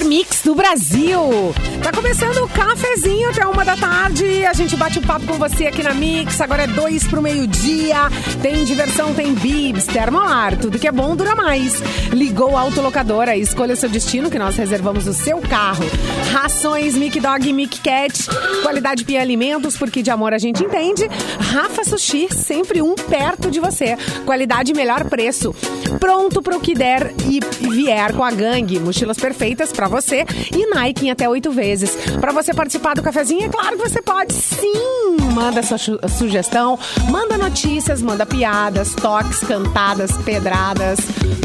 melhor 0.00 0.04
mix 0.04 0.42
do 0.42 0.54
Brasil. 0.54 1.54
Tá 1.82 1.92
começando 1.92 2.44
o 2.44 2.48
cafezinho 2.48 3.30
até 3.30 3.46
uma 3.46 3.64
da 3.64 3.76
tarde. 3.76 4.44
A 4.44 4.52
gente 4.52 4.76
bate 4.76 4.98
um 4.98 5.02
papo 5.02 5.26
com 5.26 5.34
você 5.34 5.66
aqui 5.66 5.82
na 5.82 5.94
Mix. 5.94 6.40
Agora 6.40 6.62
é 6.62 6.66
dois 6.66 7.06
pro 7.06 7.22
meio-dia. 7.22 7.96
Tem 8.42 8.64
diversão, 8.64 9.14
tem 9.14 9.34
bibs, 9.34 9.86
termolar. 9.86 10.56
Tudo 10.56 10.78
que 10.78 10.88
é 10.88 10.92
bom 10.92 11.14
dura 11.14 11.34
mais. 11.34 11.80
Ligou 12.12 12.56
a 12.56 12.60
autolocadora, 12.60 13.36
escolha 13.36 13.74
o 13.74 13.76
seu 13.76 13.88
destino 13.88 14.30
que 14.30 14.38
nós 14.38 14.56
reservamos 14.56 15.06
o 15.06 15.14
seu 15.14 15.38
carro. 15.38 15.84
Rações 16.32 16.94
Mic 16.94 17.18
Dog 17.20 17.48
e 17.48 17.52
Mic 17.52 17.80
Cat. 17.80 18.28
Qualidade 18.62 19.04
Pia 19.04 19.20
Alimentos, 19.20 19.76
porque 19.76 20.02
de 20.02 20.10
amor 20.10 20.32
a 20.32 20.38
gente 20.38 20.62
entende. 20.64 21.08
Rafa 21.38 21.84
Sushi, 21.84 22.28
sempre 22.32 22.82
um 22.82 22.94
perto 22.94 23.50
de 23.50 23.60
você. 23.60 23.96
Qualidade 24.24 24.72
e 24.72 24.74
melhor 24.74 25.04
preço. 25.04 25.54
Pronto 25.98 26.42
pro 26.42 26.60
que 26.60 26.74
der 26.74 27.12
e 27.26 27.40
vier 27.68 28.12
com 28.12 28.24
a 28.24 28.30
gangue. 28.30 28.78
Mochilas 28.78 29.18
perfeitas 29.18 29.72
pra 29.72 29.88
você 29.90 30.24
e 30.56 30.66
Nike 30.74 31.06
em 31.06 31.10
até 31.10 31.28
oito 31.28 31.50
vezes. 31.50 31.94
Pra 32.20 32.32
você 32.32 32.54
participar 32.54 32.94
do 32.94 33.02
cafezinho, 33.02 33.44
é 33.44 33.48
claro 33.48 33.76
que 33.76 33.88
você 33.88 34.00
pode 34.00 34.32
sim. 34.32 35.16
Manda 35.34 35.62
sua 35.62 35.78
su- 35.78 35.98
sugestão, 36.18 36.78
manda 37.10 37.36
notícias, 37.38 38.00
manda 38.02 38.24
piadas, 38.26 38.94
toques, 38.94 39.40
cantadas, 39.40 40.10
pedradas. 40.24 40.98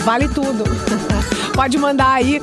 Vale 0.04 0.28
tudo. 0.30 0.64
Pode 1.56 1.78
mandar 1.78 2.12
aí 2.16 2.42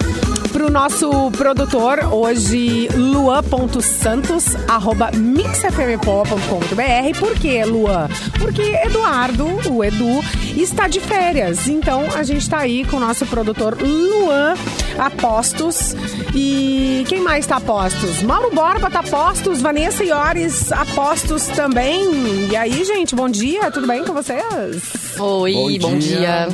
pro 0.63 0.71
nosso 0.71 1.31
produtor, 1.33 1.99
hoje, 2.13 2.87
luan.santos, 2.95 4.55
arroba 4.69 5.11
mixfmpoa.com.br. 5.13 7.19
Por 7.19 7.35
que, 7.35 7.65
Luan? 7.65 8.09
Porque 8.39 8.63
Eduardo, 8.63 9.45
o 9.69 9.83
Edu, 9.83 10.21
está 10.57 10.87
de 10.87 11.01
férias. 11.01 11.67
Então, 11.67 12.07
a 12.15 12.23
gente 12.23 12.49
tá 12.49 12.59
aí 12.59 12.85
com 12.85 12.99
o 12.99 13.01
nosso 13.01 13.27
produtor 13.27 13.77
Luan 13.83 14.55
Apostos. 14.99 15.97
E 16.33 17.05
quem 17.09 17.21
mais 17.21 17.45
tá 17.45 17.57
a 17.57 17.61
postos? 17.61 18.23
Mauro 18.23 18.55
Borba 18.55 18.89
tá 18.89 19.01
a 19.01 19.03
postos, 19.03 19.61
Vanessa 19.61 20.05
Iores 20.05 20.71
a 20.71 20.87
postos 20.87 21.49
também. 21.49 22.49
E 22.51 22.57
aí, 22.57 22.85
gente, 22.85 23.17
bom 23.17 23.29
dia, 23.29 23.69
tudo 23.73 23.89
bem 23.89 24.05
com 24.05 24.13
vocês? 24.13 25.17
Oi, 25.19 25.79
bom, 25.81 25.99
dia. 25.99 26.47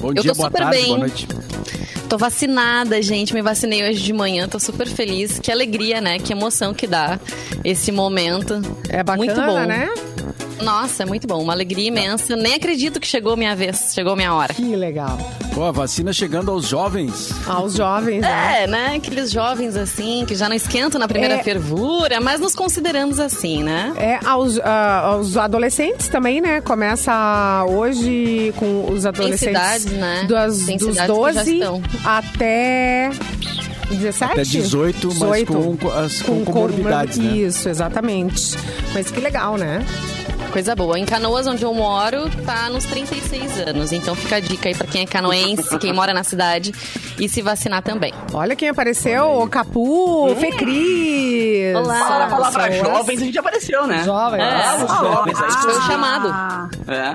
Bom 0.00 0.10
Eu 0.10 0.14
dia, 0.22 0.32
tô 0.32 0.36
boa 0.36 0.48
super 0.48 0.62
tarde, 0.62 0.76
bem. 0.76 0.86
boa 0.86 0.98
noite. 0.98 1.26
Tô 2.12 2.18
vacinada, 2.18 3.00
gente. 3.00 3.32
Me 3.32 3.40
vacinei 3.40 3.88
hoje 3.88 4.02
de 4.02 4.12
manhã, 4.12 4.46
tô 4.46 4.60
super 4.60 4.86
feliz. 4.86 5.38
Que 5.38 5.50
alegria, 5.50 5.98
né? 5.98 6.18
Que 6.18 6.34
emoção 6.34 6.74
que 6.74 6.86
dá 6.86 7.18
esse 7.64 7.90
momento. 7.90 8.60
É 8.90 9.02
bacana, 9.02 9.16
muito 9.16 9.40
bom. 9.40 9.66
né? 9.66 9.88
Nossa, 10.62 11.02
é 11.02 11.06
muito 11.06 11.26
bom. 11.26 11.42
Uma 11.42 11.52
alegria 11.52 11.88
imensa. 11.88 12.36
Nem 12.36 12.54
acredito 12.54 12.98
que 13.00 13.06
chegou 13.06 13.32
a 13.32 13.36
minha 13.36 13.54
vez, 13.56 13.92
chegou 13.94 14.12
a 14.12 14.16
minha 14.16 14.32
hora. 14.34 14.54
Que 14.54 14.74
legal. 14.76 15.18
Pô, 15.54 15.64
a 15.64 15.70
vacina 15.72 16.12
chegando 16.12 16.50
aos 16.50 16.66
jovens. 16.68 17.30
Aos 17.46 17.74
jovens, 17.74 18.20
né? 18.22 18.62
É, 18.62 18.66
né? 18.66 18.94
Aqueles 18.96 19.30
jovens 19.30 19.76
assim, 19.76 20.24
que 20.26 20.34
já 20.34 20.48
não 20.48 20.56
esquentam 20.56 20.98
na 20.98 21.06
primeira 21.08 21.34
É. 21.34 21.42
fervura, 21.42 22.20
mas 22.20 22.40
nos 22.40 22.54
consideramos 22.54 23.18
assim, 23.20 23.62
né? 23.62 23.92
É, 23.96 24.18
aos, 24.26 24.58
ah, 24.60 25.00
aos 25.06 25.36
adolescentes 25.36 26.08
também, 26.08 26.40
né? 26.40 26.60
Começa 26.60 27.64
hoje 27.68 28.54
com 28.56 28.90
os 28.90 29.04
adolescentes 29.04 29.40
cidades, 29.48 29.84
né? 29.86 30.24
dos, 30.26 30.64
Tem 30.64 30.76
dos 30.78 30.88
cidades 30.88 30.94
que 30.94 30.96
já 30.96 31.06
12 31.42 31.54
estão. 31.54 31.82
até 32.04 33.10
17? 33.90 34.32
Até 34.32 34.42
18, 34.42 35.06
mas 35.08 35.18
18. 35.40 35.52
com, 35.52 35.76
com 35.76 35.90
as 35.90 36.22
com, 36.22 36.44
comorbidades, 36.44 37.18
né? 37.18 37.36
Isso, 37.36 37.68
exatamente. 37.68 38.56
Mas 38.94 39.10
que 39.10 39.20
legal, 39.20 39.56
né? 39.56 39.84
Coisa 40.52 40.76
boa. 40.76 40.98
Em 40.98 41.06
Canoas, 41.06 41.46
onde 41.46 41.64
eu 41.64 41.72
moro, 41.72 42.28
tá 42.44 42.68
nos 42.68 42.84
36 42.84 43.58
anos. 43.68 43.90
Então 43.90 44.14
fica 44.14 44.36
a 44.36 44.40
dica 44.40 44.68
aí 44.68 44.74
pra 44.74 44.86
quem 44.86 45.00
é 45.02 45.06
canoense, 45.06 45.78
quem 45.78 45.92
mora 45.94 46.12
na 46.12 46.22
cidade 46.22 46.72
e 47.18 47.26
se 47.26 47.40
vacinar 47.40 47.82
também. 47.82 48.12
Olha 48.34 48.54
quem 48.54 48.68
apareceu, 48.68 49.40
o 49.42 49.48
Capu, 49.48 50.34
Fê 50.38 50.50
Cris. 50.52 51.74
Olá. 51.74 51.98
Fala 52.00 52.24
a 52.24 52.28
palavra 52.28 52.62
Pessoas- 52.68 52.86
jovens, 52.98 53.22
a 53.22 53.24
gente 53.24 53.38
apareceu, 53.38 53.86
né? 53.86 54.04
Jovens. 54.04 54.42
É. 54.42 54.84
os 54.84 54.90
jovens 55.00 55.40
aí. 55.40 55.52
Foi 55.52 55.72
o 55.78 55.82
chamado. 55.82 56.70
É. 56.86 57.14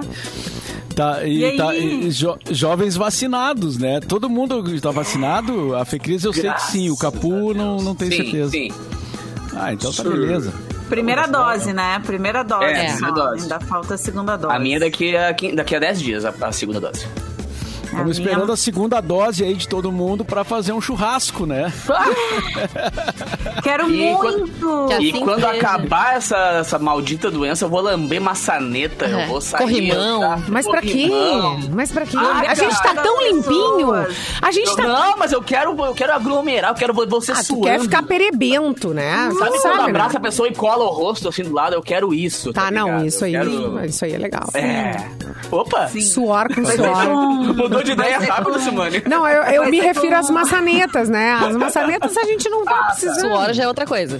Tá, 0.95 1.23
e, 1.23 1.43
E 1.43 1.57
tá- 1.57 1.75
e 1.75 2.09
jo- 2.09 2.39
jovens 2.49 2.95
vacinados, 2.95 3.77
né? 3.77 3.99
Todo 3.99 4.27
mundo 4.27 4.73
está 4.73 4.89
vacinado? 4.89 5.75
A 5.75 5.85
Fecris 5.85 6.23
eu 6.23 6.33
sei 6.33 6.51
que 6.51 6.61
sim, 6.63 6.89
o 6.89 6.97
Capu 6.97 7.53
não, 7.53 7.77
não 7.77 7.93
tenho 7.93 8.11
Sim, 8.11 8.17
certeza. 8.23 8.49
sim. 8.49 8.71
Ah, 9.55 9.71
então 9.73 9.93
tá 9.93 10.01
beleza. 10.03 10.51
Primeira 10.89 11.27
dose, 11.27 11.73
né? 11.73 12.01
Primeira 12.05 12.43
dose. 12.43 12.63
É, 12.65 12.91
primeira 12.93 13.11
dose. 13.13 13.41
Ainda 13.43 13.59
falta 13.59 13.93
a 13.95 13.97
segunda 13.97 14.37
dose. 14.37 14.55
A 14.55 14.59
minha 14.59 14.77
é 14.77 14.79
daqui 14.79 15.15
a, 15.15 15.33
quin- 15.33 15.53
daqui 15.55 15.75
a 15.75 15.79
10 15.79 15.99
dias, 15.99 16.25
a, 16.25 16.33
a 16.41 16.51
segunda 16.51 16.79
dose. 16.79 17.07
Estamos 17.87 18.17
esperando 18.17 18.43
minha- 18.43 18.53
a 18.53 18.57
segunda 18.57 19.01
dose 19.01 19.43
aí 19.43 19.53
de 19.55 19.67
todo 19.67 19.91
mundo 19.91 20.23
pra 20.25 20.43
fazer 20.43 20.71
um 20.73 20.81
churrasco, 20.81 21.45
né? 21.45 21.71
Quero 23.63 23.89
E 23.91 24.13
muito! 24.13 24.85
Que 24.87 24.93
E 25.03 25.09
Assim 25.09 25.19
quando 25.23 25.41
seja. 25.41 25.51
acabar 25.51 26.15
essa, 26.15 26.37
essa 26.59 26.79
maldita 26.79 27.29
doença, 27.31 27.65
eu 27.65 27.69
vou 27.69 27.81
lamber 27.81 28.21
maçaneta, 28.21 29.05
É. 29.05 29.23
eu 29.23 29.27
vou 29.27 29.41
sair. 29.41 29.61
Corrimão. 29.61 30.19
tá? 30.21 30.39
Mas 30.47 30.67
pra 30.67 30.81
quê? 30.81 31.09
Mas 31.71 31.91
pra 31.91 32.05
quê? 32.05 32.17
Ah, 32.17 32.43
a 32.47 32.53
gente 32.55 32.81
tá 32.81 32.93
tão 32.95 33.17
pessoas. 33.17 33.35
limpinho. 33.47 33.93
A 34.41 34.51
gente 34.51 34.69
Eu- 34.69 34.75
tá 34.75 34.83
Não, 34.87 35.17
mas 35.17 35.31
eu 35.31 35.41
quero, 35.41 35.75
eu 35.85 35.93
quero 35.93 36.13
aglomerar, 36.13 36.71
eu 36.71 36.75
quero 36.75 36.93
vo- 36.93 37.07
você 37.07 37.31
Ah, 37.31 37.35
tu 37.35 37.43
suando. 37.45 37.63
quer 37.63 37.79
ficar 37.79 38.03
perebento, 38.03 38.93
né? 38.93 39.29
Sabe 39.37 39.51
Tu 39.57 39.61
quando 39.61 39.77
né? 39.77 39.83
abraça 39.89 40.17
a 40.17 40.21
pessoa 40.21 40.47
e 40.47 40.53
cola 40.53 40.83
o 40.83 40.89
rosto 40.89 41.27
assim 41.29 41.43
do 41.43 41.53
lado? 41.53 41.73
Eu 41.73 41.81
quero 41.81 42.13
isso. 42.13 42.53
Tá, 42.53 42.69
não, 42.71 42.85
ligado? 42.87 43.05
isso 43.07 43.25
aí, 43.25 43.31
quero- 43.31 43.85
isso 43.85 44.05
aí 44.05 44.13
é 44.13 44.17
legal. 44.17 44.49
É. 44.53 44.95
Opa! 45.51 45.87
Suor 45.87 46.47
com 46.53 46.65
suor. 46.65 47.76
Mudou 47.77 47.83
de 47.83 47.91
ideia 47.91 48.19
rápido, 48.19 48.59
Simone. 48.59 49.03
Não, 49.07 49.27
eu, 49.27 49.43
eu 49.43 49.69
me 49.69 49.79
ser 49.79 49.87
refiro 49.87 50.15
às 50.15 50.29
maçanetas, 50.29 51.09
né? 51.09 51.33
As 51.33 51.55
maçanetas 51.55 52.17
a 52.17 52.23
gente 52.23 52.49
não 52.49 52.65
tá 52.65 52.83
precisando. 52.85 53.19
Suor 53.19 53.53
já 53.53 53.63
é 53.63 53.67
outra 53.67 53.85
coisa. 53.85 54.19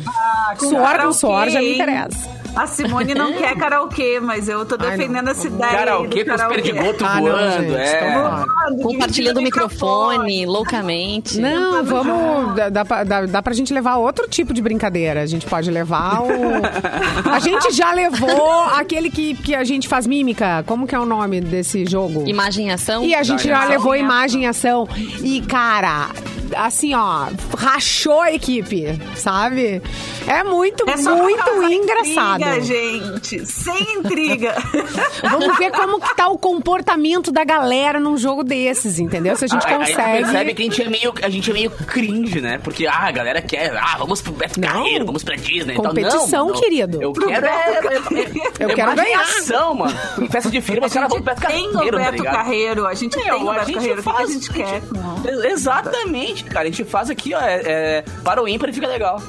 Suor 0.59 1.01
com 1.01 1.13
suor 1.13 1.49
já 1.49 1.59
me 1.59 1.75
interessa. 1.75 2.37
A 2.57 2.67
Simone 2.67 3.13
não 3.13 3.33
quer 3.33 3.55
karaokê, 3.55 4.19
mas 4.19 4.49
eu 4.49 4.65
tô 4.65 4.75
Ai, 4.79 4.91
defendendo 4.91 5.25
não. 5.25 5.31
essa 5.31 5.47
ideia. 5.47 5.71
Karaokê 5.71 6.25
com 6.25 6.31
os 6.31 6.37
karaokê. 6.37 6.61
perdigotos 6.61 7.01
Ah, 7.07 7.15
não, 7.15 7.21
voando, 7.21 7.63
então 7.63 7.77
é. 7.77 8.13
Voando, 8.13 8.83
Compartilhando 8.83 9.37
o 9.37 9.39
dividindo 9.39 9.41
microfone, 9.41 10.45
loucamente. 10.45 11.39
Não, 11.39 11.83
vamos. 11.83 12.55
Dá, 12.55 12.69
dá, 12.69 12.85
pra- 12.85 13.03
dá, 13.03 13.25
dá 13.25 13.41
pra 13.41 13.53
gente 13.53 13.73
levar 13.73 13.97
outro 13.97 14.27
tipo 14.27 14.53
de 14.53 14.61
brincadeira. 14.61 15.21
A 15.21 15.25
gente 15.25 15.45
pode 15.45 15.69
levar 15.69 16.21
o. 16.23 17.29
A 17.31 17.39
gente 17.39 17.71
já 17.71 17.91
levou 17.93 18.63
aquele 18.75 19.09
que, 19.09 19.35
que 19.35 19.53
a 19.55 19.63
gente 19.63 19.87
faz 19.87 20.07
mímica. 20.07 20.63
Como 20.65 20.87
que 20.87 20.95
é 20.95 20.99
o 20.99 21.05
nome 21.05 21.39
desse 21.41 21.85
jogo? 21.85 22.27
Imagem 22.27 22.67
em 22.67 22.71
ação. 22.71 23.03
E 23.03 23.13
a 23.13 23.23
gente 23.23 23.47
já 23.47 23.65
em 23.65 23.69
levou 23.69 23.95
imagem 23.95 24.43
em 24.43 24.47
ação. 24.47 24.87
E, 25.21 25.41
cara, 25.41 26.09
assim, 26.55 26.93
ó, 26.95 27.27
rachou 27.57 28.21
a 28.21 28.31
equipe, 28.33 28.99
sabe? 29.15 29.81
É 30.27 30.43
muito, 30.43 30.83
É 30.89 30.95
muito 30.97 31.63
engraçado. 31.71 32.43
Intriga, 32.55 32.61
gente. 32.61 33.45
Sem 33.45 33.97
intriga. 33.99 34.55
Vamos 35.29 35.57
ver 35.57 35.71
como 35.71 35.99
que 35.99 36.15
tá 36.15 36.27
o 36.29 36.37
comportamento 36.37 37.31
da 37.31 37.43
galera 37.43 37.99
num 37.99 38.17
jogo 38.17 38.43
desses, 38.43 38.99
entendeu? 38.99 39.35
Se 39.35 39.45
a 39.45 39.47
gente 39.47 39.65
Aí- 39.65 39.73
Aí 39.73 39.79
tu 39.79 39.87
consegue. 39.95 40.23
percebe 40.23 40.53
que 40.53 40.61
a 40.61 40.65
gente, 40.65 40.81
é 40.81 40.89
meio, 40.89 41.13
a 41.21 41.29
gente 41.29 41.49
é 41.49 41.53
meio 41.53 41.71
cringe, 41.71 42.41
né? 42.41 42.59
Porque 42.63 42.85
ah, 42.87 43.07
a 43.07 43.11
galera 43.11 43.41
quer, 43.41 43.75
ah, 43.77 43.95
vamos 43.97 44.21
pro 44.21 44.31
Beto 44.33 44.59
Não. 44.59 44.67
Carreiro, 44.67 45.05
vamos 45.05 45.23
pra 45.23 45.35
Disney. 45.35 45.73
e 45.73 45.75
tal. 45.77 45.85
Competição, 45.87 46.45
não, 46.47 46.53
não. 46.53 46.61
querido. 46.61 47.01
Eu 47.01 47.13
quero 47.13 47.45
é, 47.45 47.49
é, 47.49 47.87
é, 47.87 48.63
Eu 48.63 48.69
é 48.69 48.73
quero 48.73 48.95
ganhar. 48.95 49.13
imaginação, 49.13 49.73
mano. 49.75 49.97
Em 50.19 50.27
festa 50.27 50.49
de 50.49 50.61
firma, 50.61 50.87
os 50.87 50.93
caras 50.93 51.09
vão 51.09 51.17
gente 51.19 51.25
pro 51.25 51.35
Beto 51.35 51.47
tem 51.47 51.67
o 51.67 51.73
Carreiro, 51.73 51.97
tá 51.97 52.03
Beto 52.03 52.17
ligado? 52.17 52.35
Carreiro. 52.35 52.87
A 52.87 52.93
gente 52.93 53.11
tem 53.17 53.31
o 53.31 53.39
Meu, 53.39 53.51
a 53.51 53.53
Beto 53.59 53.73
Carreiro. 53.73 53.99
O 53.99 54.03
que 54.03 54.09
a 54.09 54.13
faz. 54.13 54.31
gente 54.33 54.49
quer? 54.51 54.81
com- 54.81 55.45
Exatamente, 55.45 56.43
cara. 56.45 56.67
A 56.67 56.71
gente 56.71 56.83
faz 56.83 57.09
aqui, 57.09 57.33
ó. 57.33 57.39
É, 57.41 57.61
é, 57.65 58.03
para 58.23 58.41
o 58.41 58.47
ímpar 58.47 58.69
e 58.69 58.73
fica 58.73 58.87
legal. 58.87 59.21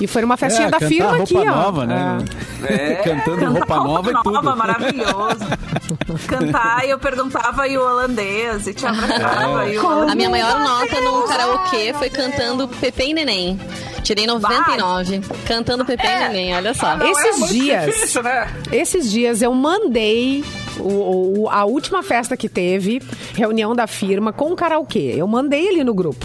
E 0.00 0.06
foi 0.06 0.22
numa 0.22 0.36
festinha 0.36 0.68
É, 0.68 0.70
da 0.70 0.78
cantar 0.78 0.88
firma 0.88 1.08
roupa 1.16 1.22
aqui, 1.24 1.36
ó. 1.36 1.44
nova, 1.44 1.86
né? 1.86 2.18
É. 2.68 2.94
Cantando 3.04 3.52
roupa 3.52 3.76
nova 3.76 4.10
e 4.10 4.14
tudo. 4.14 4.32
nova, 4.32 4.56
maravilhoso. 4.56 5.46
Cantar 6.28 6.84
e 6.86 6.90
eu 6.90 6.98
perguntava 6.98 7.66
e 7.68 7.78
o 7.78 7.82
holandês, 7.82 8.66
e 8.66 8.74
te 8.74 8.86
abraçava 8.86 9.66
e 9.68 9.78
o. 9.78 10.08
A 10.10 10.14
minha 10.14 10.28
maior 10.30 10.58
nota 10.60 11.00
num 11.00 11.26
karaokê 11.26 11.94
foi 11.94 12.10
cantando 12.10 12.68
Pepe 12.68 13.04
e 13.10 13.14
Neném. 13.14 13.58
Tirei 14.02 14.26
99. 14.26 15.20
Cantando 15.46 15.84
Pepe 15.84 16.06
e 16.06 16.18
Neném, 16.28 16.54
olha 16.54 16.74
só. 16.74 16.96
Não, 16.96 17.06
Esses 17.10 17.24
é 17.24 17.38
muito 17.38 17.52
dias- 17.54 17.84
Difícil, 17.86 18.22
né? 18.22 18.48
Esses 18.70 19.10
dias 19.10 19.42
eu 19.42 19.52
mandei 19.54 20.44
o- 20.80 21.42
o- 21.44 21.48
a 21.50 21.64
última 21.64 22.02
festa 22.02 22.36
que 22.36 22.48
teve, 22.48 23.00
reunião 23.34 23.74
da 23.74 23.86
firma, 23.86 24.32
com 24.32 24.52
o 24.52 24.56
karaokê. 24.56 25.14
Eu 25.16 25.26
mandei 25.26 25.66
ele 25.68 25.82
no 25.84 25.94
grupo, 25.94 26.24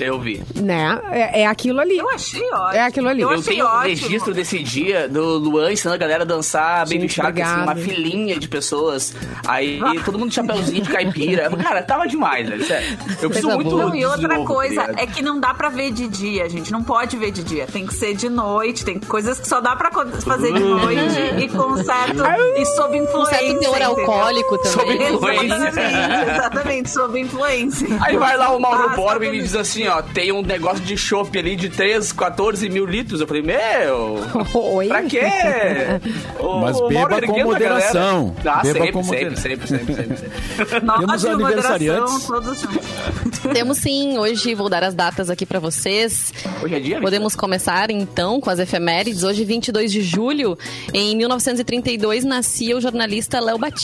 Eu 0.00 0.18
vi. 0.20 0.42
né? 0.56 1.00
É, 1.10 1.42
é 1.42 1.46
aquilo 1.46 1.80
ali. 1.80 1.98
Eu 1.98 2.08
achei 2.10 2.42
ótimo. 2.52 2.74
É 2.74 2.80
aquilo 2.82 3.08
ali. 3.08 3.22
Eu, 3.22 3.32
Eu 3.32 3.42
tenho 3.42 3.64
ótimo. 3.66 3.82
registro 3.82 4.34
desse 4.34 4.62
dia 4.62 5.08
do 5.08 5.38
Luan 5.38 5.72
ensinando 5.72 5.94
a 5.96 5.98
galera 5.98 6.22
a 6.22 6.26
dançar 6.26 6.80
Baby 6.86 7.00
Gente, 7.02 7.14
Shark, 7.14 7.40
assim, 7.42 7.62
uma 7.62 7.76
filinha 7.76 8.38
de 8.38 8.48
pessoas. 8.48 9.14
Aí 9.46 9.80
todo 10.04 10.18
mundo 10.18 10.28
de 10.30 10.34
chapeuzinho 10.36 10.82
de 10.82 10.90
caipira. 10.90 11.50
Cara, 11.56 11.82
tava 11.82 12.06
demais, 12.06 12.48
velho. 12.48 12.64
Sério. 12.64 12.98
Eu 13.22 13.28
preciso 13.30 13.48
Coisa 13.48 13.54
muito 13.56 13.70
boa. 13.70 13.84
Não, 13.86 13.94
e 13.94 14.04
outra 14.04 14.44
coisa 14.44 14.82
é 14.96 15.06
que 15.06 15.22
não 15.22 15.38
dá 15.40 15.52
pra 15.54 15.68
ver 15.68 15.90
de 15.92 16.06
dia, 16.08 16.48
gente. 16.48 16.70
Não 16.72 16.82
pode 16.82 17.16
ver 17.16 17.30
de 17.30 17.42
dia. 17.42 17.66
Tem 17.66 17.86
que 17.86 17.94
ser 17.94 18.14
de 18.14 18.28
noite. 18.28 18.84
Tem 18.84 18.98
coisas 19.00 19.38
que 19.40 19.48
só 19.48 19.60
dá 19.60 19.74
pra 19.76 19.90
fazer 19.90 20.52
de 20.52 20.60
noite 20.60 21.18
e 21.42 21.48
com 21.48 21.76
certo. 21.76 22.22
e 22.56 22.64
sob 22.66 22.98
Um 23.00 23.04
influência. 23.04 23.38
certo 23.38 23.62
alcoólico 23.88 24.66
Sob 24.66 24.84
também. 24.92 25.14
influência. 25.14 25.44
Exatamente, 25.54 26.30
exatamente, 26.30 26.90
sob 26.90 27.20
influência. 27.20 27.88
Aí 28.00 28.16
vai 28.16 28.36
lá 28.36 28.50
o 28.54 28.60
Mauro 28.60 28.90
Ah, 28.90 28.96
Borba 28.96 29.24
e 29.24 29.28
sabe- 29.28 29.42
diz 29.42 29.54
assim, 29.56 29.86
ó, 29.88 30.02
tem 30.02 30.32
um 30.32 30.42
negócio 30.42 30.82
de 30.84 30.96
chopp 30.96 31.36
ali 31.38 31.56
de 31.56 31.68
3, 31.68 32.12
14 32.12 32.68
mil 32.68 32.86
litros. 32.86 33.20
Eu 33.20 33.26
falei, 33.26 33.42
meu, 33.42 34.18
Oi? 34.54 34.88
pra 34.88 35.02
quê? 35.02 35.20
O- 36.38 36.60
Mas 36.60 36.76
o 36.78 36.88
beba 36.88 37.20
com 37.22 37.42
moderação. 37.44 38.34
Ah, 38.44 38.62
Beba 38.62 38.72
sempre, 38.78 38.92
com 38.92 39.02
sempre, 39.02 39.36
sempre, 39.36 39.66
sempre, 39.68 39.94
sempre, 39.94 40.16
sempre. 40.16 40.80
Nós 40.82 40.98
Temos 41.22 41.24
aniversariantes. 41.26 42.28
Temos 43.52 43.78
sim, 43.78 44.18
hoje 44.18 44.54
vou 44.54 44.68
dar 44.68 44.82
as 44.84 44.94
datas 44.94 45.30
aqui 45.30 45.44
pra 45.46 45.58
vocês. 45.58 46.32
Hoje 46.62 46.74
é 46.74 46.80
dia, 46.80 47.00
Podemos 47.00 47.34
começar 47.34 47.90
então 47.90 48.40
com 48.40 48.50
as 48.50 48.58
efemérides. 48.58 49.22
Hoje, 49.22 49.44
22 49.44 49.90
de 49.92 50.02
julho, 50.02 50.56
em 50.92 51.16
1932, 51.16 52.24
nascia 52.24 52.76
o 52.76 52.80
jornalista 52.80 53.40
Léo 53.40 53.58
Batista, 53.58 53.77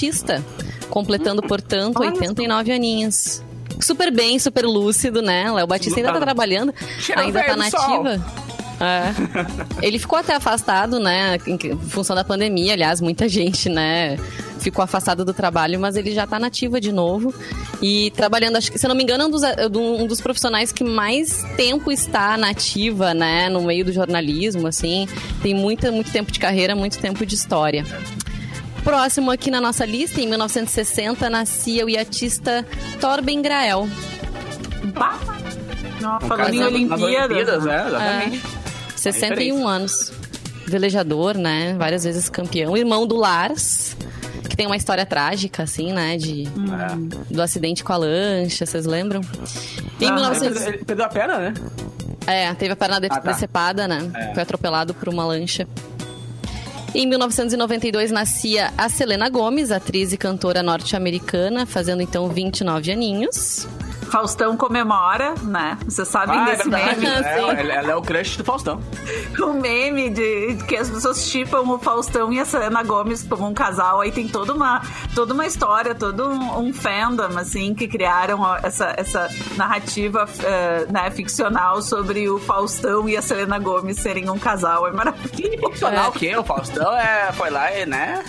completando, 0.91 1.43
portanto, 1.43 1.99
Olha 2.01 2.11
89 2.11 2.73
aninhos. 2.73 3.43
Super 3.81 4.13
bem, 4.13 4.39
super 4.39 4.65
lúcido, 4.65 5.21
né? 5.21 5.51
Léo 5.51 5.67
Batista 5.67 5.99
ainda 5.99 6.13
tá 6.13 6.21
trabalhando, 6.21 6.73
ainda 7.17 7.43
tá 7.43 7.71
sol. 7.71 8.05
nativa. 8.05 8.55
É. 8.81 9.87
Ele 9.87 9.99
ficou 9.99 10.19
até 10.19 10.35
afastado, 10.35 10.99
né? 10.99 11.39
Em 11.47 11.77
função 11.89 12.15
da 12.15 12.25
pandemia, 12.25 12.73
aliás, 12.73 13.01
muita 13.01 13.29
gente, 13.29 13.69
né? 13.69 14.17
Ficou 14.59 14.83
afastado 14.83 15.25
do 15.25 15.35
trabalho, 15.35 15.79
mas 15.79 15.97
ele 15.97 16.13
já 16.13 16.27
tá 16.27 16.39
nativa 16.39 16.81
de 16.81 16.91
novo. 16.91 17.35
E 17.83 18.11
trabalhando, 18.13 18.57
acho 18.57 18.73
que, 18.73 18.79
se 18.79 18.87
eu 18.87 18.89
não 18.89 18.97
me 18.97 19.03
engano, 19.03 19.25
é 19.25 19.27
um 19.27 19.31
dos, 19.31 19.43
é 19.43 19.67
um 19.75 20.07
dos 20.07 20.21
profissionais 20.21 20.73
que 20.73 20.83
mais 20.83 21.45
tempo 21.57 21.93
está 21.93 22.37
nativa, 22.37 23.13
né? 23.13 23.49
No 23.49 23.63
meio 23.63 23.85
do 23.85 23.93
jornalismo, 23.93 24.67
assim. 24.67 25.07
Tem 25.43 25.55
muita, 25.55 25.93
muito 25.93 26.11
tempo 26.11 26.33
de 26.33 26.41
carreira, 26.41 26.75
muito 26.75 26.99
tempo 26.99 27.25
de 27.27 27.35
história. 27.35 27.85
Próximo 28.85 29.31
aqui 29.31 29.51
na 29.51 29.61
nossa 29.61 29.85
lista, 29.87 30.21
em 30.21 30.29
1960, 30.29 31.29
nascia 31.31 31.85
o 31.87 31.89
iatista 31.89 32.67
Torben 33.01 33.41
Grael. 33.41 33.89
Bah. 34.93 35.19
Um 36.03 36.21
falando 36.29 36.53
em 36.55 36.63
Olimpíadas. 36.63 37.03
Olimpíadas, 37.03 37.65
né? 37.65 37.87
Exatamente. 37.89 38.43
61 38.97 39.67
anos. 39.67 40.13
Velejador, 40.67 41.37
né? 41.39 41.75
Várias 41.79 42.05
vezes 42.05 42.29
campeão. 42.29 42.77
Irmão 42.77 43.07
do 43.07 43.17
Lars, 43.17 43.97
que 44.49 44.55
tem 44.57 44.67
uma 44.67 44.77
história 44.77 45.07
trágica, 45.07 45.63
assim, 45.63 45.93
né? 45.93 46.19
De, 46.19 46.45
Do 47.31 47.41
acidente 47.41 47.83
com 47.83 47.93
a 47.95 47.97
lancha, 47.97 48.67
vocês 48.67 48.85
lembram? 48.85 49.23
Em 49.99 50.09
Ah, 50.09 50.15
1900... 50.15 50.61
Ele 50.67 50.79
perdeu 50.85 51.07
a 51.07 51.09
perna, 51.09 51.39
né? 51.39 51.55
É, 52.27 52.53
teve 52.55 52.73
a 52.73 52.77
perna 52.77 53.01
de- 53.01 53.07
Ah, 53.11 53.21
tá. 53.21 53.33
decepada, 53.33 53.89
né? 53.89 54.11
É. 54.15 54.35
Foi 54.35 54.43
atropelado 54.43 54.93
por 54.95 55.09
uma 55.09 55.25
lancha. 55.25 55.67
Em 56.95 57.09
1992 57.09 58.13
nascia 58.13 58.73
a 58.79 58.89
Selena 58.89 59.29
Gomez, 59.29 59.73
atriz 59.73 60.13
e 60.13 60.17
cantora 60.17 60.63
norte-americana, 60.63 61.67
fazendo 61.67 62.03
então 62.03 62.29
29 62.29 62.93
aninhos. 62.93 63.67
Faustão 64.15 64.57
comemora, 64.57 65.35
né? 65.43 65.77
Vocês 65.85 66.07
sabem 66.07 66.39
Ah, 66.39 66.43
é 66.51 66.57
desse 66.57 66.71
verdade. 66.71 67.01
meme? 67.01 67.07
É, 67.27 67.79
ela- 67.79 67.91
é 67.93 67.97
o 67.97 68.01
crush 68.01 68.37
do 68.37 68.45
Faustão. 68.45 68.81
O 69.43 69.53
meme 69.53 70.09
de, 70.11 70.55
de 70.55 70.65
que 70.65 70.77
as 70.77 70.89
pessoas 70.89 71.27
chipam 71.27 71.63
o 71.63 71.79
Faustão 71.81 72.33
e 72.33 72.39
a 72.39 72.45
Selena 72.45 72.85
Gomes 72.85 73.25
como 73.25 73.49
um 73.49 73.53
casal. 73.53 74.01
Aí 74.01 74.13
tem 74.13 74.29
toda 74.29 74.55
uma, 74.55 74.81
toda 75.17 75.35
uma 75.35 75.45
história, 75.45 75.93
todo 75.97 76.29
um, 76.29 76.61
um 76.69 76.73
fandom, 76.73 77.37
assim, 77.37 77.75
que 77.75 77.89
criaram 77.89 78.41
essa, 78.63 78.95
essa 78.97 79.29
narrativa 79.57 80.27
eh, 80.45 80.87
né, 80.89 81.11
ficcional 81.11 81.83
sobre 81.83 82.29
o 82.31 82.39
Faustão 82.39 83.09
e 83.09 83.17
a 83.17 83.23
Selena 83.23 83.59
Gomes 83.59 83.97
serem 83.99 84.31
um 84.31 84.39
casal. 84.39 84.87
É 84.87 84.93
maravilhoso. 84.93 85.59
Funcional 85.73 86.11
o 86.11 86.13
quê? 86.13 86.37
O 86.37 86.45
Faustão 86.45 86.97
é, 86.97 87.33
foi 87.33 87.51
lá 87.51 87.73
e, 87.77 87.85
né? 87.85 88.25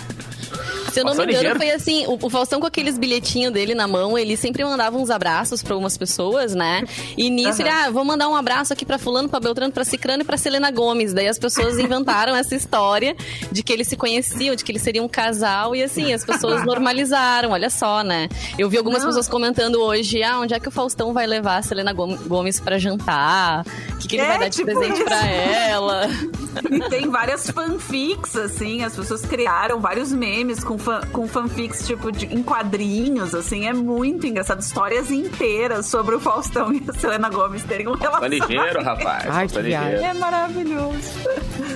Se 0.96 1.00
eu 1.00 1.04
não 1.04 1.14
me 1.14 1.22
engano, 1.24 1.38
ligeiro. 1.38 1.56
foi 1.58 1.70
assim, 1.70 2.06
o, 2.06 2.18
o 2.20 2.30
Faustão 2.30 2.60
com 2.60 2.66
aqueles 2.66 2.98
bilhetinhos 2.98 3.52
dele 3.52 3.74
na 3.74 3.86
mão, 3.86 4.16
ele 4.18 4.36
sempre 4.36 4.64
mandava 4.64 4.96
uns 4.96 5.10
abraços 5.10 5.62
pra 5.62 5.74
algumas 5.74 5.96
pessoas, 5.96 6.54
né? 6.54 6.82
E 7.16 7.30
nisso 7.30 7.62
ele, 7.62 7.68
ah, 7.68 7.90
vou 7.90 8.04
mandar 8.04 8.28
um 8.28 8.36
abraço 8.36 8.72
aqui 8.72 8.84
pra 8.84 8.98
fulano, 8.98 9.28
pra 9.28 9.38
Beltrano, 9.40 9.72
pra 9.72 9.84
Cicrano 9.84 10.22
e 10.22 10.24
pra 10.24 10.36
Selena 10.36 10.70
Gomes. 10.70 11.12
Daí 11.12 11.28
as 11.28 11.38
pessoas 11.38 11.78
inventaram 11.78 12.34
essa 12.34 12.54
história 12.54 13.14
de 13.52 13.62
que 13.62 13.72
eles 13.72 13.88
se 13.88 13.96
conheciam, 13.96 14.54
de 14.54 14.64
que 14.64 14.72
eles 14.72 14.82
seriam 14.82 15.04
um 15.04 15.08
casal, 15.08 15.74
e 15.76 15.82
assim, 15.82 16.12
as 16.12 16.24
pessoas 16.24 16.64
normalizaram, 16.66 17.50
olha 17.50 17.70
só, 17.70 18.02
né? 18.02 18.28
Eu 18.58 18.68
vi 18.68 18.78
algumas 18.78 19.00
Não. 19.02 19.08
pessoas 19.08 19.28
comentando 19.28 19.76
hoje, 19.80 20.22
ah, 20.22 20.38
onde 20.40 20.54
é 20.54 20.60
que 20.60 20.68
o 20.68 20.70
Faustão 20.70 21.12
vai 21.12 21.26
levar 21.26 21.56
a 21.58 21.62
Selena 21.62 21.92
Gom- 21.92 22.16
Gomes 22.26 22.58
pra 22.60 22.78
jantar? 22.78 23.64
O 23.92 23.98
que, 23.98 24.08
que 24.08 24.16
ele 24.16 24.22
É, 24.22 24.28
vai 24.28 24.38
dar 24.38 24.48
de 24.48 24.56
tipo 24.56 24.66
presente 24.66 24.94
isso. 24.96 25.04
pra 25.04 25.26
ela? 25.26 26.08
E 26.70 26.80
tem 26.88 27.10
várias 27.10 27.50
fanfics, 27.50 28.34
assim, 28.34 28.82
as 28.82 28.96
pessoas 28.96 29.20
criaram 29.26 29.78
vários 29.78 30.10
memes 30.10 30.64
com, 30.64 30.78
fan- 30.86 31.00
com 31.12 31.26
fanfics, 31.26 31.84
tipo, 31.86 32.12
de, 32.12 32.26
em 32.26 32.42
quadrinhos, 32.42 33.34
assim, 33.34 33.66
é 33.66 33.72
muito 33.72 34.26
engraçado. 34.26 34.60
Histórias 34.60 35.10
inteiras 35.10 35.86
sobre 35.86 36.14
o 36.14 36.20
Faustão 36.20 36.72
e 36.74 36.82
a 36.88 36.92
Selena 36.92 37.28
Gomes 37.28 37.64
terem 37.64 37.88
um 37.88 37.94
relação. 37.94 38.20
Tá 38.20 38.28
ligeiro, 38.28 38.82
rapaz. 38.82 39.24
Ai, 39.28 39.48
Tá 39.48 39.54
que 39.60 39.62
ligeiro. 39.68 40.04
É 40.04 40.14
maravilhoso. 40.14 40.98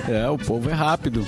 É, 0.09 0.29
o 0.29 0.37
povo 0.37 0.69
é 0.69 0.73
rápido. 0.73 1.25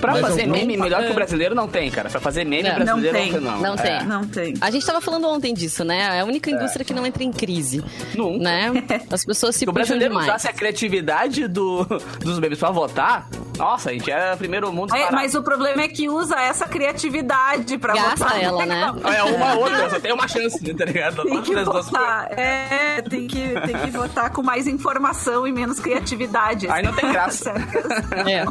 Pra 0.00 0.12
Mas 0.12 0.22
fazer 0.22 0.46
meme 0.46 0.78
melhor 0.78 1.04
que 1.04 1.10
o 1.10 1.14
brasileiro 1.14 1.54
não 1.54 1.68
tem, 1.68 1.90
cara. 1.90 2.08
Pra 2.08 2.18
fazer 2.20 2.42
meme 2.44 2.66
Não. 2.66 2.74
brasileiro 2.74 3.18
Não 3.18 3.22
tem. 3.22 3.40
não. 3.40 3.60
Não 3.60 3.74
É. 3.74 3.76
tem. 3.98 4.06
Não 4.06 4.26
tem. 4.26 4.54
A 4.58 4.70
gente 4.70 4.86
tava 4.86 4.98
falando 5.02 5.28
ontem 5.28 5.52
disso, 5.52 5.84
né? 5.84 6.16
É 6.16 6.20
a 6.20 6.24
única 6.24 6.50
indústria 6.50 6.84
que 6.86 6.94
não 6.94 7.04
entra 7.04 7.22
em 7.22 7.30
crise. 7.30 7.84
Nunca. 8.14 8.38
Né? 8.38 8.72
As 9.12 9.26
pessoas 9.26 9.54
se 9.56 9.60
Se 9.60 9.68
o 9.68 9.72
brasileiro 9.72 10.08
demais. 10.14 10.26
usasse 10.28 10.48
a 10.48 10.52
criatividade 10.54 11.46
do, 11.46 11.84
dos 12.20 12.38
memes 12.38 12.58
pra 12.58 12.70
votar, 12.70 13.28
nossa, 13.60 13.90
a 13.90 13.92
gente 13.92 14.10
era 14.10 14.36
primeiro 14.36 14.72
mundo 14.72 14.94
É, 14.96 15.10
mas 15.10 15.34
o 15.34 15.42
problema 15.42 15.82
é 15.82 15.88
que 15.88 16.08
usa 16.08 16.34
essa 16.40 16.66
criatividade 16.66 17.76
pra 17.78 17.92
Gasta 17.94 18.24
votar. 18.24 18.42
ela, 18.42 18.64
né? 18.66 18.92
É 19.16 19.22
uma 19.22 19.54
ou 19.54 19.60
outra, 19.64 19.90
só 19.90 20.00
tem 20.00 20.12
uma 20.12 20.26
chance, 20.26 20.58
tá 20.74 20.84
ligado? 20.84 21.22
Tem 21.22 21.42
que 21.42 21.54
votar. 21.62 22.28
É, 22.38 23.02
tem 23.02 23.26
que, 23.26 23.40
tem 23.66 23.76
que 23.78 23.90
votar 23.90 24.30
com 24.30 24.42
mais 24.42 24.66
informação 24.66 25.46
e 25.46 25.52
menos 25.52 25.78
criatividade. 25.78 26.68
Aí 26.68 26.82
não 26.82 26.92
tem 26.94 27.08
graça. 27.12 27.52
É. 28.26 28.44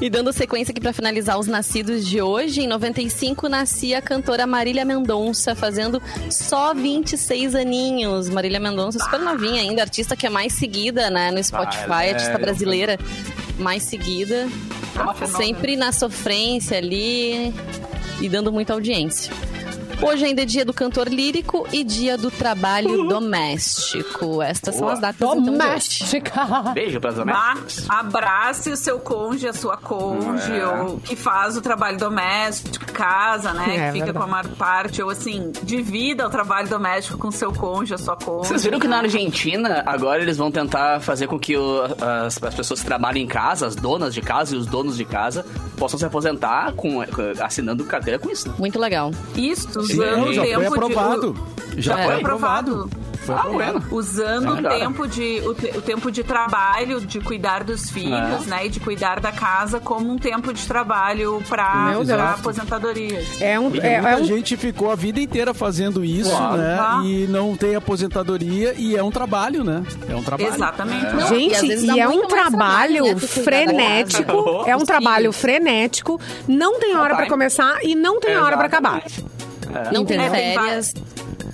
E 0.00 0.08
dando 0.08 0.32
sequência 0.32 0.72
aqui 0.72 0.80
pra 0.80 0.94
finalizar 0.94 1.38
os 1.38 1.46
nascidos 1.46 2.06
de 2.06 2.22
hoje, 2.22 2.62
em 2.62 2.66
95 2.66 3.50
nascia 3.50 3.98
a 3.98 4.02
cantora 4.02 4.46
Marília 4.46 4.82
Mendonça, 4.82 5.54
fazendo 5.54 6.00
só 6.30 6.72
26 6.72 7.54
aninhos. 7.54 8.30
Marília 8.30 8.58
Mendonça, 8.58 8.98
super 8.98 9.20
novinha 9.20 9.60
ainda, 9.60 9.82
artista 9.82 10.16
que 10.16 10.26
é 10.26 10.30
mais 10.30 10.54
seguida, 10.54 11.10
né, 11.10 11.30
no 11.30 11.44
Spotify, 11.44 11.82
Ah, 11.82 11.84
ela 11.86 12.04
é- 12.04 12.10
artista 12.12 12.38
brasileira 12.38 12.98
mais 13.60 13.82
seguida. 13.82 14.48
fenômeno. 15.14 15.36
Sempre 15.36 15.76
na 15.76 15.92
sofrência 15.92 16.78
ali 16.78 17.54
e 18.20 18.28
dando 18.28 18.52
muita 18.52 18.72
audiência. 18.72 19.32
Hoje 20.02 20.24
ainda 20.24 20.42
é 20.42 20.44
dia 20.46 20.64
do 20.64 20.72
cantor 20.72 21.08
lírico 21.08 21.66
e 21.70 21.84
dia 21.84 22.16
do 22.16 22.30
trabalho 22.30 23.06
doméstico. 23.06 24.40
Estas 24.42 24.74
são 24.74 24.82
Boa. 24.84 24.92
as 24.94 24.98
datas 25.00 25.16
então. 25.20 25.40
Doméstica. 25.42 26.46
Beijo 26.72 26.98
pras 27.00 27.16
domésticas. 27.16 27.84
abrace 27.88 28.70
o 28.70 28.76
seu 28.76 28.98
cônjuge, 28.98 29.48
a 29.48 29.52
sua 29.52 29.76
cônjuge, 29.76 30.52
É. 30.52 30.66
ou 30.66 30.98
que 31.00 31.14
faz 31.14 31.56
o 31.56 31.60
trabalho 31.60 31.98
doméstico, 31.98 32.86
casa, 32.92 33.52
né? 33.52 33.62
É, 33.76 33.86
que 33.86 33.92
fica 33.92 34.04
verdade. 34.06 34.12
com 34.12 34.22
a 34.24 34.26
maior 34.26 34.48
parte, 34.56 35.02
ou 35.02 35.10
assim, 35.10 35.52
divida 35.62 36.26
o 36.26 36.30
trabalho 36.30 36.68
doméstico 36.68 37.18
com 37.18 37.28
o 37.28 37.32
seu 37.32 37.52
cônjuge, 37.52 37.94
a 37.94 37.98
sua 37.98 38.16
cônjuge. 38.16 38.48
Vocês 38.48 38.64
viram 38.64 38.78
que 38.80 38.88
na 38.88 38.98
Argentina, 39.00 39.82
agora 39.84 40.22
eles 40.22 40.36
vão 40.38 40.50
tentar 40.50 41.00
fazer 41.00 41.26
com 41.26 41.38
que 41.38 41.56
o- 41.56 41.82
as, 42.26 42.42
as 42.42 42.54
pessoas 42.54 42.80
que 42.80 42.86
trabalham 42.86 43.18
em 43.22 43.26
casa, 43.26 43.66
as 43.66 43.76
donas 43.76 44.14
de 44.14 44.22
casa 44.22 44.54
e 44.54 44.58
os 44.58 44.66
donos 44.66 44.96
de 44.96 45.04
casa, 45.04 45.44
possam 45.76 45.98
se 45.98 46.04
aposentar 46.06 46.72
com, 46.72 47.04
com- 47.06 47.44
assinando 47.44 47.84
carteira 47.84 48.18
com 48.18 48.30
isso. 48.30 48.48
né? 48.48 48.54
Muito 48.58 48.78
legal. 48.78 49.10
Isso, 49.36 49.80
Sim, 49.90 49.98
usando 50.00 50.26
o 50.28 50.32
já 50.32 50.42
tempo 50.42 50.58
foi 50.58 50.66
aprovado. 50.68 51.32
de. 51.74 51.82
Já 51.82 51.98
É. 52.00 52.04
foi 52.06 52.14
aprovado. 52.16 52.90
Ah, 53.28 53.44
bueno. 53.48 53.84
Usando 53.92 54.46
É 54.48 54.50
o 54.50 54.54
melhor. 54.56 54.78
tempo, 54.78 55.06
de, 55.06 55.40
o, 55.44 55.54
te- 55.54 55.70
o 55.76 55.80
tempo 55.82 56.10
de 56.10 56.24
trabalho, 56.24 57.00
de 57.02 57.20
cuidar 57.20 57.62
dos 57.62 57.88
filhos, 57.88 58.46
É. 58.46 58.50
né? 58.50 58.66
E 58.66 58.68
de 58.70 58.80
cuidar 58.80 59.20
da 59.20 59.30
casa 59.30 59.78
como 59.78 60.10
um 60.10 60.18
tempo 60.18 60.52
de 60.52 60.66
trabalho 60.66 61.40
para 61.48 61.92
aposentadoria. 62.38 63.22
É 63.40 63.60
um, 63.60 63.72
E 63.74 63.78
é, 63.80 63.94
é 63.94 64.00
muita 64.00 64.16
um 64.22 64.24
gente 64.24 64.56
ficou 64.56 64.90
a 64.90 64.96
vida 64.96 65.20
inteira 65.20 65.54
fazendo 65.54 66.04
isso, 66.04 66.30
Claro. 66.34 66.56
né? 66.56 66.78
Ah. 66.80 67.02
E 67.04 67.26
não 67.28 67.54
tem 67.56 67.76
aposentadoria 67.76 68.74
e 68.76 68.96
é 68.96 69.02
um 69.02 69.10
trabalho, 69.10 69.62
né? 69.62 69.84
É 70.08 70.14
um 70.16 70.22
trabalho. 70.24 70.52
Exatamente. 70.52 71.04
Não, 71.14 71.20
e 71.38 71.52
às 71.54 71.60
Gente, 71.60 71.84
e, 71.84 71.86
dá 71.86 71.98
é 71.98 72.08
um 72.08 72.26
trabalho 72.26 72.40
trabalho, 72.40 73.14
né, 73.14 73.20
frenético. 73.20 74.64
É 74.66 74.76
um 74.76 74.84
trabalho 74.84 75.32
frenético. 75.32 76.20
Não 76.48 76.80
tem 76.80 76.96
hora 76.96 77.10
pra 77.14 77.24
time. 77.24 77.28
começar 77.28 77.78
e 77.84 77.94
não 77.94 78.18
tem 78.18 78.36
hora 78.36 78.56
pra 78.56 78.66
acabar. 78.66 79.02
Não 79.92 80.04
tem 80.04 80.18
É, 80.20 80.30
tem 80.30 80.54
férias. 80.54 80.94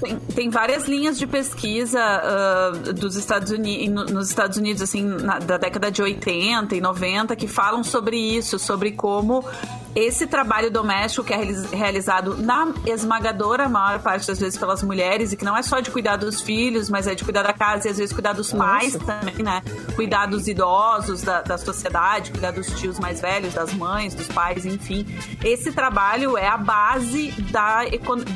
Tem, 0.01 0.17
tem 0.35 0.51
várias 0.51 0.85
linhas 0.87 1.19
de 1.19 1.27
pesquisa 1.27 1.99
ah, 2.01 2.71
dos 2.95 3.17
Estados 3.17 3.51
Unidos, 3.51 4.11
nos 4.13 4.29
Estados 4.29 4.57
Unidos, 4.59 4.83
assim, 4.83 5.03
na- 5.03 5.39
da 5.39 5.57
década 5.57 5.91
de 5.91 6.03
80 6.03 6.75
e 6.77 6.81
90, 6.81 7.35
que 7.35 7.47
falam 7.47 7.83
sobre 7.83 8.17
isso, 8.17 8.59
sobre 8.59 8.93
como 8.93 9.43
esse 9.97 10.27
trabalho 10.27 10.71
doméstico 10.71 11.25
que 11.27 11.33
é 11.33 11.37
realiz- 11.37 11.71
realizado 11.71 12.37
na 12.37 12.69
esmagadora 12.85 13.67
maior 13.69 13.99
parte 14.01 14.27
das 14.27 14.39
vezes 14.39 14.59
pelas 14.59 14.83
mulheres 14.83 15.33
e 15.33 15.37
que 15.37 15.45
não 15.45 15.57
é 15.57 15.63
só 15.63 15.81
de 15.81 15.91
cuidar 15.91 16.17
dos 16.17 16.43
filhos, 16.43 16.91
mas 16.91 17.07
é 17.07 17.15
de 17.15 17.25
cuidar 17.25 17.43
da 17.43 17.55
casa 17.55 17.89
e 17.89 17.91
às 17.91 17.97
vezes 17.97 18.13
cuidar 18.13 18.35
dos 18.35 18.53
pais 18.53 18.95
também, 18.95 19.43
né? 19.43 19.63
Cuidar 19.95 20.27
dos 20.27 20.47
idosos, 20.47 21.23
da, 21.23 21.41
da 21.41 21.57
sociedade, 21.57 22.31
cuidar 22.31 22.51
dos 22.51 22.67
tios 22.79 22.99
mais 22.99 23.23
velhos, 23.23 23.55
das 23.55 23.73
mães, 23.73 24.15
dos 24.15 24.29
pais, 24.29 24.67
enfim. 24.67 25.07
Esse 25.43 25.73
trabalho 25.73 26.37
é 26.37 26.47
a 26.47 26.59
base 26.59 27.31
da, 27.51 27.85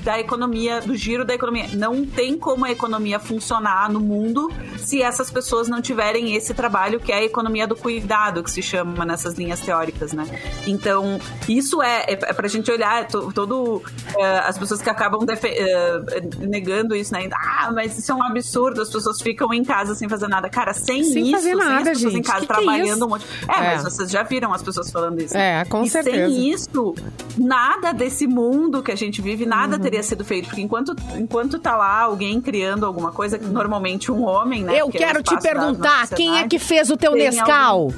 da 0.02 0.18
economia, 0.18 0.80
do 0.80 0.96
giro 0.96 1.26
da 1.26 1.34
economia. 1.34 1.68
Não 1.74 2.06
tem 2.06 2.38
como 2.38 2.64
a 2.64 2.70
economia 2.70 3.20
funcionar 3.20 3.90
no 3.92 4.00
mundo 4.00 4.50
se 4.78 5.02
essas 5.02 5.30
pessoas 5.30 5.68
não 5.68 5.82
tiverem 5.82 6.34
esse 6.34 6.54
trabalho 6.54 6.98
que 6.98 7.12
é 7.12 7.16
a 7.16 7.22
economia 7.24 7.66
do 7.66 7.76
cuidado, 7.76 8.42
que 8.42 8.50
se 8.50 8.62
chama 8.62 9.04
nessas 9.04 9.34
linhas 9.34 9.60
teóricas, 9.60 10.14
né? 10.14 10.24
Então, 10.66 11.20
isso 11.58 11.82
é, 11.82 12.04
é, 12.08 12.12
é 12.12 12.32
pra 12.32 12.48
gente 12.48 12.70
olhar 12.70 13.06
to- 13.06 13.32
todo 13.32 13.82
eh, 14.18 14.38
as 14.46 14.56
pessoas 14.58 14.80
que 14.82 14.88
acabam 14.90 15.20
eh, 15.28 16.00
negando 16.40 16.94
isso, 16.94 17.12
né? 17.12 17.28
Ah, 17.32 17.70
mas 17.72 17.98
isso 17.98 18.10
é 18.12 18.14
um 18.14 18.22
absurdo, 18.22 18.80
as 18.82 18.90
pessoas 18.90 19.20
ficam 19.20 19.52
em 19.52 19.64
casa 19.64 19.94
sem 19.94 20.08
fazer 20.08 20.28
nada. 20.28 20.48
Cara, 20.48 20.72
sem, 20.72 21.02
Sem 21.04 21.22
isso, 21.22 21.32
fazer 21.32 21.48
sem 21.48 21.56
nada, 21.56 21.76
as 21.90 21.96
pessoas 21.98 22.12
em 22.12 22.16
gente. 22.16 22.26
casa 22.26 22.40
Que 22.40 22.46
que 22.46 22.52
é 22.52 22.56
trabalhando 22.56 23.04
um 23.06 23.08
monte. 23.08 23.26
É, 23.48 23.52
É. 23.52 23.60
mas 23.74 23.82
vocês 23.84 24.10
já 24.10 24.22
viram 24.22 24.52
as 24.52 24.62
pessoas 24.62 24.90
falando 24.90 25.20
isso. 25.20 25.36
É, 25.36 25.64
com 25.64 25.82
e 25.84 25.90
certeza. 25.90 26.16
sem 26.28 26.50
isso, 26.50 26.94
nada 27.36 27.92
desse 27.92 28.26
mundo 28.26 28.82
que 28.82 28.92
a 28.92 28.96
gente 28.96 29.20
vive, 29.22 29.46
nada 29.46 29.76
Uhum. 29.76 29.82
teria 29.82 30.02
sido 30.02 30.24
feito. 30.24 30.46
Porque 30.48 30.60
enquanto, 30.60 30.94
enquanto 31.16 31.58
tá 31.58 31.76
lá 31.76 32.00
alguém 32.00 32.40
criando 32.40 32.86
alguma 32.86 33.12
coisa, 33.12 33.38
normalmente 33.38 34.10
um 34.12 34.24
homem, 34.24 34.62
né? 34.64 34.80
Eu 34.80 34.88
é 34.88 34.90
quero 34.92 35.22
te 35.22 35.38
perguntar, 35.40 36.08
quem 36.08 36.38
é 36.38 36.46
que 36.48 36.58
fez 36.58 36.90
o 36.90 36.96
teu 36.96 37.12
Nescau? 37.12 37.92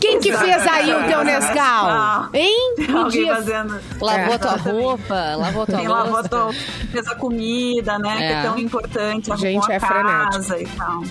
Quem 0.00 0.20
que 0.20 0.32
fez 0.36 0.66
aí 0.66 0.92
o 0.92 1.06
teu 1.08 1.24
Nescau? 1.24 1.86
Ah. 1.86 2.28
Hein? 2.34 2.74
Me 2.78 2.92
Alguém 2.96 3.24
diz. 3.24 3.34
fazendo. 3.34 3.80
Lavou 4.00 4.34
É. 4.34 4.38
tua 4.38 4.56
roupa, 4.56 5.14
lavou 5.36 5.66
tua 5.66 5.78
Quem 5.78 5.88
lavou 5.88 6.28
tua, 6.28 6.52
fez 6.52 7.06
a 7.08 7.14
comida, 7.14 7.98
né? 7.98 8.16
Que 8.16 8.22
É. 8.22 8.32
é 8.32 8.42
tão 8.42 8.58
importante. 8.58 9.30
arrumou 9.32 9.50
Gente, 9.50 9.72
a 9.72 9.74
é 9.74 9.80
frenético. 9.80 10.32
casa 10.32 10.58
e 10.60 10.66
tal. 10.66 11.02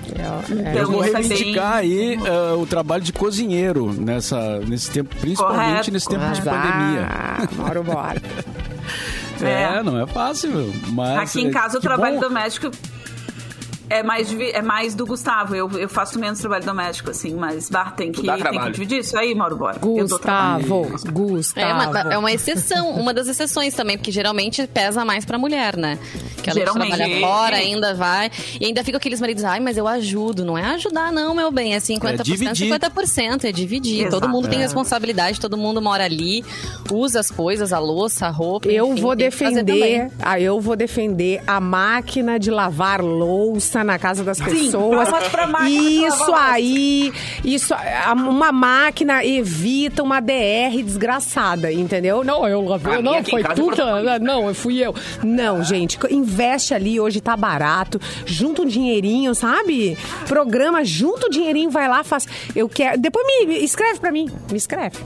É, 0.63 0.77
é. 0.77 0.81
Eu 0.81 0.91
vou 0.91 1.03
é 1.03 1.09
reivindicar 1.11 1.73
aí 1.77 2.17
ah, 2.25 2.55
o 2.55 2.65
trabalho 2.65 3.03
de 3.03 3.11
cozinheiro 3.13 3.91
nessa, 3.93 4.59
nesse 4.59 4.91
tempo, 4.91 5.15
principalmente 5.15 5.67
Correto, 5.69 5.91
nesse 5.91 6.07
tempo 6.07 6.21
de 6.25 6.29
Mas, 6.29 6.39
pandemia. 6.39 7.07
ah, 7.09 7.47
Mauro, 7.57 7.83
bora. 7.83 8.21
É, 9.41 9.79
É. 9.79 9.83
não 9.83 9.99
é 10.01 10.07
fácil, 10.07 10.49
meu. 10.51 10.73
Mas, 10.93 11.29
Aqui 11.35 11.41
em 11.45 11.49
é, 11.49 11.51
casa 11.51 11.77
o 11.77 11.81
que 11.81 11.87
trabalho 11.87 12.15
bom. 12.15 12.21
doméstico 12.21 12.71
é 13.89 14.03
mais, 14.03 14.33
é 14.33 14.61
mais 14.61 14.95
do 14.95 15.05
Gustavo. 15.05 15.55
Eu, 15.55 15.69
eu 15.71 15.89
faço 15.89 16.19
menos 16.19 16.39
trabalho 16.39 16.65
doméstico, 16.65 17.11
assim, 17.11 17.33
mas 17.35 17.69
bah, 17.69 17.91
tem 17.91 18.11
que, 18.11 18.21
dá 18.25 18.37
tem 18.37 18.59
que 18.59 18.71
dividir 18.71 18.99
isso 18.99 19.17
aí, 19.17 19.33
Mauro, 19.35 19.55
bora. 19.55 19.79
Eu 19.83 20.07
dou 20.07 20.19
trabalho. 20.19 20.65
Gustavo, 20.67 21.11
Gustavo. 21.11 21.67
É 21.67 21.73
uma, 21.73 22.13
é 22.13 22.17
uma 22.17 22.31
exceção, 22.31 22.91
uma 22.91 23.13
das 23.13 23.27
exceções 23.27 23.73
também, 23.73 23.97
porque 23.97 24.11
geralmente 24.11 24.65
pesa 24.67 25.03
mais 25.05 25.25
pra 25.25 25.37
mulher, 25.37 25.75
né? 25.77 25.97
Que 26.41 26.49
ela 26.49 26.59
Geralmente. 26.59 26.95
trabalha 26.95 27.19
fora, 27.19 27.55
ainda 27.57 27.93
vai. 27.93 28.31
E 28.59 28.65
ainda 28.65 28.83
fica 28.83 28.97
aqueles 28.97 29.19
maridos, 29.19 29.43
ai, 29.43 29.59
mas 29.59 29.77
eu 29.77 29.87
ajudo. 29.87 30.45
Não 30.45 30.57
é 30.57 30.63
ajudar, 30.75 31.11
não, 31.11 31.33
meu 31.33 31.51
bem. 31.51 31.73
É 31.73 31.79
50%, 31.79 32.19
É 32.19 32.23
dividir. 32.23 32.71
50%, 32.73 33.43
é 33.45 33.51
dividir. 33.51 34.01
Exato. 34.01 34.19
Todo 34.19 34.29
mundo 34.29 34.47
tem 34.47 34.59
É. 34.59 34.61
responsabilidade, 34.61 35.39
todo 35.39 35.57
mundo 35.57 35.81
mora 35.81 36.03
ali, 36.05 36.43
usa 36.91 37.19
as 37.19 37.31
coisas, 37.31 37.73
a 37.73 37.79
louça, 37.79 38.27
a 38.27 38.29
roupa. 38.29 38.67
Eu 38.67 38.91
enfim, 38.91 39.01
vou 39.01 39.15
defender, 39.15 40.11
ah, 40.21 40.39
eu 40.39 40.59
vou 40.61 40.75
defender 40.75 41.41
a 41.47 41.59
máquina 41.59 42.39
de 42.39 42.51
lavar 42.51 43.01
louça 43.01 43.74
na 43.83 43.97
casa 43.97 44.23
das 44.23 44.39
pessoas. 44.39 45.09
de 45.65 46.05
isso 46.05 46.33
aí, 46.33 47.13
isso, 47.43 47.73
uma 48.15 48.51
máquina 48.51 49.25
evita 49.25 50.03
uma 50.03 50.19
DR 50.19 50.83
desgraçada, 50.83 51.71
entendeu? 51.71 52.23
Não, 52.23 52.47
eu 52.47 52.61
lavei, 52.61 53.01
não, 53.01 53.23
foi 53.23 53.43
tu 53.43 53.61
eu 53.61 53.71
que, 53.71 54.19
não, 54.19 54.53
fui 54.53 54.79
eu. 54.79 54.93
Não, 55.23 55.63
gente, 55.63 55.97
investe 56.09 56.73
ali, 56.73 56.99
hoje 56.99 57.21
tá 57.21 57.35
barato, 57.35 57.99
junta 58.25 58.61
um 58.61 58.65
dinheirinho, 58.65 59.33
sabe? 59.33 59.97
Programa, 60.27 60.83
junta 60.83 61.27
o 61.27 61.29
dinheirinho, 61.29 61.69
vai 61.69 61.87
lá, 61.87 62.03
faz. 62.03 62.27
Eu 62.55 62.67
quero, 62.67 62.99
depois 62.99 63.25
me 63.25 63.45
me 63.45 63.63
escreve 63.63 63.99
pra 63.99 64.11
mim, 64.11 64.29
me 64.51 64.57
escreve. 64.57 64.97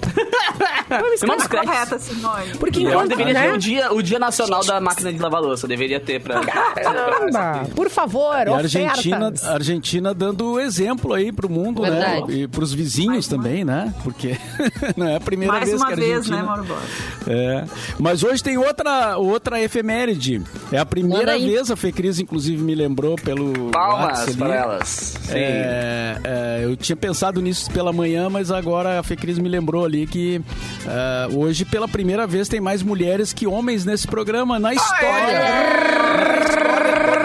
Depois 0.89 1.09
me 1.09 1.15
escreve. 1.15 1.37
Tá 1.37 1.63
correta, 1.65 1.99
Simone. 1.99 2.57
Porque 2.59 2.81
enquanto, 2.81 3.09
deveria 3.09 3.33
né? 3.33 3.47
ter 3.47 3.53
o 3.53 3.57
dia, 3.57 3.93
o 3.93 4.01
dia 4.01 4.19
nacional 4.19 4.63
da 4.63 4.79
máquina 4.79 5.11
de 5.11 5.19
lavar 5.19 5.41
louça. 5.41 5.67
Deveria 5.67 5.99
ter 5.99 6.21
pra. 6.21 6.41
Caramba, 6.41 7.67
por 7.75 7.89
favor, 7.89 8.47
Argentina, 8.59 9.17
ofertas. 9.17 9.43
a 9.45 9.53
Argentina 9.53 10.13
dando 10.13 10.59
exemplo 10.59 11.13
aí 11.13 11.31
pro 11.31 11.49
mundo, 11.49 11.81
Verdade. 11.81 12.27
né? 12.27 12.33
E 12.39 12.47
pros 12.47 12.73
vizinhos 12.73 13.27
também, 13.27 13.63
né? 13.65 13.93
Porque 14.03 14.37
não 14.95 15.07
é 15.07 15.15
a 15.15 15.19
primeira 15.19 15.53
Mais 15.53 15.69
vez 15.69 15.81
uma 15.81 15.87
que 15.87 15.93
a 15.93 15.95
vez, 15.95 16.11
Argentina... 16.11 16.37
né, 16.37 16.43
Mauro 16.43 16.63
Borba? 16.63 16.83
É. 17.27 17.65
Mas 17.99 18.23
hoje 18.23 18.43
tem 18.43 18.57
outra, 18.57 19.17
outra 19.17 19.61
efeméride. 19.61 20.41
É 20.71 20.77
a 20.77 20.85
primeira 20.85 21.37
vez, 21.37 21.71
a 21.71 21.75
Fecris 21.75 22.19
inclusive 22.19 22.61
me 22.61 22.75
lembrou 22.75 23.15
pelo 23.15 23.71
Palmas 23.71 24.35
para 24.35 24.55
elas. 24.55 25.17
Sim. 25.21 25.33
É, 25.35 26.17
é, 26.23 26.59
eu 26.63 26.75
tinha 26.75 26.95
pensado 26.95 27.41
nisso 27.41 27.69
pela 27.71 27.93
manhã, 27.93 28.29
mas 28.29 28.51
agora 28.51 28.99
a 28.99 29.03
Fecris 29.03 29.37
me 29.37 29.49
lembrou 29.49 29.85
ali 29.85 30.05
que 30.07 30.41
é, 30.85 31.27
hoje, 31.35 31.65
pela 31.65 31.87
primeira 31.87 32.25
vez, 32.25 32.47
tem 32.47 32.59
mais 32.59 32.81
mulheres 32.81 33.33
que 33.33 33.47
homens 33.47 33.85
nesse 33.85 34.07
programa 34.07 34.59
na 34.59 34.73
história. 34.73 35.39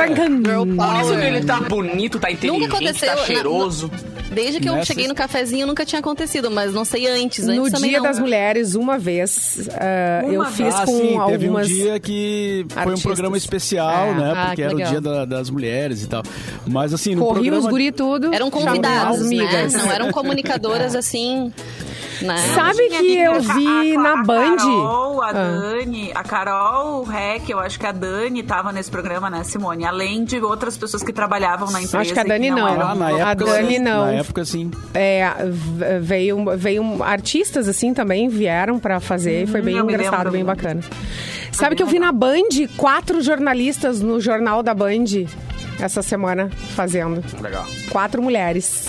Por 0.09 1.01
isso 1.01 1.19
que 1.21 1.27
ele 1.27 1.45
tá 1.45 1.61
bonito, 1.61 2.19
tá 2.19 2.31
inteligente, 2.31 2.61
Nunca 2.63 2.77
aconteceu. 2.77 3.09
tá 3.09 3.15
na- 3.17 3.23
cheiroso. 3.23 3.91
desde 4.33 4.59
que 4.61 4.69
eu 4.69 4.73
Nessas- 4.73 4.89
cheguei 4.89 5.07
no 5.07 5.15
cafezinho, 5.15 5.65
nunca 5.67 5.85
tinha 5.87 6.01
acontecido, 6.01 6.51
mas 6.51 6.73
não 6.75 6.85
sei 6.85 7.07
antes. 7.07 7.45
Antes 7.47 7.57
No 7.57 7.71
também 7.71 7.91
Dia 7.91 7.99
não. 8.01 8.07
das 8.07 8.19
Mulheres, 8.19 8.75
uma 8.75 8.99
vez, 8.99 9.69
ah, 9.75 10.23
Uma 10.25 10.33
eu 10.35 10.45
fiz 10.47 10.75
Ah, 10.75 10.85
com 10.87 10.93
sim, 10.99 11.17
algumas... 11.17 11.31
teve 11.31 11.49
um 11.51 11.61
dia 11.63 12.01
que 12.01 12.67
foi 12.83 12.95
um 12.95 13.01
programa 13.01 13.37
especial, 13.37 14.07
É. 14.09 14.15
né? 14.15 14.33
Ah, 14.37 14.43
Porque 14.47 14.57
que 14.57 14.63
era 14.63 14.75
o 14.75 14.83
dia 14.83 15.01
da- 15.01 15.25
das 15.25 15.51
mulheres 15.51 16.03
e 16.03 16.09
tal. 16.09 16.23
Mas 16.67 16.93
assim, 16.93 17.15
no 17.15 17.23
Corri 17.27 17.35
programa... 17.43 17.59
os 17.59 17.67
guri 17.71 17.93
tudo. 17.93 18.35
Eram 18.35 18.51
convidados, 18.51 19.21
né? 19.31 19.69
Não 19.73 19.93
eram 19.93 20.11
comunicadoras 20.11 20.95
assim. 20.97 21.53
Né? 22.23 22.37
Sabe 22.55 22.89
que 22.89 23.17
eu 23.19 23.33
a- 23.35 23.39
vi 23.39 23.97
a- 23.97 23.99
na 24.01 24.13
a 24.21 24.23
Band? 24.23 24.57
Carol, 24.57 25.23
a 25.23 25.29
Ah. 25.29 25.33
Dani, 25.33 26.13
a 26.15 26.23
Carol 26.23 27.03
Reck, 27.05 27.51
eu 27.51 27.59
acho 27.59 27.79
que 27.79 27.87
a 27.87 27.93
Dani 27.93 28.43
tava 28.43 28.73
nesse 28.73 28.91
programa, 28.91 29.29
né, 29.31 29.43
Simone? 29.45 29.85
Além 29.85 30.25
de 30.25 30.39
outras 30.41 30.77
pessoas 30.77 31.03
que 31.03 31.13
trabalhavam 31.13 31.71
na 31.71 31.79
empresa. 31.81 31.99
Acho 32.01 32.13
que 32.13 32.21
a 32.21 32.25
Dani 32.25 32.51
não. 32.51 32.69
eram 32.69 32.89
Ah, 32.91 32.95
na 32.95 33.31
A 33.31 33.35
Dani 33.35 33.75
sim. 33.75 33.79
não. 33.81 34.05
Na 34.07 34.13
época, 34.13 34.45
sim. 34.45 34.71
É, 34.93 35.29
veio, 36.01 36.45
veio 36.57 37.03
artistas 37.03 37.69
assim 37.69 37.93
também 37.95 38.29
vieram 38.29 38.79
pra 38.79 39.01
fazer 39.01 39.43
e 39.43 39.47
foi 39.47 39.61
bem 39.63 39.81
Hum, 39.81 39.85
engraçado, 39.85 40.17
lembro. 40.19 40.33
bem 40.33 40.45
bacana. 40.45 40.81
Sabe 41.53 41.77
que 41.77 41.83
eu 41.83 41.87
vi 41.87 41.99
na 41.99 42.13
Band 42.13 42.49
quatro 42.77 43.21
jornalistas 43.23 44.01
no 44.01 44.21
jornal 44.21 44.63
da 44.63 44.75
Band 44.75 45.05
essa 45.81 46.03
semana 46.03 46.51
fazendo. 46.75 47.23
Legal. 47.41 47.65
Quatro 47.91 48.23
mulheres. 48.23 48.89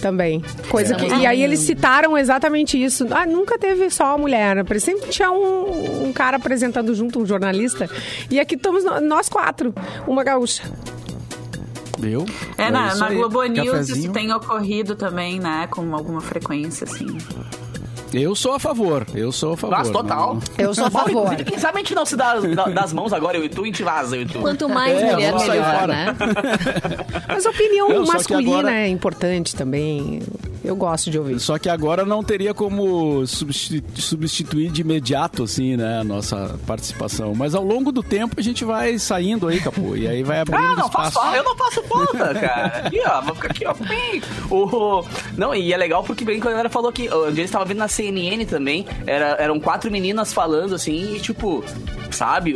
Também. 0.00 0.42
Coisa 0.68 0.94
que, 0.94 1.02
Estamos 1.02 1.22
e 1.22 1.26
aí 1.26 1.42
eles 1.42 1.60
citaram 1.60 2.16
exatamente 2.16 2.82
isso. 2.82 3.06
Ah, 3.10 3.26
nunca 3.26 3.58
teve 3.58 3.90
só 3.90 4.14
a 4.14 4.18
mulher. 4.18 4.56
né? 4.56 4.64
Sempre 4.78 5.08
tinha 5.10 5.30
um, 5.30 6.08
um 6.08 6.12
cara 6.12 6.36
apresentando 6.36 6.94
junto, 6.94 7.20
um 7.20 7.26
jornalista. 7.26 7.88
E 8.30 8.38
aqui 8.38 8.54
estamos 8.54 8.84
nós 9.02 9.28
quatro. 9.28 9.74
Uma 10.06 10.22
gaúcha. 10.22 10.62
Viu? 11.98 12.24
É, 12.56 12.70
na, 12.70 12.88
isso 12.88 13.00
na 13.00 13.06
aí. 13.08 13.16
Globo 13.16 13.42
News 13.44 13.70
Cafezinho. 13.70 13.98
isso 13.98 14.12
tem 14.12 14.32
ocorrido 14.32 14.94
também, 14.94 15.40
né? 15.40 15.66
Com 15.68 15.94
alguma 15.94 16.20
frequência, 16.20 16.84
assim. 16.84 17.18
Eu 18.12 18.34
sou 18.34 18.54
a 18.54 18.58
favor. 18.58 19.06
Eu 19.14 19.30
sou 19.32 19.52
a 19.52 19.56
favor. 19.56 19.76
Mas 19.78 19.90
total. 19.90 20.34
Não- 20.34 20.42
Eu 20.66 20.74
sou 20.74 20.86
a 20.86 20.90
favor. 20.90 21.10
inclusive, 21.24 21.44
Quem 21.44 21.58
sabe 21.58 21.76
a 21.76 21.78
gente 21.80 21.94
não 21.94 22.06
se 22.06 22.16
dá 22.16 22.34
da- 22.40 22.64
das 22.68 22.92
mãos 22.92 23.12
agora, 23.12 23.36
eu 23.36 23.44
e 23.44 23.48
tu, 23.48 23.60
e 23.60 23.64
a 23.64 23.66
gente 23.66 23.82
vaza, 23.82 24.16
eu 24.16 24.22
e 24.22 24.26
tu. 24.26 24.38
Quanto 24.40 24.68
mais 24.68 24.96
É, 25.00 25.12
mulher, 25.12 25.34
melhor, 25.34 25.74
fora. 25.78 25.86
né? 25.86 26.16
Mas 27.28 27.46
a 27.46 27.50
opinião 27.50 27.88
que 27.88 28.12
masculina 28.12 28.58
agora- 28.58 28.74
é 28.74 28.88
importante 28.88 29.54
também. 29.54 30.20
Eu 30.64 30.74
gosto 30.76 31.10
de 31.10 31.18
ouvir. 31.18 31.38
Só 31.40 31.56
que 31.56 31.68
agora 31.68 32.04
não 32.04 32.22
teria 32.22 32.52
como 32.52 33.24
substi- 33.26 33.82
substituir 33.94 34.70
de 34.70 34.80
imediato, 34.82 35.44
assim, 35.44 35.76
né, 35.76 36.00
a 36.00 36.04
nossa 36.04 36.58
participação. 36.66 37.32
Mas 37.34 37.54
ao 37.54 37.64
longo 37.64 37.90
do 37.92 38.02
tempo 38.02 38.34
a 38.38 38.42
gente 38.42 38.64
vai 38.64 38.98
saindo 38.98 39.46
aí, 39.48 39.60
Capô. 39.60 39.94
E 39.96 40.06
aí 40.06 40.22
vai 40.22 40.40
abrindo 40.40 40.58
Ah, 40.60 40.74
não 40.76 40.86
espaço. 40.86 41.12
faço, 41.12 41.36
eu 41.36 41.44
não 41.44 41.56
faço 41.56 41.82
falta, 41.84 42.34
cara. 42.34 42.66
Aqui, 42.86 43.00
ó, 43.06 43.20
vou 43.22 43.34
ficar 43.36 43.48
aqui, 43.50 43.64
ó. 43.66 43.74
Bem. 43.74 44.22
O, 44.50 45.04
não, 45.36 45.54
e 45.54 45.72
é 45.72 45.76
legal 45.76 46.02
porque 46.02 46.24
bem 46.24 46.40
quando 46.40 46.58
ela 46.58 46.68
falou 46.68 46.92
que 46.92 47.08
dia 47.08 47.16
eles 47.28 47.44
estavam 47.44 47.66
vendo 47.66 47.78
na 47.78 47.88
CNN 47.98 48.44
também, 48.46 48.86
era, 49.06 49.36
eram 49.40 49.58
quatro 49.58 49.90
meninas 49.90 50.32
falando 50.32 50.74
assim, 50.76 51.16
e 51.16 51.20
tipo, 51.20 51.64
sabe? 52.12 52.54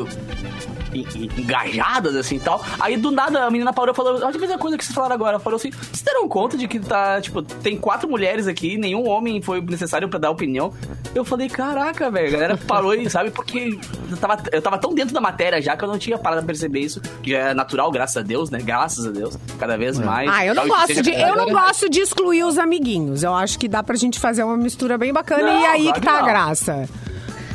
Engajadas, 0.95 2.17
assim 2.17 2.37
e 2.37 2.41
tal. 2.41 2.65
Aí 2.81 2.97
do 2.97 3.11
nada 3.11 3.45
a 3.45 3.51
menina 3.51 3.73
parou 3.73 3.93
e 3.93 3.97
falou: 3.97 4.15
Olha 4.17 4.29
a 4.29 4.39
mesma 4.39 4.59
coisa 4.59 4.77
que 4.77 4.85
vocês 4.85 4.95
falaram 4.95 5.15
agora. 5.15 5.39
Falou 5.39 5.57
assim: 5.57 5.71
Vocês 5.71 6.03
deram 6.03 6.29
conta 6.29 6.57
de 6.57 6.69
que 6.69 6.79
tá, 6.79 7.21
tipo, 7.21 7.43
tem 7.43 7.77
quatro 7.77 8.09
mulheres 8.09 8.47
aqui, 8.47 8.77
nenhum 8.77 9.09
homem 9.09 9.41
foi 9.41 9.61
necessário 9.61 10.09
pra 10.09 10.19
dar 10.19 10.31
opinião. 10.31 10.73
Eu 11.15 11.25
falei: 11.25 11.49
Caraca, 11.49 12.11
velho, 12.11 12.29
a 12.29 12.31
galera 12.31 12.57
parou 12.57 12.95
e 12.95 13.09
sabe, 13.09 13.31
porque 13.31 13.79
eu 14.11 14.17
tava, 14.17 14.43
eu 14.53 14.63
tava 14.63 14.79
tão 14.79 14.95
dentro 14.95 15.15
da 15.15 15.21
matéria 15.21 15.61
já 15.61 15.77
que 15.77 15.85
eu 15.85 15.89
não 15.89 15.99
tinha 15.99 16.19
parado 16.19 16.43
pra 16.43 16.49
perceber 16.49 16.81
isso, 16.81 17.01
que 17.23 17.31
já 17.31 17.51
é 17.51 17.55
natural, 17.55 17.91
graças 17.91 18.17
a 18.17 18.23
Deus, 18.23 18.51
né? 18.51 18.61
Graças 18.63 19.07
a 19.07 19.11
Deus, 19.11 19.37
cada 19.59 19.77
vez 19.77 19.99
mais. 19.99 20.31
Ah, 20.31 20.47
eu 20.47 20.55
não 20.55 20.65
que 20.65 20.69
gosto 20.69 21.03
de, 21.03 21.11
eu 21.11 21.37
não 21.37 21.51
gosto 21.51 21.89
de 21.89 22.01
excluir 22.01 22.45
os 22.45 22.59
amiguinhos. 22.59 23.23
Eu 23.23 23.35
acho 23.35 23.59
que 23.59 23.69
dá 23.69 23.83
pra 23.83 23.97
gente 23.97 24.19
fazer 24.19 24.43
uma 24.43 24.57
mistura 24.57 24.97
bem 24.99 25.13
bacana 25.13 25.43
Não, 25.43 25.61
e 25.61 25.67
aí 25.67 25.83
claro 25.85 26.01
que 26.01 26.07
tá 26.07 26.15
a 26.15 26.19
que 26.19 26.25
graça. 26.25 26.89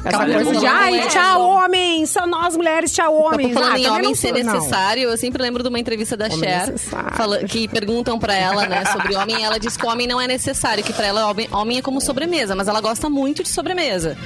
Essa 0.04 0.10
Calma, 0.18 0.26
coisa 0.34 0.44
vamos 0.46 0.60
de, 0.62 0.68
ai, 0.68 1.00
é, 1.00 1.08
tchau, 1.08 1.40
não. 1.40 1.50
homens, 1.50 2.10
só 2.10 2.26
nós 2.26 2.56
mulheres, 2.56 2.92
tchau, 2.92 3.14
homens. 3.16 3.54
Falando 3.54 3.74
Ah, 3.74 3.80
em 3.80 3.88
homem 3.90 4.16
ser 4.16 4.34
sou, 4.34 4.44
não. 4.44 4.54
necessário, 4.54 5.04
eu 5.10 5.18
sempre 5.18 5.42
lembro 5.42 5.64
de 5.64 5.70
uma 5.70 5.80
entrevista 5.80 6.16
da 6.16 6.26
Homem 6.26 6.40
Cher 6.40 6.78
fala- 6.78 7.40
que 7.40 7.68
perguntam 7.68 8.18
pra 8.20 8.34
ela, 8.36 8.66
né, 8.68 8.84
sobre 8.86 9.16
homem, 9.16 9.40
e 9.40 9.44
ela 9.44 9.60
diz 9.60 9.76
que 9.78 9.86
o 9.86 9.90
homem 9.90 10.08
não 10.08 10.20
é 10.22 10.28
necessário, 10.28 10.84
que 10.84 10.94
pra 10.94 11.06
ela 11.08 11.28
homem, 11.30 11.48
homem 11.52 11.78
é 11.78 11.82
como 11.82 12.00
sobremesa, 12.02 12.56
mas 12.56 12.68
ela 12.68 12.80
gosta 12.82 13.10
muito 13.10 13.44
de 13.44 13.50
sobremesa. 13.50 14.18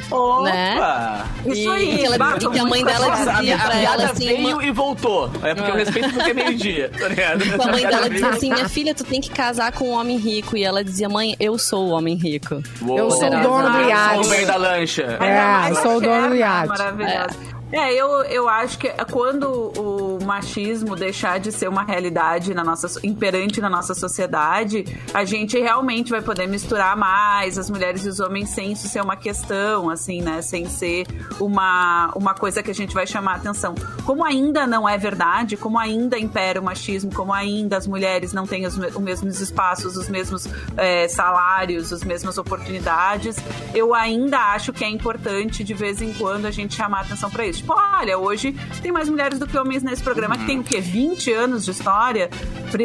Né? 0.44 0.76
Opa! 0.76 1.26
Isso 1.46 1.56
E 1.62 1.68
aí, 1.70 1.98
que 1.98 2.06
ela- 2.06 2.36
e 2.42 2.48
que 2.50 2.60
a 2.60 2.66
mãe 2.66 2.84
dela 2.84 3.10
dizia 3.16 3.58
pra 3.58 3.76
ela 3.80 4.06
assim, 4.06 4.28
veio 4.28 4.48
uma- 4.56 4.64
e 4.66 4.72
voltou. 4.72 5.32
É 5.44 5.56
porque 5.56 5.72
eu 5.72 5.76
respeito 5.76 6.10
porque 6.14 6.32
é 6.32 6.34
meio-dia, 6.34 6.92
tá 6.98 7.08
ligado? 7.08 7.42
a 7.62 7.72
mãe 7.72 7.86
dela 7.88 8.10
dizia 8.10 8.28
assim, 8.30 8.52
minha 8.54 8.70
filha, 8.70 8.94
tu 8.94 9.04
tem 9.04 9.20
que 9.22 9.30
casar 9.30 9.72
com 9.72 9.90
um 9.90 9.94
homem 9.94 10.18
rico. 10.18 10.56
E 10.58 10.64
ela 10.64 10.84
dizia, 10.84 11.08
mãe, 11.10 11.36
eu 11.40 11.58
sou 11.58 11.88
o 11.88 11.90
homem 11.92 12.16
rico. 12.16 12.62
Uou. 12.82 12.98
Eu 12.98 13.12
sou 13.12 13.28
o 13.28 13.42
dono 13.42 13.70
do 13.70 13.78
Sou 13.80 13.88
iate. 13.90 14.26
o 14.28 14.30
bem 14.30 14.46
da 14.46 14.56
lancha. 14.56 15.18
É, 15.22 15.61
Mais 15.62 15.78
sou 15.80 15.98
o 15.98 16.02
dono 16.02 16.30
do 16.30 16.36
iate. 16.36 16.68
Maravilhosa. 16.68 17.52
É, 17.72 17.94
eu, 17.94 18.08
eu 18.26 18.50
acho 18.50 18.78
que 18.78 18.90
quando 19.12 19.46
o 19.78 20.01
machismo 20.26 20.96
deixar 20.96 21.40
de 21.40 21.52
ser 21.52 21.68
uma 21.68 21.84
realidade 21.84 22.54
na 22.54 22.64
nossa, 22.64 23.00
imperante 23.06 23.60
na 23.62 23.70
nossa 23.70 23.94
sociedade, 23.94 24.86
a 25.14 25.24
gente 25.24 25.60
realmente 25.60 26.12
vai 26.12 26.22
poder 26.22 26.48
misturar 26.48 26.96
mais 26.96 27.58
as 27.58 27.70
mulheres 27.70 28.06
e 28.06 28.10
os 28.10 28.20
homens 28.20 28.50
sem 28.50 28.72
isso 28.72 28.88
ser 28.88 29.02
uma 29.02 29.16
questão, 29.16 29.90
assim, 29.90 30.22
né? 30.22 30.42
Sem 30.42 30.68
ser 30.68 31.06
uma, 31.40 32.12
uma 32.16 32.34
coisa 32.34 32.62
que 32.62 32.72
a 32.72 32.74
gente 32.74 32.94
vai 32.94 33.06
chamar 33.06 33.36
atenção. 33.36 33.76
Como 34.06 34.24
ainda 34.24 34.66
não 34.68 34.88
é 34.88 34.98
verdade, 34.98 35.58
como 35.58 35.78
ainda 35.78 36.18
impera 36.18 36.60
o 36.60 36.64
machismo, 36.64 37.14
como 37.14 37.34
ainda 37.34 37.78
as 37.78 37.88
mulheres 37.88 38.34
não 38.34 38.46
têm 38.46 38.66
os, 38.66 38.78
os 38.78 38.98
mesmos 38.98 39.40
espaços, 39.40 39.96
os 39.98 40.10
mesmos 40.10 40.48
é, 40.78 41.08
salários, 41.08 41.92
as 41.92 42.04
mesmas 42.04 42.38
oportunidades, 42.38 43.38
eu 43.74 43.94
ainda 43.94 44.38
acho 44.54 44.74
que 44.74 44.84
é 44.84 44.90
importante 44.90 45.64
de 45.64 45.74
vez 45.74 46.02
em 46.02 46.14
quando 46.14 46.46
a 46.46 46.52
gente 46.52 46.76
chamar 46.76 47.02
atenção 47.02 47.30
pra 47.30 47.46
isso. 47.46 47.60
Tipo, 47.60 47.74
olha, 47.74 48.18
hoje 48.18 48.54
tem 48.82 48.92
mais 48.92 49.10
mulheres 49.10 49.40
do 49.40 49.48
que 49.48 49.58
homens 49.58 49.84
nesse 49.84 50.04
programa 50.12 50.38
que 50.38 50.46
tem 50.46 50.60
o 50.60 50.64
quê? 50.64 50.82
20 50.82 51.32
anos 51.32 51.64
de 51.64 51.72
história 51.72 52.30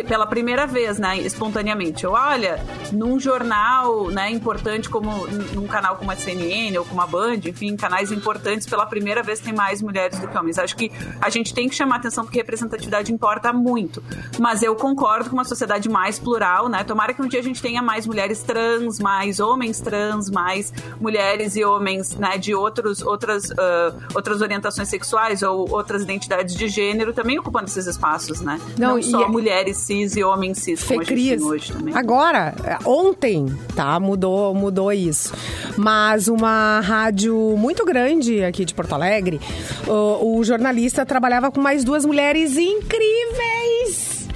pela 0.06 0.26
primeira 0.26 0.64
vez, 0.64 0.96
né? 0.96 1.18
Espontaneamente. 1.18 2.06
Ou 2.06 2.14
olha, 2.14 2.60
num 2.92 3.18
jornal, 3.18 4.08
né, 4.08 4.30
importante 4.30 4.88
como 4.88 5.26
num 5.26 5.66
canal 5.66 5.96
como 5.96 6.10
a 6.10 6.16
CNN 6.16 6.78
ou 6.78 6.84
como 6.84 7.00
a 7.00 7.06
Band, 7.06 7.40
enfim, 7.44 7.76
canais 7.76 8.12
importantes, 8.12 8.66
pela 8.66 8.86
primeira 8.86 9.24
vez 9.24 9.40
tem 9.40 9.52
mais 9.52 9.82
mulheres 9.82 10.18
do 10.20 10.28
que 10.28 10.38
homens. 10.38 10.58
Acho 10.58 10.76
que 10.76 10.90
a 11.20 11.28
gente 11.28 11.52
tem 11.52 11.68
que 11.68 11.74
chamar 11.74 11.96
atenção 11.96 12.24
porque 12.24 12.38
representatividade 12.38 13.12
importa 13.12 13.52
muito. 13.52 14.02
Mas 14.38 14.62
eu 14.62 14.76
concordo 14.76 15.28
com 15.28 15.36
uma 15.36 15.44
sociedade 15.44 15.88
mais 15.88 16.20
plural, 16.20 16.68
né? 16.68 16.84
Tomara 16.84 17.12
que 17.12 17.22
um 17.22 17.26
dia 17.26 17.40
a 17.40 17.42
gente 17.42 17.60
tenha 17.60 17.82
mais 17.82 18.06
mulheres 18.06 18.42
trans, 18.42 19.00
mais 19.00 19.40
homens 19.40 19.80
trans, 19.80 20.30
mais 20.30 20.72
mulheres 21.00 21.56
e 21.56 21.64
homens, 21.64 22.14
né, 22.14 22.38
de 22.38 22.54
outros, 22.54 23.02
outras, 23.02 23.50
ah, 23.50 23.94
outras 24.14 24.40
orientações 24.40 24.88
sexuais 24.88 25.42
ou 25.42 25.68
outras 25.70 26.02
identidades 26.02 26.54
de 26.54 26.68
gênero 26.68 27.12
também 27.16 27.38
ocupando 27.38 27.64
esses 27.66 27.86
espaços, 27.86 28.40
né? 28.40 28.60
Não, 28.78 28.90
Não, 28.90 28.98
e 28.98 29.02
só 29.02 29.24
é- 29.24 29.28
mulheres 29.28 29.78
cis 29.78 30.14
e 30.16 30.22
homens 30.22 30.58
cis, 30.58 30.84
como 30.84 31.00
gente 31.02 31.08
Fecris. 31.08 31.40
tem 31.40 31.50
hoje 31.50 31.72
também. 31.72 31.94
Agora, 31.96 32.54
é, 32.62 32.78
ontem, 32.88 33.46
tá? 33.74 33.98
Mudou, 33.98 34.54
mudou 34.54 34.92
isso. 34.92 35.32
Mas 35.76 36.28
uma 36.28 36.80
rádio 36.80 37.34
muito 37.58 37.84
grande 37.84 38.44
aqui 38.44 38.64
de 38.64 38.72
Porto 38.74 38.92
Alegre, 38.94 39.40
o, 39.86 40.38
o 40.38 40.44
jornalista 40.44 41.04
trabalhava 41.04 41.50
com 41.50 41.60
mais 41.60 41.82
duas 41.82 42.04
mulheres 42.04 42.56
incríveis. 42.56 44.28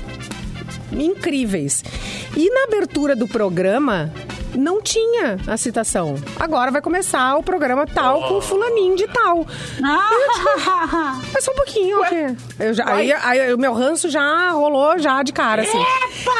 Incríveis. 0.92 1.84
E 2.36 2.50
na 2.50 2.64
abertura 2.64 3.14
do 3.14 3.28
programa, 3.28 4.12
não 4.54 4.80
tinha 4.82 5.38
a 5.46 5.56
citação. 5.56 6.16
Agora 6.38 6.70
vai 6.70 6.80
começar 6.80 7.36
o 7.36 7.42
programa 7.42 7.86
tal 7.86 8.22
com 8.28 8.40
fulaninho 8.40 8.96
de 8.96 9.06
tal. 9.08 9.46
Ah, 9.82 11.20
Mas 11.32 11.44
só 11.44 11.52
um 11.52 11.54
pouquinho, 11.56 12.00
ok. 12.00 12.36
Eu 12.58 12.74
já, 12.74 12.88
aí, 12.88 13.12
aí 13.12 13.54
o 13.54 13.58
meu 13.58 13.72
ranço 13.72 14.08
já 14.08 14.50
rolou 14.50 14.98
já 14.98 15.22
de 15.22 15.32
cara, 15.32 15.62
assim. 15.62 15.78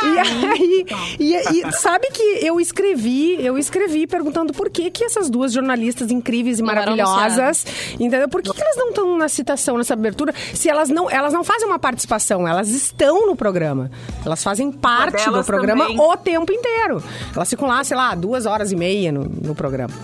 E 0.03 0.19
aí, 0.19 0.87
e, 1.19 1.35
e 1.37 1.73
sabe 1.73 2.09
que 2.11 2.23
eu 2.45 2.61
escrevi, 2.61 3.45
eu 3.45 3.59
escrevi 3.59 4.07
perguntando 4.07 4.53
por 4.53 4.71
que 4.71 4.91
que 4.91 5.05
essas 5.05 5.29
duas 5.31 5.53
jornalistas 5.53 6.11
incríveis 6.11 6.59
e 6.59 6.63
Não 6.63 6.67
maravilhosas, 6.67 7.65
entendeu? 7.99 8.29
Por 8.29 8.43
que, 8.43 8.53
que 8.53 8.63
elas 8.63 8.77
não 8.77 8.89
estão 8.91 9.17
na 9.17 9.29
citação, 9.29 9.77
nessa 9.77 9.95
abertura? 9.95 10.35
Se 10.55 10.69
elas 10.69 10.89
não, 10.89 11.11
elas 11.11 11.33
não 11.33 11.45
fazem 11.45 11.67
uma 11.67 11.79
participação, 11.79 12.47
elas 12.47 12.69
estão 12.71 13.27
no 13.27 13.37
programa. 13.37 13.91
Elas 14.25 14.43
fazem 14.43 14.71
parte 14.71 15.29
do 15.31 15.45
programa 15.45 15.85
também. 15.85 16.01
o 16.01 16.17
tempo 16.17 16.53
inteiro. 16.53 17.03
Elas 17.35 17.49
ficam 17.49 17.69
lá, 17.69 17.83
sei 17.85 17.97
lá, 17.97 18.00
duas 18.17 18.47
horas 18.47 18.73
e 18.73 18.77
meia 18.77 19.13
no, 19.13 19.25
no 19.25 19.55
programa, 19.55 19.95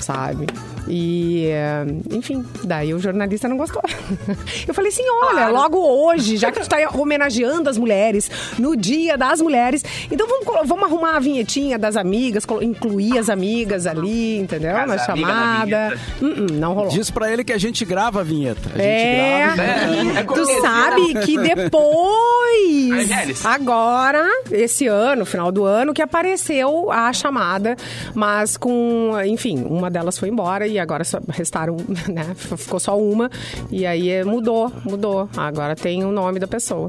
sabe? 0.00 0.46
E, 0.94 1.46
eh, 1.46 1.86
enfim, 2.10 2.44
daí 2.64 2.92
o 2.92 2.98
jornalista 2.98 3.48
não 3.48 3.56
gostou. 3.56 3.80
Eu 4.68 4.74
falei 4.74 4.90
assim: 4.90 5.02
olha, 5.22 5.32
Claro. 5.46 5.54
logo 5.54 5.78
hoje, 5.78 6.36
já 6.36 6.52
que 6.52 6.60
tu 6.60 6.68
tá 6.68 6.76
homenageando 6.94 7.70
as 7.70 7.78
mulheres, 7.78 8.30
no 8.58 8.76
dia 8.76 9.16
das 9.16 9.40
mulheres, 9.40 9.82
então 10.10 10.26
vamos, 10.28 10.68
vamos 10.68 10.84
arrumar 10.84 11.16
a 11.16 11.20
vinhetinha 11.20 11.78
das 11.78 11.96
amigas, 11.96 12.44
incluir 12.60 13.16
as 13.18 13.30
amigas 13.30 13.86
ali, 13.86 14.38
entendeu? 14.38 14.76
As 14.76 14.86
Na 14.86 14.98
chamada. 14.98 15.64
vinheta. 15.64 15.98
Uh-uh, 16.20 16.52
não 16.52 16.74
rolou. 16.74 16.90
Diz 16.90 17.10
pra 17.10 17.32
ele 17.32 17.42
que 17.42 17.54
a 17.54 17.58
gente 17.58 17.86
grava 17.86 18.20
a 18.20 18.22
vinheta. 18.22 18.60
A 18.74 18.78
gente 18.78 18.82
É, 18.86 19.38
grava. 19.54 19.62
É, 19.62 20.20
é 20.20 20.24
tu 20.24 20.60
sabe 20.60 21.14
que 21.24 21.38
Ai, 21.38 21.54
depois, 21.54 23.44
agora, 23.46 24.28
esse 24.50 24.86
ano, 24.86 25.24
final 25.24 25.50
do 25.50 25.64
ano, 25.64 25.94
que 25.94 26.02
apareceu 26.02 26.90
a 26.90 27.12
chamada, 27.14 27.76
mas 28.14 28.56
com, 28.58 29.12
enfim, 29.24 29.64
uma 29.64 29.90
delas 29.90 30.18
foi 30.18 30.28
embora 30.28 30.66
e 30.66 30.78
agora 30.82 31.04
só 31.04 31.20
restaram, 31.28 31.76
né, 32.08 32.34
ficou 32.34 32.78
só 32.78 32.98
uma, 32.98 33.30
e 33.70 33.86
aí 33.86 34.10
eh, 34.10 34.24
mudou, 34.24 34.70
mudou, 34.84 35.28
agora 35.36 35.74
tem 35.74 36.04
o 36.04 36.12
nome 36.12 36.38
da 36.38 36.46
pessoa. 36.46 36.88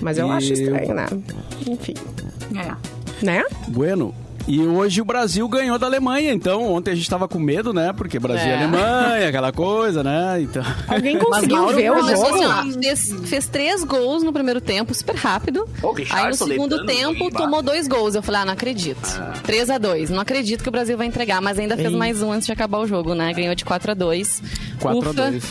Mas 0.00 0.18
eu 0.18 0.26
E 0.26 0.30
acho 0.30 0.52
estranho, 0.52 0.94
né? 0.94 1.06
Enfim, 1.66 1.94
é. 2.54 3.24
né? 3.24 3.44
Bueno. 3.68 4.25
E 4.48 4.60
hoje 4.62 5.00
o 5.00 5.04
Brasil 5.04 5.48
ganhou 5.48 5.76
da 5.78 5.86
Alemanha, 5.86 6.32
então 6.32 6.62
ontem 6.72 6.92
a 6.92 6.94
gente 6.94 7.10
tava 7.10 7.26
com 7.26 7.38
medo, 7.38 7.72
né? 7.72 7.92
Porque 7.92 8.18
Brasil 8.18 8.46
e 8.46 8.50
É. 8.50 8.58
Alemanha, 8.58 9.28
aquela 9.28 9.52
coisa, 9.52 10.04
né? 10.04 10.40
Então. 10.40 10.62
Alguém 10.86 11.18
conseguiu 11.18 11.56
Mauro 11.56 11.76
ver 11.76 11.90
o 11.90 12.02
jogo? 12.02 12.42
assim, 12.44 12.80
fez, 12.80 13.14
fez 13.24 13.46
três 13.46 13.82
gols 13.82 14.22
no 14.22 14.32
primeiro 14.32 14.60
tempo, 14.60 14.94
super 14.94 15.16
rápido. 15.16 15.68
Pô, 15.80 15.90
o 15.90 15.96
Aí 16.10 16.28
no 16.28 16.34
segundo 16.34 16.86
tempo 16.86 17.30
tomou 17.30 17.60
dois 17.60 17.88
gols. 17.88 18.14
Eu 18.14 18.22
falei, 18.22 18.42
ah, 18.42 18.44
não 18.44 18.52
acredito. 18.52 19.00
3 19.42 19.70
a 19.70 19.78
2 19.78 20.10
Não 20.10 20.20
acredito 20.20 20.62
que 20.62 20.68
o 20.68 20.72
Brasil 20.72 20.96
vai 20.96 21.06
entregar, 21.06 21.40
mas 21.40 21.58
ainda 21.58 21.76
fez 21.76 21.90
Ei. 21.90 21.96
mais 21.96 22.22
um 22.22 22.30
antes 22.30 22.46
de 22.46 22.52
acabar 22.52 22.78
o 22.78 22.86
jogo, 22.86 23.14
né? 23.14 23.32
Ganhou 23.32 23.54
de 23.54 23.64
4 23.64 23.90
a 23.90 23.94
2 23.94 24.42
4 24.80 24.98
a 24.98 25.10
Ufa, 25.10 25.12
2. 25.12 25.44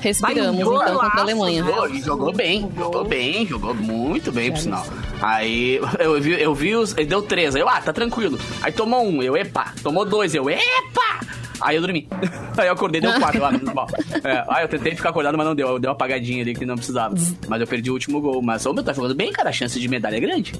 Respiramos 0.00 0.66
Vai, 0.66 0.76
então 0.76 0.98
contra 0.98 1.18
a 1.18 1.20
Alemanha. 1.20 1.64
Jogou, 1.64 1.88
e 1.88 2.00
jogou 2.02 2.32
bem, 2.32 2.68
jogou 2.76 3.04
bem, 3.04 3.46
jogou 3.46 3.74
muito 3.74 4.32
bem, 4.32 4.50
por 4.50 4.58
sinal. 4.58 4.84
Aí 5.20 5.80
eu 5.98 6.20
vi, 6.20 6.40
eu 6.40 6.54
vi 6.54 6.74
os. 6.74 6.96
Ele 6.96 7.06
deu 7.06 7.22
três, 7.22 7.54
aí 7.54 7.62
eu, 7.62 7.68
ah, 7.68 7.80
tá 7.80 7.92
tranquilo. 7.92 8.38
Aí 8.62 8.72
tomou 8.72 9.04
um, 9.04 9.22
eu, 9.22 9.36
epa. 9.36 9.72
Tomou 9.82 10.04
dois, 10.04 10.34
eu, 10.34 10.48
epa! 10.48 11.20
Aí 11.60 11.76
eu 11.76 11.82
dormi. 11.82 12.08
Aí 12.58 12.66
eu 12.66 12.72
acordei, 12.72 13.00
deu 13.00 13.12
quatro, 13.20 13.44
ah, 13.44 13.52
mal. 13.74 13.86
É, 14.24 14.44
aí 14.48 14.64
eu 14.64 14.68
tentei 14.68 14.94
ficar 14.94 15.10
acordado, 15.10 15.38
mas 15.38 15.46
não 15.46 15.54
deu. 15.54 15.68
Eu 15.68 15.78
dei 15.78 15.88
uma 15.88 15.94
apagadinha 15.94 16.42
ali 16.42 16.54
que 16.54 16.66
não 16.66 16.74
precisava. 16.74 17.14
Mas 17.48 17.60
eu 17.60 17.66
perdi 17.66 17.88
o 17.88 17.94
último 17.94 18.20
gol. 18.20 18.42
Mas 18.42 18.66
o 18.66 18.72
meu 18.72 18.82
tá 18.82 18.92
jogando 18.92 19.14
bem, 19.14 19.32
cara. 19.32 19.48
A 19.48 19.52
chance 19.52 19.78
de 19.78 19.88
medalha 19.88 20.16
é 20.16 20.20
grande. 20.20 20.52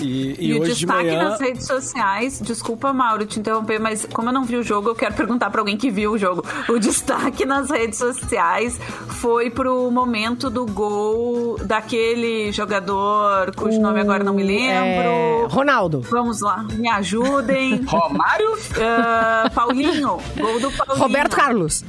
E, 0.00 0.36
e 0.38 0.50
E, 0.52 0.60
o 0.60 0.64
destaque 0.64 1.04
manhã. 1.04 1.30
nas 1.30 1.40
redes 1.40 1.66
sociais, 1.66 2.40
desculpa, 2.42 2.92
Mauro, 2.92 3.26
te 3.26 3.38
interromper, 3.40 3.78
mas 3.80 4.06
como 4.12 4.28
eu 4.28 4.32
não 4.32 4.44
vi 4.44 4.56
o 4.56 4.62
jogo, 4.62 4.88
eu 4.90 4.94
quero 4.94 5.14
perguntar 5.14 5.50
pra 5.50 5.60
alguém 5.60 5.76
que 5.76 5.90
viu 5.90 6.12
o 6.12 6.18
jogo. 6.18 6.44
O 6.68 6.78
destaque 6.78 7.44
nas 7.46 7.70
redes 7.70 7.98
sociais 7.98 8.78
foi 9.08 9.50
pro 9.50 9.90
momento 9.90 10.48
do 10.50 10.66
gol 10.66 11.56
daquele 11.64 12.52
jogador 12.52 13.54
cujo 13.56 13.80
nome 13.80 14.00
agora 14.00 14.22
não 14.24 14.34
me 14.34 14.42
É, 14.42 14.46
lembro. 14.80 15.48
Ronaldo. 15.48 16.00
Vamos 16.10 16.40
lá, 16.40 16.62
me 16.72 16.88
ajudem. 16.88 17.82
Romário, 17.88 18.56
Ah, 18.80 19.50
Paulinho, 19.54 20.18
gol 20.36 20.60
do 20.60 20.70
Paulinho. 20.72 20.98
Roberto 21.06 21.36
Carlos. 21.36 21.84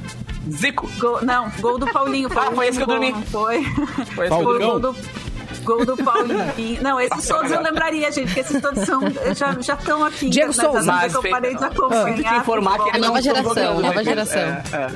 Zico. 0.50 0.88
Gol- 0.98 1.20
não, 1.22 1.50
gol 1.60 1.78
do 1.78 1.86
Paulinho. 1.92 2.28
Ah, 2.34 2.50
foi 2.54 2.68
esse 2.68 2.78
que 2.78 2.82
eu 2.84 2.86
dormi. 2.86 3.12
Foi. 3.30 3.62
Foi 3.62 3.96
esse 3.96 4.14
que 4.14 4.20
eu 4.20 4.28
Foi 4.28 4.36
o 4.40 4.44
dormi. 4.44 4.64
gol 4.64 4.80
do. 4.80 4.96
Gol 5.68 5.84
do 5.84 5.96
Paulinho. 5.98 6.80
Não, 6.80 6.98
esses 6.98 7.28
todos 7.28 7.50
eu 7.50 7.60
lembraria, 7.60 8.10
gente, 8.10 8.28
porque 8.28 8.40
esses 8.40 8.62
todos 8.62 8.84
são, 8.86 9.02
já 9.36 9.54
já 9.60 9.74
estão 9.74 10.02
aqui. 10.02 10.30
Diego 10.30 10.56
né, 10.56 10.64
Souza. 10.64 10.82
Mas 10.82 11.12
eu 11.12 11.22
parei 11.22 11.52
de 11.52 11.58
Tem 11.58 11.68
acompanhar. 11.68 12.14
que 12.14 12.36
informar 12.36 12.72
que 12.72 12.78
futebol. 12.78 12.96
ele 12.96 13.06
nova 13.06 13.22
geração, 13.22 13.54
jogando, 13.54 13.82
nova 13.82 13.94
né? 13.94 14.04
geração. 14.04 14.40
É, 14.40 14.62
é. 14.72 14.88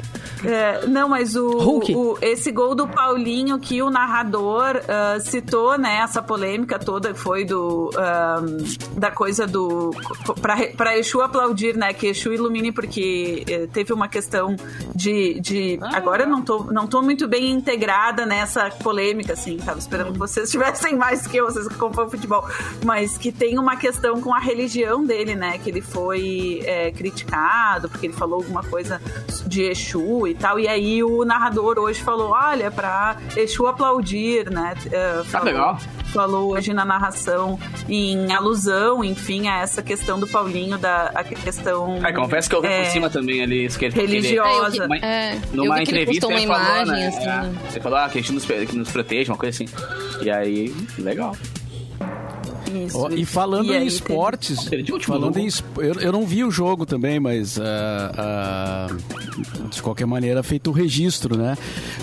É, 0.45 0.87
não, 0.87 1.09
mas 1.09 1.37
o, 1.37 1.51
o- 1.57 2.19
esse 2.21 2.51
gol 2.51 2.75
do 2.75 2.87
Paulinho 2.89 3.59
que 3.59 3.81
o 3.83 3.91
narrador 3.91 4.81
ah, 4.89 5.19
citou, 5.21 5.79
né? 5.79 5.99
Essa 6.03 6.23
polêmica 6.23 6.79
toda 6.79 7.15
foi 7.15 7.45
do 7.45 7.91
ah, 7.97 8.43
da 8.97 9.11
coisa 9.11 9.47
do 9.47 9.91
pra, 10.41 10.57
pra 10.77 10.99
Exu 10.99 11.21
aplaudir, 11.21 11.77
né? 11.77 11.93
Que 11.93 12.09
Exu 12.09 12.33
ilumine 12.33 12.73
porque 12.73 13.45
eh, 13.49 13.69
teve 13.73 13.93
uma 13.93 14.09
questão 14.09 14.57
de, 14.95 15.41
de 15.41 15.79
agora 15.83 16.25
eu 16.25 16.29
não 16.29 16.43
tô 16.43 16.65
não 16.65 16.87
tô 16.87 17.03
muito 17.03 17.29
bem 17.29 17.51
integrada 17.53 18.27
nessa 18.27 18.71
polêmica, 18.71 19.33
assim. 19.35 19.57
Tava 19.59 19.79
esperando 19.79 20.13
que 20.13 20.19
vocês 20.19 20.51
tivessem 20.53 20.97
mais 20.97 21.27
que 21.27 21.37
eu, 21.37 21.47
vocês 21.47 21.69
que 21.69 21.75
acompanham 21.75 22.11
futebol, 22.11 22.45
mas 22.85 23.17
que 23.17 23.31
tem 23.31 23.59
uma 23.59 23.77
questão 23.77 24.21
com 24.21 24.35
a 24.35 24.39
religião 24.39 25.05
dele, 25.05 25.35
né? 25.35 25.59
Que 25.59 25.71
ele 25.71 25.81
foi 25.81 26.63
é, 26.65 26.91
criticado 26.91 27.89
porque 27.89 28.07
ele 28.07 28.15
falou 28.15 28.37
alguma 28.37 28.63
coisa 28.65 29.01
de 29.47 29.63
Exu 29.63 30.27
e 30.33 30.35
tal. 30.35 30.59
E 30.59 30.67
aí 30.69 31.03
o 31.03 31.25
narrador 31.25 31.79
hoje 31.79 32.03
falou: 32.03 32.31
olha, 32.31 32.71
pra 32.71 33.17
Exu 33.37 33.67
aplaudir, 33.67 34.51
né? 34.51 34.75
É, 34.91 35.23
falou, 35.25 35.47
legal. 35.47 35.79
Falou 36.13 36.53
hoje 36.53 36.75
na 36.75 36.85
narração 36.85 37.59
em 37.89 38.33
alusão, 38.33 39.03
enfim, 39.03 39.49
a 39.49 39.61
essa 39.61 39.83
questão 39.83 40.21
do 40.21 40.27
Paulinho, 40.27 40.77
da 40.77 41.11
a 41.15 41.25
questão. 41.25 42.05
É, 42.05 42.13
confesso 42.13 42.51
que 42.51 42.55
eu 42.57 42.61
vi 42.61 42.69
é, 42.69 42.83
por 42.85 42.91
cima 42.91 43.09
também 43.11 43.43
ali. 43.43 43.65
isso 43.65 43.79
que 43.79 43.87
ele- 43.87 43.95
religiosa. 43.95 44.87
É, 45.01 45.07
é, 45.07 45.41
numa 45.53 45.77
que 45.77 45.91
ele 45.91 46.01
entrevista 46.03 46.27
ele 46.33 46.47
falou, 46.47 46.63
imagem, 46.63 46.93
né? 46.95 47.07
assim, 47.09 47.23
É, 47.23 47.27
né? 47.27 47.55
Ele 47.71 47.81
falou, 47.81 47.99
ah, 47.99 48.09
que 48.09 48.19
a 48.19 48.21
gente 48.21 48.33
nos, 48.33 48.45
que 48.45 48.77
nos 48.77 48.91
protege, 48.91 49.31
uma 49.31 49.39
coisa 49.39 49.55
assim. 49.65 49.73
E 50.23 50.31
aí, 50.31 50.75
legal. 50.99 51.35
Isso, 52.73 52.99
Ó, 52.99 53.09
e 53.11 53.25
falando 53.25 53.67
E 53.67 53.71
em 53.71 53.73
teve- 53.73 53.87
esportes, 53.87 54.59
o 54.67 54.93
último 54.93 55.01
falando 55.01 55.37
em, 55.39 55.47
esp- 55.47 55.65
eu, 55.79 55.95
eu 55.95 56.13
não 56.13 56.27
vi 56.27 56.43
o 56.45 56.51
jogo 56.51 56.85
também, 56.87 57.19
mas 57.21 57.59
ah, 57.59 58.13
ah, 58.17 58.87
de 59.71 59.83
qualquer 59.83 60.07
maneira 60.07 60.43
feito 60.43 60.71
o 60.71 60.73
registro, 60.73 61.37
né? 61.37 61.57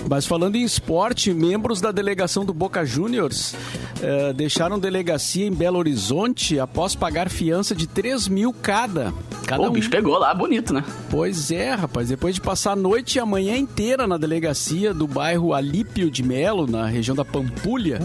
Mas 0.08 0.26
falando 0.26 0.56
em 0.56 0.62
esporte, 0.62 1.32
membros 1.32 1.80
da 1.80 1.90
delegação 1.92 2.44
do 2.44 2.52
Boca 2.54 2.84
Juniors 2.84 3.54
eh, 4.02 4.32
deixaram 4.32 4.78
delegacia 4.78 5.46
em 5.46 5.52
Belo 5.52 5.78
Horizonte 5.78 6.58
após 6.58 6.94
pagar 6.94 7.28
fiança 7.28 7.74
de 7.74 7.86
3 7.86 8.28
mil 8.28 8.52
cada. 8.52 9.12
Cada 9.46 9.62
Pô, 9.62 9.68
o 9.68 9.70
um. 9.70 9.74
bicho 9.74 9.90
pegou 9.90 10.18
lá, 10.18 10.32
bonito, 10.34 10.72
né? 10.72 10.84
Pois 11.10 11.50
é, 11.50 11.74
rapaz. 11.74 12.08
Depois 12.08 12.34
de 12.34 12.40
passar 12.40 12.72
a 12.72 12.76
noite 12.76 13.16
e 13.16 13.20
a 13.20 13.26
manhã 13.26 13.56
inteira 13.56 14.06
na 14.06 14.16
delegacia 14.16 14.94
do 14.94 15.06
bairro 15.06 15.52
Alípio 15.52 16.10
de 16.10 16.22
Melo, 16.22 16.66
na 16.66 16.86
região 16.86 17.14
da 17.16 17.24
Pampulha, 17.24 18.00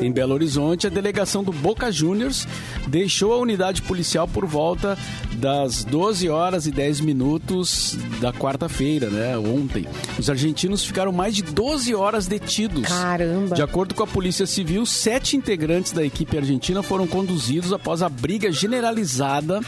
em 0.00 0.10
Belo 0.10 0.34
Horizonte, 0.34 0.86
a 0.86 0.90
delegação 0.90 1.44
do 1.44 1.52
Boca 1.52 1.90
Juniors 1.92 2.46
deixou 2.86 3.32
a 3.32 3.38
unidade 3.38 3.82
policial 3.82 4.26
por 4.26 4.46
volta 4.46 4.96
das 5.34 5.84
12 5.84 6.28
horas 6.28 6.66
e 6.66 6.70
10 6.70 7.00
minutos 7.00 7.98
da 8.20 8.32
quarta-feira, 8.32 9.10
né? 9.10 9.36
Ontem. 9.36 9.86
Os 10.18 10.30
argentinos 10.30 10.84
ficaram 10.84 11.12
mais 11.12 11.34
de 11.34 11.42
12 11.42 11.94
horas 11.94 12.26
detidos. 12.26 12.88
Caramba. 12.88 13.54
De 13.54 13.62
acordo 13.62 13.94
com 13.94 14.02
a 14.02 14.06
Polícia 14.06 14.46
Civil, 14.46 14.84
sete 14.86 15.36
integrantes 15.36 15.92
da 15.92 16.04
equipe 16.04 16.36
argentina 16.36 16.82
foram 16.82 17.06
conduzidos 17.06 17.72
após 17.72 18.02
a 18.02 18.08
briga 18.08 18.50
generalizada 18.50 19.60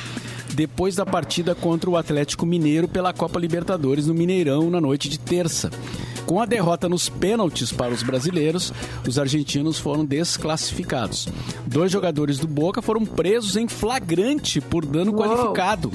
depois 0.55 0.95
da 0.95 1.07
partida 1.07 1.55
contra 1.55 1.89
o 1.89 1.97
Atlético 1.97 2.45
Mineiro 2.45 2.87
pela 2.87 3.13
Copa 3.13 3.39
Libertadores 3.39 4.07
no 4.07 4.15
Mineirão 4.15 4.71
na 4.71 4.81
noite 4.81 5.09
de 5.09 5.19
terça. 5.19 5.71
Com 6.27 6.41
a 6.41 6.47
derrota 6.47 6.89
nos 6.89 7.09
pênaltis 7.09 7.73
para 7.73 7.93
os 7.93 8.03
brasileiros, 8.03 8.73
os 9.07 9.19
argentinos 9.19 9.79
foram 9.79 10.05
desclassificados. 10.05 11.29
Dois 11.67 11.91
jogadores 11.91 12.39
do 12.39 12.47
Boca 12.47 12.81
foram 12.81 13.05
presos 13.05 13.57
em 13.57 13.69
flagrante 13.69 14.61
por 14.61 14.85
dano 14.85 15.13
qualificado. 15.13 15.93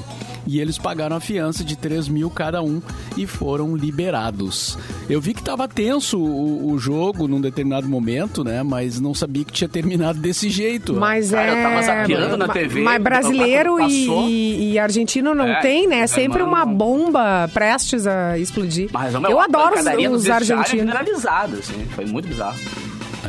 E 0.50 0.58
eles 0.60 0.78
pagaram 0.78 1.14
a 1.14 1.20
fiança 1.20 1.62
de 1.62 1.76
3 1.76 2.08
mil 2.08 2.30
cada 2.30 2.62
um 2.62 2.80
e 3.18 3.26
foram 3.26 3.76
liberados. 3.76 4.78
Eu 5.08 5.20
vi 5.20 5.34
que 5.34 5.40
estava 5.40 5.68
tenso 5.68 6.18
o, 6.18 6.72
o 6.72 6.78
jogo 6.78 7.28
num 7.28 7.38
determinado 7.40 7.86
momento, 7.86 8.42
né? 8.42 8.62
Mas 8.62 8.98
não 8.98 9.12
sabia 9.12 9.44
que 9.44 9.52
tinha 9.52 9.68
terminado 9.68 10.18
desse 10.18 10.48
jeito. 10.48 10.94
Mas 10.94 11.30
Cara, 11.32 11.46
é. 11.46 11.58
eu 11.58 11.62
tava 11.68 11.82
zapeando 11.82 12.36
na 12.38 12.48
TV, 12.48 12.80
Mas 12.80 13.02
brasileiro 13.02 13.78
e, 13.78 14.72
e- 14.72 14.78
argentino 14.78 15.34
não 15.34 15.48
É, 15.48 15.60
tem, 15.60 15.86
né? 15.86 15.98
É 15.98 16.02
é, 16.02 16.06
sempre 16.06 16.38
mano. 16.42 16.52
uma 16.52 16.64
bomba 16.64 17.46
prestes 17.52 18.06
a 18.06 18.38
explodir. 18.38 18.88
Mas, 18.90 19.12
meu, 19.20 19.30
eu 19.30 19.40
adoro 19.40 19.74
os, 19.74 19.80
os 20.22 20.26
é 20.26 20.32
argentinos. 20.32 20.70
generalizado, 20.70 21.56
assim. 21.58 21.84
Foi 21.94 22.06
muito 22.06 22.26
bizarro. 22.26 22.56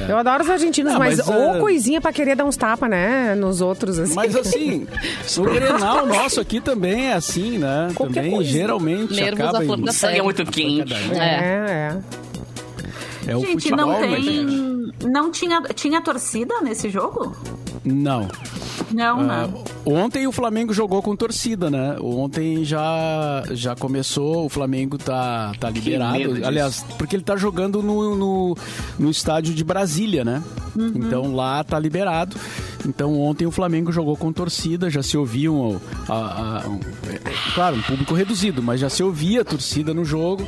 Eu 0.08 0.18
adoro 0.18 0.44
os 0.44 0.50
argentinos, 0.50 0.94
Ah, 0.94 1.00
mas, 1.00 1.18
mas, 1.18 1.28
ou 1.28 1.56
é- 1.56 1.60
coisinha 1.60 2.00
pra 2.00 2.14
querer 2.14 2.36
dar 2.36 2.46
uns 2.46 2.56
tapas, 2.56 2.90
né? 2.90 3.36
Nos 3.36 3.62
outros, 3.62 3.98
assim. 4.00 4.14
Mas 4.14 4.36
assim, 4.36 4.88
o 5.38 5.42
Grenal 5.44 6.06
nosso 6.06 6.40
aqui 6.40 6.62
também 6.62 7.08
é 7.10 7.14
assim, 7.14 7.58
né? 7.58 7.90
Qualquer 7.96 8.16
também 8.22 8.32
coisa. 8.36 8.50
geralmente 8.50 9.14
Nervos 9.14 9.40
acaba 9.42 9.66
em... 9.66 9.92
Sangue 9.92 10.20
é 10.20 10.24
muito 10.24 10.46
quente. 10.46 10.94
É. 10.94 11.18
É, 11.18 11.96
é. 13.28 13.32
É 13.32 13.36
o 13.36 13.42
Gente, 13.42 13.52
futebol, 13.64 13.78
não 13.86 14.10
mas- 14.10 14.26
tem. 14.26 14.70
Não 15.12 15.32
tinha, 15.32 15.62
tinha 15.76 16.02
torcida 16.02 16.62
nesse 16.62 16.90
jogo? 16.90 17.36
Não. 17.86 18.28
Não, 18.92 19.20
Ah, 19.20 19.48
não. 19.48 19.64
Ontem 19.86 20.28
o 20.28 20.32
Flamengo 20.32 20.74
jogou 20.74 21.02
com 21.02 21.16
torcida, 21.16 21.70
né? 21.70 21.96
Ontem 22.02 22.64
já, 22.64 23.44
já 23.52 23.76
começou, 23.76 24.46
o 24.46 24.50
Flamengo 24.50 24.98
tá, 24.98 25.52
tá 25.60 25.70
liberado. 25.70 26.46
Aliás, 26.46 26.86
porque 26.98 27.16
ele 27.16 27.24
tá 27.24 27.36
jogando 27.36 27.82
no, 27.82 28.16
no, 28.16 28.58
no 28.98 29.10
estádio 29.10 29.54
de 29.54 29.64
Brasília, 29.64 30.24
né? 30.24 30.44
Então 30.78 31.34
lá 31.36 31.64
tá 31.64 31.78
liberado. 31.80 32.36
Então 32.88 33.20
ontem 33.20 33.46
o 33.46 33.52
Flamengo 33.52 33.92
jogou 33.92 34.16
com 34.16 34.32
torcida, 34.32 34.90
já 34.90 35.04
se 35.04 35.18
ouviam. 35.18 35.82
a- 36.08 36.14
a- 36.64 36.70
um- 36.70 36.80
é, 37.12 37.20
claro, 37.54 37.76
um 37.76 37.82
público 37.82 38.14
reduzido, 38.14 38.64
mas 38.64 38.80
já 38.80 38.90
se 38.90 39.04
ouvia 39.04 39.42
a 39.42 39.46
torcida 39.46 39.94
no 39.94 40.06
jogo. 40.06 40.46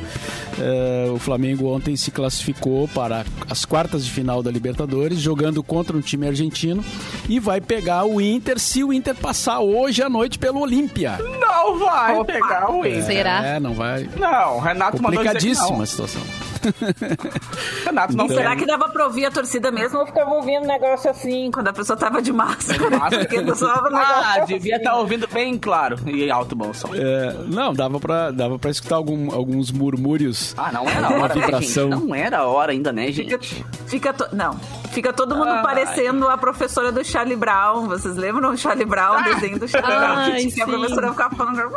É, 0.58 1.10
o 1.10 1.18
Flamengo 1.18 1.66
ontem 1.74 1.96
se 1.96 2.10
classificou 2.10 2.88
para 2.88 3.24
as 3.50 3.64
quartas 3.64 4.04
de 4.04 4.10
final 4.10 4.42
da 4.42 4.50
Libertadores, 4.50 5.18
jogando 5.18 5.62
contra 5.62 5.96
um 5.96 6.00
time 6.00 6.26
argentino 6.26 6.82
e 7.28 7.38
vai 7.38 7.60
pegar 7.60 8.04
o 8.04 8.20
Inter 8.20 8.58
se 8.58 8.82
o 8.84 8.92
Inter 8.92 9.14
passar 9.22 9.60
hoje 9.60 10.02
à 10.02 10.08
noite 10.08 10.38
pelo 10.38 10.60
Olímpia. 10.60 11.18
Não 11.40 11.78
vai 11.78 12.24
pegar 12.24 12.70
o 12.70 12.84
Inter. 12.84 13.04
Será? 13.04 13.46
É, 13.46 13.60
não 13.60 13.72
vai. 13.72 14.08
Não, 14.18 14.58
Renato 14.58 15.00
mandou 15.02 15.22
dizer 15.22 15.38
que 15.38 15.46
Complicadíssima 15.46 15.76
não. 15.76 15.82
a 15.82 15.86
situação. 15.86 16.22
Renato 17.84 18.16
não 18.16 18.26
E 18.26 18.28
será 18.28 18.54
que 18.56 18.64
dava 18.66 18.88
pra 18.88 19.04
ouvir 19.04 19.24
a 19.26 19.30
torcida 19.30 19.70
mesmo 19.70 19.98
ou 19.98 20.06
ficava 20.06 20.30
ouvindo 20.30 20.64
um 20.64 20.66
negócio 20.66 21.10
assim, 21.10 21.50
quando 21.52 21.68
a 21.68 21.72
pessoa 21.72 21.96
tava 21.96 22.20
de 22.22 22.32
máscara? 22.32 22.82
Um 22.88 23.00
Ah, 23.02 24.38
assim. 24.42 24.54
devia 24.54 24.76
estar 24.76 24.96
ouvindo 24.96 25.26
bem 25.32 25.58
claro 25.58 25.96
e 26.06 26.30
alto 26.30 26.54
bom 26.54 26.72
som. 26.72 26.88
É, 26.94 27.34
não, 27.46 27.72
dava 27.74 27.98
pra, 28.00 28.30
dava 28.30 28.58
pra 28.58 28.70
escutar 28.70 28.96
algum- 28.96 29.32
alguns 29.32 29.70
murmúrios. 29.70 30.54
Ah, 30.56 30.70
não 30.72 30.88
era 30.88 31.06
a 31.08 31.10
hora, 31.12 31.34
né? 31.34 31.42
Não 31.90 32.14
era 32.14 32.38
a 32.38 32.46
hora 32.46 32.72
ainda, 32.72 32.92
né, 32.92 33.12
Fica, 33.12 33.30
gente? 33.42 33.64
fica 33.86 34.12
to- 34.12 34.28
não, 34.34 34.58
fica 34.92 35.12
todo 35.12 35.34
mundo 35.34 35.48
Ai. 35.50 35.62
parecendo 35.62 36.28
a 36.28 36.38
professora 36.38 36.92
do 36.92 37.04
Charlie 37.04 37.36
Brown. 37.36 37.86
Vocês 37.88 38.16
lembram 38.16 38.52
do 38.52 38.56
Charlie 38.58 38.86
Brown, 38.86 39.18
o 39.20 39.24
desenho 39.24 39.58
do 39.58 39.66
Charlie 39.68 39.96
Brown? 39.96 40.24
Que 40.36 40.52
tinha 40.52 40.64
a 40.64 40.68
professora 40.68 41.10
ficava 41.10 41.34
falando. 41.36 41.62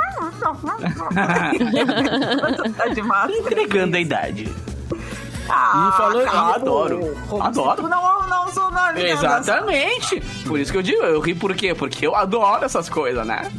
tá 2.78 2.88
de 2.88 3.02
máscara. 3.02 3.38
Entregando 3.40 3.98
a 3.98 4.00
idade. 4.00 4.54
Ah, 5.50 5.92
E 5.94 5.98
falando- 5.98 6.22
Eu 6.22 6.30
adoro. 6.30 7.16
como 7.30 7.44
Adoro. 7.44 7.82
tu 7.84 7.88
Não, 7.88 8.28
não 8.28 8.48
sou 8.50 8.72
nada. 8.72 9.00
Exatamente. 9.00 10.22
Por 10.48 10.60
isso 10.60 10.72
que 10.72 10.78
eu 10.78 10.82
digo, 10.84 11.04
eu 11.04 11.20
ri 11.20 11.34
por 11.36 11.54
quê? 11.56 11.74
Porque 11.76 12.06
eu 12.08 12.16
adoro 12.16 12.66
essas 12.66 12.90
coisas, 12.90 13.26
né? 13.26 13.52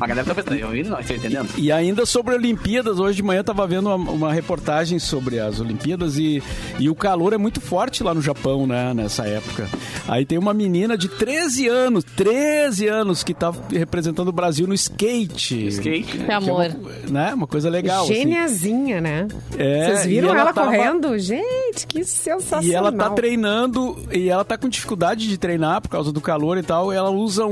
A 0.00 0.06
galera 0.06 0.26
tá 0.26 0.34
pensando, 0.34 0.56
eu 0.56 0.66
ouvindo 0.66 0.90
não, 0.90 0.96
tá 1.02 1.14
entendendo? 1.14 1.48
E 1.56 1.72
ainda 1.72 2.04
sobre 2.04 2.34
Olimpíadas, 2.34 2.98
hoje 2.98 3.16
de 3.16 3.22
manhã 3.22 3.40
eu 3.40 3.44
tava 3.44 3.66
vendo 3.66 3.86
uma, 3.88 4.10
uma 4.12 4.32
reportagem 4.32 4.98
sobre 4.98 5.38
as 5.40 5.58
Olimpíadas 5.58 6.18
e, 6.18 6.42
e 6.78 6.90
o 6.90 6.94
calor 6.94 7.32
é 7.32 7.38
muito 7.38 7.60
forte 7.60 8.02
lá 8.02 8.12
no 8.12 8.20
Japão, 8.20 8.66
né, 8.66 8.92
nessa 8.92 9.26
época. 9.26 9.68
Aí 10.06 10.26
tem 10.26 10.36
uma 10.38 10.52
menina 10.52 10.98
de 10.98 11.08
13 11.08 11.66
anos, 11.68 12.04
13 12.16 12.86
anos, 12.88 13.22
que 13.24 13.32
tá 13.32 13.52
representando 13.70 14.28
o 14.28 14.32
Brasil 14.32 14.66
no 14.66 14.74
skate. 14.74 15.66
Skate, 15.68 16.18
né? 16.18 16.24
Que 16.24 16.24
Que 16.26 16.30
é 16.30 16.34
amor. 16.34 16.66
uma, 16.66 17.10
né, 17.10 17.34
uma 17.34 17.46
coisa 17.46 17.70
legal. 17.70 18.04
assim. 18.04 18.14
Gêniazinha, 18.14 19.00
né? 19.00 19.26
É, 19.56 19.86
Vocês 19.86 20.06
viram 20.06 20.28
ela 20.30 20.40
ela, 20.40 20.52
tava- 20.52 20.66
correndo? 20.66 21.18
Gente, 21.18 21.86
que 21.86 22.04
sensacional. 22.04 22.64
E 22.64 22.74
ela 22.74 22.92
tá 22.92 23.08
treinando, 23.10 23.96
e 24.12 24.28
ela 24.28 24.44
tá 24.44 24.58
com 24.58 24.68
dificuldade 24.68 25.26
de 25.26 25.38
treinar 25.38 25.80
por 25.80 25.88
causa 25.88 26.12
do 26.12 26.20
calor 26.20 26.58
e 26.58 26.62
tal. 26.62 26.92
E 26.92 26.96
ela 26.96 27.10
usa 27.10 27.46
um, 27.46 27.50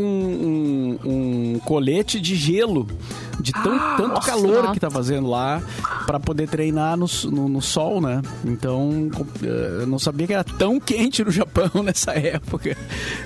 um- 1.05 1.55
um 1.55 1.59
colete 1.61 2.21
de 2.21 2.34
gelo, 2.35 2.87
de 3.41 3.53
tão, 3.53 3.79
tanto 3.97 4.21
calor 4.21 4.63
nossa. 4.63 4.73
que 4.75 4.81
tá 4.81 4.91
fazendo 4.91 5.29
lá, 5.29 5.61
pra 6.07 6.19
poder 6.21 6.49
treinar 6.49 6.97
no, 6.97 7.07
no, 7.31 7.49
no 7.49 7.63
sol, 7.63 8.01
né? 8.01 8.21
Então, 8.45 9.11
eh, 9.43 9.79
eu 9.83 9.87
não 9.87 9.99
sabia 9.99 10.27
que 10.27 10.33
era 10.35 10.45
tão 10.45 10.79
quente 10.81 11.25
no 11.25 11.31
Japão 11.31 11.71
nessa 11.85 12.13
época. 12.13 12.77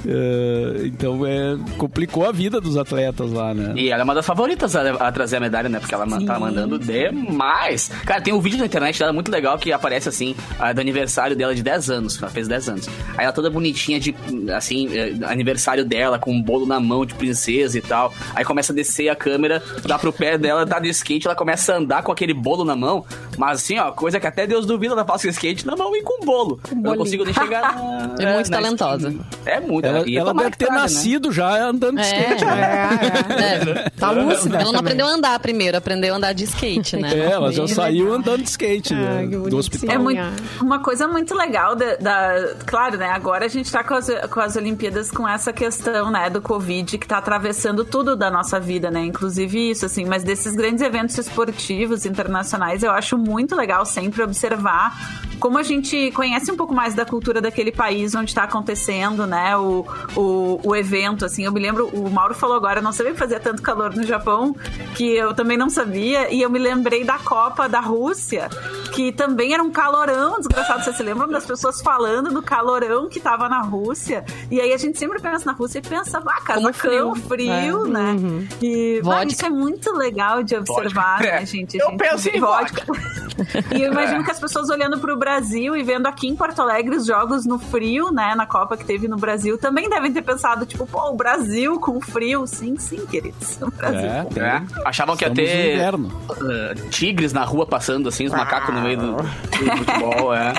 Eh, 0.06 0.82
Então, 0.86 1.26
é, 1.26 1.56
complicou 1.76 2.24
a 2.26 2.32
vida 2.32 2.60
dos 2.60 2.76
atletas 2.76 3.32
lá, 3.32 3.52
né? 3.54 3.74
E 3.76 3.90
ela 3.90 4.02
é 4.02 4.04
uma 4.04 4.14
das 4.14 4.24
favoritas 4.26 4.74
a, 4.76 4.90
a 4.92 5.12
trazer 5.12 5.36
a 5.36 5.40
medalha, 5.40 5.68
né? 5.68 5.78
Porque 5.80 5.94
ela 5.94 6.06
man- 6.06 6.24
tá 6.24 6.38
mandando 6.38 6.78
demais. 6.78 7.90
Cara, 8.04 8.20
tem 8.20 8.32
um 8.32 8.40
vídeo 8.40 8.58
na 8.58 8.66
internet 8.66 8.98
dela 8.98 9.12
muito 9.12 9.30
legal 9.30 9.58
que 9.58 9.72
aparece 9.72 10.08
assim, 10.08 10.34
ah, 10.58 10.72
do 10.72 10.80
aniversário 10.80 11.36
dela 11.36 11.54
de 11.54 11.62
10 11.62 11.90
anos. 11.90 12.20
Ela 12.20 12.30
fez 12.30 12.48
10 12.48 12.68
anos. 12.68 12.88
Aí 13.16 13.24
ela 13.24 13.32
toda 13.32 13.50
bonitinha 13.50 14.00
de, 14.00 14.14
assim, 14.56 14.88
eh, 14.96 15.14
aniversário 15.26 15.84
dela, 15.84 16.18
com 16.18 16.32
um 16.32 16.42
bolo 16.42 16.66
na 16.66 16.80
mão 16.80 17.04
de 17.04 17.14
princesa 17.14 17.78
e 17.78 17.82
tal. 17.82 18.12
Aí 18.34 18.44
começa 18.44 18.72
a 18.72 18.74
descer 18.76 19.08
a 19.08 19.16
câmera, 19.16 19.62
dá 19.86 19.97
pro 19.98 20.12
pé 20.12 20.38
dela, 20.38 20.66
tá 20.66 20.78
de 20.78 20.88
skate, 20.88 21.26
ela 21.26 21.36
começa 21.36 21.74
a 21.74 21.76
andar 21.76 22.02
com 22.02 22.12
aquele 22.12 22.32
bolo 22.32 22.64
na 22.64 22.76
mão. 22.76 23.04
Mas 23.38 23.60
assim, 23.62 23.78
ó, 23.78 23.92
coisa 23.92 24.18
que 24.20 24.26
até 24.26 24.46
Deus 24.46 24.66
duvida 24.66 24.94
da 24.94 25.04
Fácil 25.04 25.30
Skate, 25.30 25.66
na 25.66 25.76
mão 25.76 25.94
e 25.96 26.02
com 26.02 26.24
bolo. 26.24 26.60
Eu 26.70 26.76
não 26.76 26.96
consigo 26.96 27.24
nem 27.24 27.32
chegar 27.32 27.62
na, 27.74 28.14
É 28.22 28.34
muito 28.34 28.50
na 28.50 28.56
talentosa. 28.58 29.08
esquina. 29.08 29.26
É 29.46 29.60
muito. 29.60 29.84
Ela, 29.86 30.08
e 30.08 30.18
ela 30.18 30.34
deve 30.34 30.50
ter 30.50 30.66
traga, 30.66 30.72
né? 30.74 30.80
nascido 30.82 31.32
já 31.32 31.54
andando 31.64 31.96
de 31.96 32.02
skate. 32.06 32.44
né? 32.44 32.98
É, 33.38 33.78
É. 33.84 33.88
Tá 33.98 34.10
lúcida. 34.10 34.56
Ela 34.56 34.64
não 34.64 34.72
também. 34.72 34.80
aprendeu 34.92 35.06
a 35.06 35.10
andar 35.10 35.38
primeiro, 35.40 35.76
aprendeu 35.76 36.14
a 36.14 36.16
andar 36.16 36.32
de 36.32 36.44
skate, 36.44 36.96
né? 36.96 37.10
É, 37.14 37.30
ela 37.32 37.50
já 37.52 37.66
saiu 37.66 38.12
andando 38.14 38.42
de 38.42 38.48
skate 38.48 38.94
né, 38.94 39.22
Ah, 39.24 39.26
que 39.28 39.50
do 39.50 39.56
hospital. 39.56 39.94
É 39.94 39.98
muito, 39.98 40.20
uma 40.60 40.78
coisa 40.80 41.08
muito 41.08 41.34
legal 41.34 41.74
da, 41.74 41.96
da- 41.96 42.54
Claro, 42.66 42.96
né? 42.96 43.08
Agora 43.10 43.44
a 43.46 43.48
gente 43.48 43.70
tá 43.70 43.82
com 43.82 43.94
as, 43.94 44.08
com 44.30 44.40
as 44.40 44.56
Olimpíadas 44.56 45.10
com 45.10 45.28
essa 45.28 45.52
questão, 45.52 46.10
né, 46.10 46.30
do 46.30 46.40
Covid 46.40 46.96
que 46.98 47.06
tá 47.08 47.18
atravessando 47.18 47.84
tudo 47.84 48.14
da 48.16 48.30
nossa 48.30 48.60
vida, 48.60 48.90
né? 48.90 49.04
Inclusive 49.04 49.70
isso, 49.70 49.84
assim, 49.86 50.04
mas 50.04 50.22
desses 50.22 50.54
grandes 50.54 50.82
eventos 50.82 51.16
esportivos 51.18 52.06
internacionais, 52.06 52.82
eu 52.82 52.90
acho 52.92 53.18
muito 53.28 53.54
legal 53.54 53.84
sempre 53.84 54.22
observar 54.22 54.96
como 55.38 55.58
a 55.58 55.62
gente 55.62 56.10
conhece 56.12 56.50
um 56.50 56.56
pouco 56.56 56.74
mais 56.74 56.94
da 56.94 57.04
cultura 57.04 57.40
daquele 57.40 57.72
país 57.72 58.14
onde 58.14 58.34
tá 58.34 58.44
acontecendo, 58.44 59.26
né, 59.26 59.56
o, 59.56 59.86
o, 60.16 60.60
o 60.64 60.76
evento, 60.76 61.24
assim. 61.24 61.44
Eu 61.44 61.52
me 61.52 61.60
lembro, 61.60 61.86
o 61.88 62.10
Mauro 62.10 62.34
falou 62.34 62.56
agora, 62.56 62.80
eu 62.80 62.82
não 62.82 62.92
sabia 62.92 63.12
que 63.12 63.18
fazia 63.18 63.40
tanto 63.40 63.62
calor 63.62 63.94
no 63.94 64.02
Japão, 64.04 64.54
que 64.94 65.16
eu 65.16 65.34
também 65.34 65.56
não 65.56 65.70
sabia, 65.70 66.32
e 66.32 66.42
eu 66.42 66.50
me 66.50 66.58
lembrei 66.58 67.04
da 67.04 67.18
Copa 67.18 67.68
da 67.68 67.80
Rússia, 67.80 68.48
que 68.92 69.12
também 69.12 69.54
era 69.54 69.62
um 69.62 69.70
calorão 69.70 70.38
desgraçado. 70.38 70.82
Vocês 70.84 70.96
se 70.96 71.02
lembram 71.02 71.28
das 71.28 71.46
pessoas 71.46 71.80
falando 71.80 72.30
do 72.30 72.42
calorão 72.42 73.08
que 73.08 73.20
tava 73.20 73.48
na 73.48 73.60
Rússia? 73.60 74.24
E 74.50 74.60
aí 74.60 74.72
a 74.72 74.76
gente 74.76 74.98
sempre 74.98 75.20
pensa 75.20 75.44
na 75.46 75.52
Rússia 75.52 75.78
e 75.78 75.82
pensa, 75.82 76.18
ah, 76.26 76.40
casacão, 76.40 76.72
frio. 76.72 77.14
frio, 77.14 77.84
né? 77.86 78.16
E 78.60 79.00
bah, 79.04 79.16
Vodka. 79.16 79.32
isso 79.32 79.46
é 79.46 79.50
muito 79.50 79.92
legal 79.96 80.42
de 80.42 80.56
observar, 80.56 81.18
Vodka. 81.18 81.32
né, 81.32 81.42
É. 81.42 81.46
gente? 81.46 81.78
Eu 81.78 81.90
gente 81.90 81.98
penso 81.98 82.28
em 82.28 82.40
vodka. 82.40 82.84
e 83.76 83.82
eu 83.82 83.92
imagino 83.92 84.24
que 84.24 84.30
as 84.30 84.40
pessoas 84.40 84.68
olhando 84.68 84.98
pro 84.98 85.16
Brasil 85.16 85.27
e 85.76 85.82
vendo 85.82 86.06
aqui 86.06 86.26
em 86.28 86.34
Porto 86.36 86.60
Alegre 86.62 86.96
os 86.96 87.06
jogos 87.06 87.44
no 87.46 87.58
frio, 87.58 88.10
né, 88.12 88.34
na 88.34 88.46
Copa 88.46 88.76
que 88.76 88.84
teve 88.84 89.06
no 89.08 89.16
Brasil, 89.16 89.58
também 89.58 89.88
devem 89.88 90.12
ter 90.12 90.22
pensado, 90.22 90.64
tipo, 90.66 90.86
pô, 90.86 91.10
o 91.10 91.14
Brasil 91.16 91.78
com 91.80 92.00
frio. 92.00 92.46
Sim, 92.46 92.76
sim, 92.78 93.04
queridos. 93.06 93.58
O 93.60 93.70
Brasil. 93.70 93.98
É, 94.10 94.24
tem. 94.24 94.42
É, 94.42 94.62
achavam 94.84 95.16
que 95.16 95.24
ia 95.24 95.30
ter 95.30 95.74
inverno. 95.74 96.08
uh, 96.30 96.88
tigres 96.90 97.32
na 97.32 97.44
rua 97.44 97.66
passando, 97.66 98.08
assim, 98.08 98.26
os 98.26 98.32
macacos 98.32 98.74
no 98.74 98.80
meio 98.80 98.98
do, 98.98 99.12
do 99.16 99.76
futebol, 99.76 100.34
é. 100.34 100.54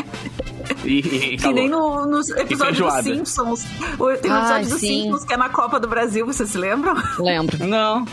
E, 0.86 1.00
e, 1.00 1.34
e 1.34 1.38
Que 1.38 1.52
nem 1.52 1.68
no, 1.68 2.06
nos 2.06 2.30
episódios 2.30 2.78
dos. 2.94 3.04
Simpsons. 3.04 3.66
O- 3.98 4.16
Tem 4.18 4.32
um 4.32 4.34
Ai, 4.36 4.42
episódio 4.42 4.70
dos 4.70 4.80
sim. 4.80 5.04
Simpsons 5.04 5.24
que 5.26 5.34
é 5.34 5.38
na 5.38 5.50
Copa 5.50 5.80
do 5.80 5.88
Brasil, 5.88 6.26
vocês 6.26 6.50
se 6.50 6.58
lembram? 6.58 6.96
Lembro. 7.18 7.58
Não. 7.66 8.06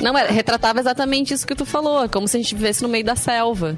Não, 0.00 0.18
é, 0.18 0.26
retratava 0.28 0.80
exatamente 0.80 1.32
isso 1.32 1.46
que 1.46 1.54
tu 1.54 1.64
falou, 1.64 2.08
como 2.08 2.26
se 2.26 2.36
a 2.36 2.40
gente 2.40 2.52
vivesse 2.54 2.82
no 2.82 2.88
meio 2.88 3.04
da 3.04 3.14
selva. 3.14 3.76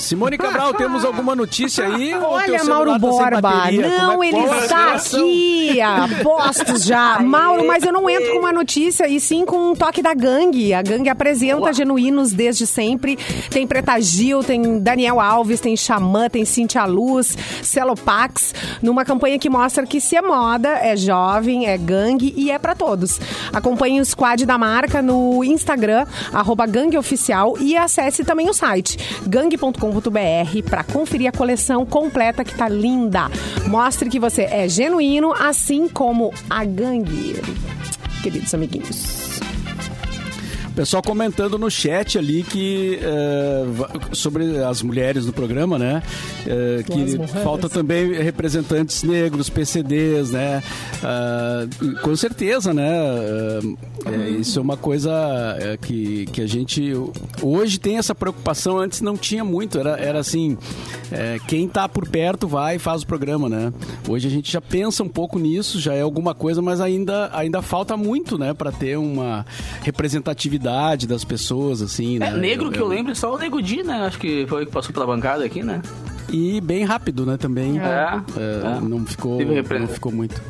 Simone 0.00 0.38
Cabral, 0.38 0.72
temos 0.74 1.04
alguma 1.04 1.36
notícia 1.36 1.84
aí? 1.86 2.14
Olha, 2.14 2.64
Mauro 2.64 2.92
tá 2.92 2.98
Borba. 2.98 3.40
bateria? 3.40 3.88
Não, 3.98 4.22
é- 4.24 4.28
ele 4.28 4.36
é 4.38 4.58
está 4.64 4.94
aqui. 4.94 5.80
Apostos 5.80 6.84
já. 6.84 7.20
Mauro, 7.20 7.66
mas 7.66 7.84
eu 7.84 7.92
não 7.92 8.08
entro 8.08 8.32
com 8.32 8.38
uma 8.38 8.52
notícia, 8.52 9.06
e 9.06 9.20
sim 9.20 9.44
com 9.44 9.70
um 9.70 9.74
toque 9.74 10.02
da 10.02 10.14
gangue. 10.14 10.72
A 10.74 10.82
gangue 10.82 11.08
apresenta 11.08 11.72
genuínos 11.72 12.32
desde 12.32 12.66
sempre. 12.66 13.16
Tem 13.50 13.66
Preta 13.66 14.00
Gil, 14.00 14.42
tem 14.42 14.78
Daniel 14.80 15.20
Alves, 15.20 15.60
tem 15.60 15.76
Xamã, 15.76 16.28
tem 16.28 16.44
Cintia 16.44 16.84
Luz, 16.86 17.36
Celopax, 17.62 18.54
numa 18.82 19.04
campanha 19.04 19.38
que 19.38 19.50
mostra 19.50 19.86
que 19.86 20.00
se 20.00 20.16
é 20.16 20.22
moda, 20.22 20.68
é 20.70 20.96
jovem, 20.96 21.66
é 21.66 21.76
gangue 21.76 22.32
e 22.36 22.50
é 22.50 22.58
pra 22.58 22.74
todos. 22.74 23.20
Acompanhe 23.52 24.00
o 24.00 24.04
squad 24.04 24.44
da 24.46 24.56
marca 24.58 25.02
no 25.02 25.44
Instagram, 25.44 26.06
arroba 26.32 26.66
gangueoficial, 26.66 27.56
e 27.60 27.76
acesse 27.76 28.24
também 28.24 28.48
o 28.48 28.54
site 28.54 28.98
gangue.com.br 29.90 30.68
para 30.68 30.84
conferir 30.84 31.28
a 31.28 31.32
coleção 31.32 31.84
completa 31.84 32.44
que 32.44 32.54
tá 32.54 32.68
linda. 32.68 33.28
Mostre 33.66 34.08
que 34.08 34.18
você 34.18 34.42
é 34.42 34.68
genuíno, 34.68 35.32
assim 35.32 35.88
como 35.88 36.32
a 36.48 36.64
gangue. 36.64 37.40
Queridos 38.22 38.54
amiguinhos. 38.54 39.19
Pessoal 40.80 41.02
comentando 41.02 41.58
no 41.58 41.70
chat 41.70 42.16
ali 42.16 42.42
que 42.42 42.98
va- 43.74 43.90
sobre 44.14 44.64
as 44.64 44.80
mulheres 44.80 45.26
no 45.26 45.32
programa, 45.32 45.78
né? 45.78 46.02
Eh, 46.46 46.82
que 46.84 47.18
falta 47.44 47.68
também 47.68 48.14
representantes 48.14 49.02
negros, 49.02 49.50
PCDs, 49.50 50.30
né? 50.30 50.62
Ah, 51.04 51.66
com 52.00 52.16
certeza, 52.16 52.72
né? 52.72 52.88
É, 54.06 54.30
isso 54.30 54.58
é 54.58 54.62
uma 54.62 54.78
coisa 54.78 55.10
que, 55.82 56.24
que 56.32 56.40
a 56.40 56.46
gente 56.46 56.94
hoje 57.42 57.78
tem 57.78 57.98
essa 57.98 58.14
preocupação. 58.14 58.78
Antes 58.78 59.02
não 59.02 59.18
tinha 59.18 59.44
muito. 59.44 59.78
Era, 59.78 59.98
era 60.00 60.18
assim, 60.18 60.56
quem 61.46 61.68
tá 61.68 61.90
por 61.90 62.08
perto 62.08 62.48
vai 62.48 62.76
e 62.76 62.78
faz 62.78 63.02
o 63.02 63.06
programa, 63.06 63.50
né? 63.50 63.70
Hoje 64.08 64.28
a 64.28 64.30
gente 64.30 64.50
já 64.50 64.62
pensa 64.62 65.02
um 65.02 65.08
pouco 65.10 65.38
nisso, 65.38 65.78
já 65.78 65.92
é 65.92 66.00
alguma 66.00 66.34
coisa, 66.34 66.62
mas 66.62 66.80
ainda, 66.80 67.28
ainda 67.34 67.60
falta 67.60 67.98
muito, 67.98 68.38
né? 68.38 68.54
Para 68.54 68.72
ter 68.72 68.96
uma 68.96 69.44
representatividade 69.82 70.69
das 71.06 71.24
pessoas, 71.24 71.82
assim, 71.82 72.18
né? 72.18 72.28
É, 72.28 72.32
negro 72.36 72.70
que 72.70 72.78
eu 72.80 72.86
lembro, 72.88 73.14
só 73.14 73.34
o 73.34 73.38
Nego 73.38 73.60
Di, 73.62 73.82
né? 73.82 74.04
Acho 74.06 74.18
que 74.18 74.46
foi 74.48 74.62
o 74.62 74.66
que 74.66 74.72
passou 74.72 74.92
pela 74.92 75.06
bancada 75.06 75.44
aqui, 75.44 75.62
né? 75.62 75.82
E 76.32 76.60
bem 76.60 76.84
rápido, 76.84 77.26
né, 77.26 77.36
também. 77.36 77.78
É. 77.78 77.82
É, 78.36 78.76
É. 78.76 78.80
Não 78.80 79.04
ficou, 79.04 79.38
não 79.40 79.88
ficou 79.88 80.12
muito. 80.12 80.40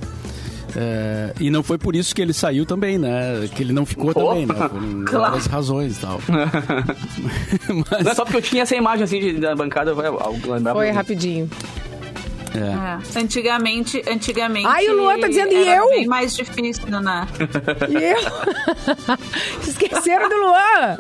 É, 0.77 1.33
e 1.41 1.51
não 1.51 1.63
foi 1.63 1.79
por 1.79 1.97
isso 1.97 2.15
que 2.15 2.23
ele 2.23 2.33
saiu 2.33 2.65
também, 2.65 2.99
né? 2.99 3.49
Que 3.55 3.63
ele 3.63 3.73
não 3.73 3.85
ficou 3.85 4.13
Pô. 4.13 4.29
também, 4.29 4.47
né? 4.47 4.55
Por 4.55 4.81
Claro. 5.05 5.33
várias 5.33 5.47
razões 5.47 5.97
e 5.97 6.01
tal. 6.01 6.21
Mas, 6.29 8.05
Não 8.05 8.13
é 8.13 8.15
só 8.15 8.25
porque 8.25 8.37
eu 8.39 8.43
tinha 8.43 8.63
essa 8.63 8.77
imagem 8.77 9.05
assim 9.05 9.21
de, 9.21 9.33
da 9.35 9.55
bancada, 9.55 9.95
vai 9.95 10.07
algo 10.07 10.53
lembrava. 10.53 10.79
Foi 10.79 10.91
rapidinho. 10.91 11.49
É. 12.55 13.19
É. 13.19 13.21
Antigamente, 13.21 14.03
antigamente. 14.09 14.67
Ai, 14.67 14.89
o 14.89 14.97
Luan 14.97 15.19
tá 15.21 15.29
dizendo, 15.29 15.53
e 15.53 15.69
eu? 15.69 15.89
bem 15.91 16.07
mais 16.07 16.35
difícil, 16.35 16.87
né? 16.89 17.27
E 17.89 17.95
eu? 17.95 18.19
Esqueceram 19.67 20.29
do 20.29 20.37
Luan. 20.37 20.99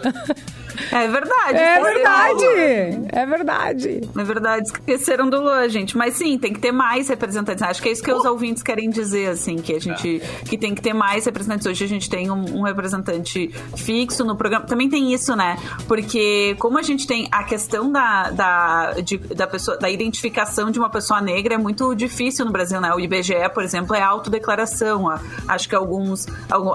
É 0.92 1.08
verdade. 1.08 1.58
É 1.58 1.80
verdade. 1.82 2.44
É 3.12 3.26
verdade. 3.26 4.00
É 4.16 4.24
verdade, 4.24 4.66
esqueceram 4.66 5.28
do 5.28 5.40
Luan, 5.40 5.68
gente. 5.68 5.96
Mas 5.96 6.14
sim, 6.14 6.38
tem 6.38 6.52
que 6.52 6.60
ter 6.60 6.72
mais 6.72 7.08
representantes. 7.08 7.62
Acho 7.62 7.82
que 7.82 7.88
é 7.88 7.92
isso 7.92 8.02
que 8.02 8.12
os 8.12 8.24
ouvintes 8.24 8.62
querem 8.62 8.88
dizer, 8.90 9.28
assim, 9.30 9.56
que 9.56 9.74
a 9.74 9.80
gente 9.80 10.20
que 10.48 10.56
tem 10.58 10.74
que 10.74 10.82
ter 10.82 10.92
mais 10.92 11.24
representantes. 11.26 11.66
Hoje 11.66 11.84
a 11.84 11.88
gente 11.88 12.08
tem 12.08 12.30
um, 12.30 12.58
um 12.58 12.62
representante 12.62 13.48
fixo 13.76 14.24
no 14.24 14.36
programa. 14.36 14.66
Também 14.66 14.88
tem 14.88 15.12
isso, 15.12 15.34
né? 15.36 15.56
Porque 15.86 16.54
como 16.58 16.78
a 16.78 16.82
gente 16.82 17.06
tem 17.06 17.28
a 17.30 17.44
questão 17.44 17.90
da, 17.90 18.30
da, 18.30 18.92
de- 19.02 19.18
da, 19.18 19.46
pessoa, 19.46 19.76
da 19.78 19.90
identificação 19.90 20.70
de 20.70 20.78
uma 20.78 20.90
pessoa 20.90 21.20
negra 21.20 21.54
é 21.54 21.58
muito 21.58 21.94
difícil 21.94 22.44
no 22.44 22.52
Brasil, 22.52 22.80
né? 22.80 22.92
O 22.94 23.00
IBGE, 23.00 23.48
por 23.52 23.62
exemplo, 23.62 23.94
é 23.94 24.02
autodeclaração. 24.02 25.08
A- 25.08 25.20
Acho 25.48 25.68
que 25.68 25.74
alguns, 25.74 26.26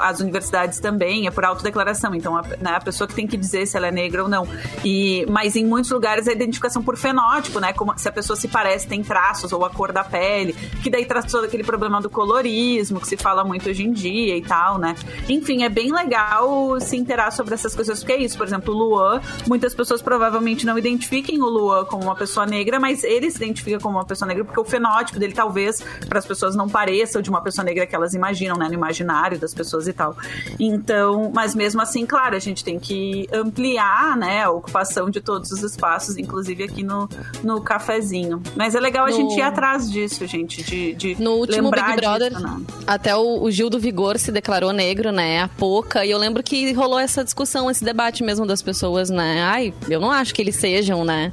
as 0.02 0.20
universidades 0.20 0.80
também 0.80 1.28
é 1.28 1.32
por 1.32 1.46
autodeclaração. 1.46 2.14
Então, 2.14 2.36
a, 2.38 2.42
né, 2.42 2.72
a 2.76 2.80
pessoa 2.82 3.08
que 3.08 3.14
tem 3.14 3.26
que 3.28 3.38
dizer 3.38 3.66
se 3.66 3.78
ela 3.78 3.88
é 3.88 3.92
negra 3.96 4.24
ou 4.24 4.30
não. 4.30 4.48
E, 4.84 5.26
mas 5.30 5.56
em 5.56 5.66
muitos 5.66 5.90
lugares 5.90 6.28
a 6.28 6.32
identificação 6.32 6.84
por 6.84 6.98
fenótipo, 6.98 7.60
né? 7.60 7.74
Como 7.74 7.98
se 7.98 8.08
a 8.08 8.12
pessoa 8.12 8.38
se 8.38 8.48
parece, 8.48 8.88
tem 8.88 9.04
traços, 9.04 9.52
ou 9.52 9.66
a 9.66 9.70
cor 9.70 9.92
da 9.92 10.04
pele, 10.04 10.54
que 10.84 10.90
daí 10.90 11.06
traz 11.06 11.26
todo 11.26 11.46
aquele 11.46 11.64
problema 11.64 12.02
do 12.02 12.10
colorismo, 12.10 13.00
que 13.00 13.08
se 13.08 13.18
fala 13.18 13.44
muito 13.44 13.70
hoje 13.70 13.84
em 13.84 13.92
dia 13.92 14.38
e 14.38 14.42
tal, 14.42 14.78
né? 14.78 14.96
Enfim, 15.28 15.64
é 15.64 15.70
bem 15.70 15.92
legal 15.92 16.80
se 16.80 16.98
interar 16.98 17.32
sobre 17.32 17.54
essas 17.54 17.74
coisas, 17.74 18.00
porque 18.00 18.14
é 18.14 18.22
isso, 18.22 18.38
por 18.38 18.46
exemplo, 18.46 18.74
o 18.74 18.78
Luan, 18.78 19.22
muitas 19.48 19.74
pessoas 19.74 20.02
provavelmente 20.02 20.66
não 20.66 20.78
identifiquem 20.78 21.42
o 21.42 21.48
Luan 21.48 21.86
como 21.86 22.04
uma 22.04 22.16
pessoa 22.16 22.46
negra, 22.46 22.80
mas 22.80 23.04
ele 23.04 23.32
se 23.32 23.38
identifica 23.38 23.80
como 23.80 23.98
uma 23.98 24.06
pessoa 24.06 24.28
negra 24.28 24.44
porque 24.44 24.60
o 24.60 24.66
fenótipo 24.66 25.20
dele 25.20 25.34
talvez 25.34 25.82
para 26.08 26.20
as 26.20 26.26
pessoas 26.26 26.56
não 26.56 26.68
pareça 26.68 27.22
de 27.22 27.30
uma 27.30 27.42
pessoa 27.42 27.64
negra 27.64 27.86
que 27.86 27.96
elas 27.96 28.14
imaginam, 28.14 28.58
né, 28.58 28.68
no 28.68 28.74
imaginário 28.74 29.40
das 29.40 29.54
pessoas 29.54 29.88
e 29.88 29.94
tal. 29.94 30.16
Então, 30.60 31.32
mas 31.34 31.56
mesmo 31.56 31.82
assim, 31.82 32.06
claro, 32.06 32.36
a 32.36 32.40
gente 32.40 32.64
tem 32.64 32.80
que 32.80 33.28
ampliar, 33.32 33.85
né, 34.18 34.44
a 34.44 34.50
ocupação 34.52 35.10
de 35.10 35.22
todos 35.22 35.52
os 35.52 35.62
espaços, 35.64 36.18
inclusive 36.18 36.64
aqui 36.64 36.84
no, 36.84 37.08
no 37.44 37.62
cafezinho. 37.62 38.42
Mas 38.56 38.76
é 38.76 38.80
legal 38.80 39.06
a 39.06 39.10
No- 39.10 39.16
gente 39.16 39.38
ir 39.38 39.42
atrás 39.42 39.90
disso, 39.92 40.26
gente, 40.26 40.64
de, 40.64 40.94
de 40.94 41.22
No 41.22 41.34
último 41.34 41.64
lembrar 41.70 41.88
Big 41.92 42.02
Brother, 42.02 42.30
disso, 42.34 42.44
né? 42.44 42.62
até 42.88 43.16
o, 43.16 43.44
o 43.44 43.52
Gil 43.52 43.70
do 43.70 43.80
Vigor 43.80 44.18
se 44.18 44.32
declarou 44.32 44.72
negro, 44.74 45.12
né? 45.12 45.42
A 45.44 45.48
pouca. 45.48 46.06
E 46.06 46.12
eu 46.12 46.18
lembro 46.18 46.42
que 46.44 46.72
rolou 46.74 47.00
essa 47.00 47.24
discussão, 47.24 47.70
esse 47.70 47.84
debate 47.84 48.24
mesmo 48.24 48.46
das 48.46 48.62
pessoas, 48.62 49.10
né? 49.10 49.42
Ai, 49.44 49.74
eu 49.90 50.00
não 50.00 50.12
acho 50.12 50.34
que 50.34 50.42
eles 50.42 50.56
sejam, 50.56 51.04
né? 51.06 51.32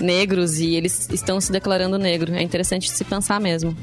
Negros 0.00 0.58
e 0.58 0.74
eles 0.74 1.08
estão 1.10 1.40
se 1.40 1.52
declarando 1.52 1.98
negro. 1.98 2.32
É 2.34 2.42
interessante 2.42 2.90
se 2.90 3.04
pensar 3.04 3.40
mesmo. 3.40 3.76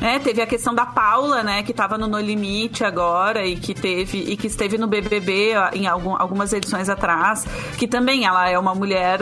É, 0.00 0.18
teve 0.18 0.40
a 0.40 0.46
questão 0.46 0.74
da 0.74 0.86
Paula, 0.86 1.42
né, 1.42 1.62
que 1.62 1.72
estava 1.72 1.98
no 1.98 2.08
No 2.08 2.18
Limite 2.18 2.84
agora 2.84 3.44
e 3.46 3.56
que 3.56 3.74
teve 3.74 4.18
e 4.18 4.36
que 4.36 4.46
esteve 4.46 4.78
no 4.78 4.86
BBB 4.86 5.52
em 5.74 5.86
algum, 5.86 6.16
algumas 6.16 6.52
edições 6.52 6.88
atrás, 6.88 7.44
que 7.78 7.86
também 7.86 8.24
ela 8.24 8.48
é 8.48 8.58
uma 8.58 8.74
mulher 8.74 9.20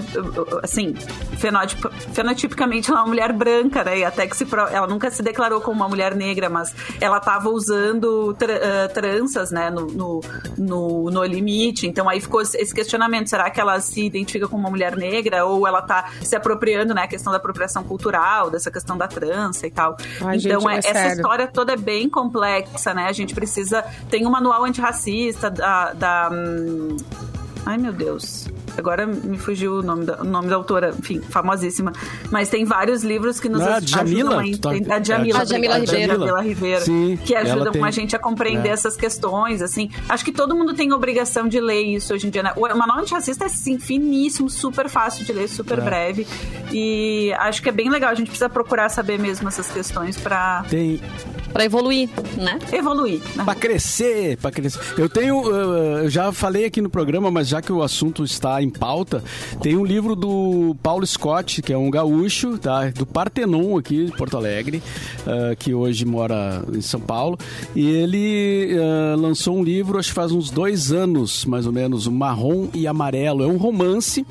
assim, 0.63 0.95
fenotip, 1.37 1.89
fenotipicamente 2.13 2.91
ela 2.91 3.01
é 3.01 3.03
uma 3.03 3.09
mulher 3.09 3.33
branca, 3.33 3.83
né? 3.83 3.99
E 3.99 4.05
até 4.05 4.27
que 4.27 4.37
se 4.37 4.47
ela 4.73 4.87
nunca 4.87 5.11
se 5.11 5.23
declarou 5.23 5.61
como 5.61 5.77
uma 5.77 5.89
mulher 5.89 6.15
negra, 6.15 6.49
mas 6.49 6.75
ela 7.01 7.19
estava 7.19 7.49
usando 7.49 8.35
tra, 8.35 8.55
uh, 8.55 8.93
tranças, 8.93 9.51
né, 9.51 9.71
no, 9.71 9.87
no, 9.87 10.21
no, 10.57 11.11
no, 11.11 11.25
limite. 11.25 11.87
Então 11.87 12.09
aí 12.09 12.21
ficou 12.21 12.41
esse 12.41 12.75
questionamento, 12.75 13.29
será 13.29 13.51
que 13.51 13.61
ela 13.61 13.81
se 13.81 14.05
identifica 14.05 14.47
como 14.47 14.63
uma 14.63 14.71
mulher 14.71 14.97
negra 14.97 15.45
ou 15.45 15.67
ela 15.67 15.81
está 15.81 16.11
se 16.23 16.37
apropriando, 16.37 16.95
né, 16.95 17.03
a 17.03 17.09
questão 17.09 17.33
da 17.33 17.39
apropriação 17.39 17.83
cultural, 17.85 18.51
dessa 18.51 18.71
questão 18.71 18.97
da 18.97 19.09
trança 19.09 19.67
e 19.67 19.71
tal. 19.71 19.97
Ai, 20.21 20.37
então 20.37 20.61
gente, 20.61 20.68
é, 20.77 20.79
essa 20.79 20.93
sério. 20.93 21.17
história 21.17 21.47
toda 21.47 21.73
é 21.73 21.77
bem 21.77 22.09
complexa, 22.09 22.95
né? 22.95 23.07
A 23.07 23.13
gente 23.13 23.35
precisa. 23.35 23.83
Tem 24.11 24.27
um 24.27 24.31
manual 24.31 24.65
antirracista 24.65 25.51
da. 25.51 25.93
da 25.93 26.31
hum, 26.33 26.97
ai, 27.67 27.79
meu 27.79 27.93
Deus. 27.93 28.49
Agora 28.79 29.07
me 29.07 29.37
fugiu 29.39 29.79
o 29.79 29.83
nome 29.83 30.05
da, 30.05 30.21
o 30.21 30.25
nome 30.25 30.49
da 30.49 30.57
autora, 30.57 30.95
enfim, 30.97 31.21
famosíssima. 31.21 31.93
Mas 32.31 32.49
tem 32.49 32.65
vários 32.65 33.03
livros 33.03 33.41
que 33.41 33.49
nos 33.49 33.61
é 33.61 33.73
a 33.75 33.81
Djamila? 33.81 34.43
Tá... 34.61 34.71
A 34.95 34.99
Djamila, 34.99 35.41
a 35.41 35.45
Djamila 35.45 35.79
Ribeiro. 35.79 36.13
Jamila 36.13 36.41
Ribeiro 36.41 36.85
Sim, 36.85 37.19
que 37.25 37.35
ajudam 37.35 37.73
tem... 37.73 37.85
a 37.85 37.91
gente 37.91 38.15
a 38.15 38.19
compreender 38.19 38.69
é. 38.69 38.73
essas 38.73 38.97
questões, 38.97 39.63
assim. 39.63 39.91
Acho 40.09 40.25
que 40.25 40.33
todo 40.33 40.55
mundo 40.55 40.75
tem 40.75 40.93
obrigação 40.93 41.49
de 41.49 41.61
ler 41.61 41.83
isso 41.83 42.15
hoje 42.15 42.29
em 42.29 42.31
dia, 42.31 42.43
né? 42.43 42.53
O 42.57 42.61
Manual 42.61 43.01
Antirracista 43.01 43.47
é, 43.47 43.49
sim, 43.49 43.79
finíssimo, 43.79 44.49
super 44.49 44.89
fácil 44.89 45.25
de 45.25 45.33
ler, 45.33 45.49
super 45.49 45.79
é. 45.79 45.83
breve. 45.83 46.27
E 46.73 47.33
acho 47.39 47.63
que 47.63 47.69
é 47.69 47.73
bem 47.73 47.91
legal. 47.91 48.11
A 48.11 48.15
gente 48.15 48.29
precisa 48.29 48.49
procurar 48.49 48.89
saber 48.89 49.19
mesmo 49.19 49.49
essas 49.49 49.69
questões 49.71 50.17
para... 50.17 50.65
Tem 50.69 51.01
para 51.53 51.65
evoluir, 51.65 52.09
né? 52.37 52.59
Evoluir. 52.73 53.21
Né? 53.35 53.45
Para 53.45 53.55
crescer, 53.55 54.37
para 54.37 54.51
crescer. 54.51 54.81
Eu 54.97 55.09
tenho, 55.09 55.45
eu 55.51 56.09
já 56.11 56.33
falei 56.33 56.67
aqui 56.67 56.81
no 56.81 56.91
programa, 56.91 57.31
mas 57.31 57.49
já 57.49 57.61
que 57.61 57.73
o 57.73 57.83
assunto 57.83 58.25
está 58.25 58.63
em 58.63 58.71
pauta, 58.71 59.23
tem 59.61 59.77
um 59.77 59.85
livro 59.85 60.15
do 60.15 60.77
Paulo 60.83 61.07
Scott, 61.07 61.63
que 61.63 61.73
é 61.73 61.79
um 61.79 61.91
gaúcho, 61.91 62.59
tá? 62.59 62.89
Do 62.91 63.07
Partenon 63.07 63.77
aqui 63.77 64.07
de 64.07 64.13
Porto 64.13 64.37
Alegre, 64.37 64.83
uh, 65.21 65.57
que 65.57 65.75
hoje 65.75 66.05
mora 66.05 66.63
em 66.73 66.81
São 66.81 67.01
Paulo, 67.01 67.39
e 67.75 67.89
ele 67.89 68.75
uh, 68.75 69.21
lançou 69.21 69.57
um 69.57 69.63
livro, 69.63 69.99
acho 69.99 70.09
que 70.09 70.15
faz 70.15 70.33
uns 70.33 70.51
dois 70.51 70.93
anos, 70.93 71.45
mais 71.45 71.67
ou 71.67 71.73
menos, 71.73 72.07
o 72.07 72.13
Marrom 72.13 72.69
e 72.75 72.87
Amarelo. 72.87 73.43
É 73.43 73.47
um 73.47 73.57
romance 73.57 74.27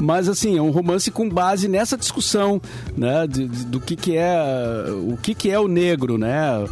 mas 0.00 0.28
assim, 0.28 0.56
é 0.56 0.62
um 0.62 0.70
romance 0.70 1.10
com 1.10 1.28
base 1.28 1.68
nessa 1.68 1.96
discussão, 1.96 2.60
né, 2.96 3.26
de, 3.26 3.46
de, 3.46 3.64
do 3.66 3.80
que 3.80 3.96
que 3.96 4.16
é 4.16 4.38
o 5.08 5.16
que 5.16 5.34
que 5.34 5.50
é 5.50 5.58
o 5.58 5.68
negro, 5.68 6.18
né? 6.18 6.64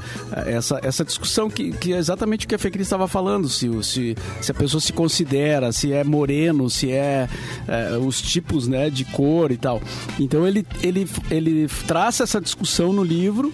Essa, 0.46 0.80
essa 0.82 1.04
discussão 1.04 1.50
que, 1.50 1.72
que 1.72 1.92
é 1.92 1.98
exatamente 1.98 2.46
o 2.46 2.48
que 2.48 2.54
a 2.54 2.58
Fê 2.58 2.70
Cris 2.70 2.86
estava 2.86 3.06
falando, 3.06 3.48
se, 3.48 3.70
se, 3.82 4.16
se 4.40 4.50
a 4.50 4.54
pessoa 4.54 4.80
se 4.80 4.92
considera, 4.92 5.72
se 5.72 5.92
é 5.92 6.02
moreno, 6.02 6.70
se 6.70 6.90
é, 6.90 7.28
é, 7.66 7.96
os 7.98 8.20
tipos, 8.20 8.66
né, 8.66 8.90
de 8.90 9.04
cor 9.04 9.50
e 9.50 9.56
tal. 9.56 9.80
Então 10.18 10.46
ele, 10.46 10.66
ele, 10.82 11.08
ele 11.30 11.68
traça 11.86 12.24
essa 12.24 12.40
discussão 12.40 12.92
no 12.92 13.02
livro 13.02 13.52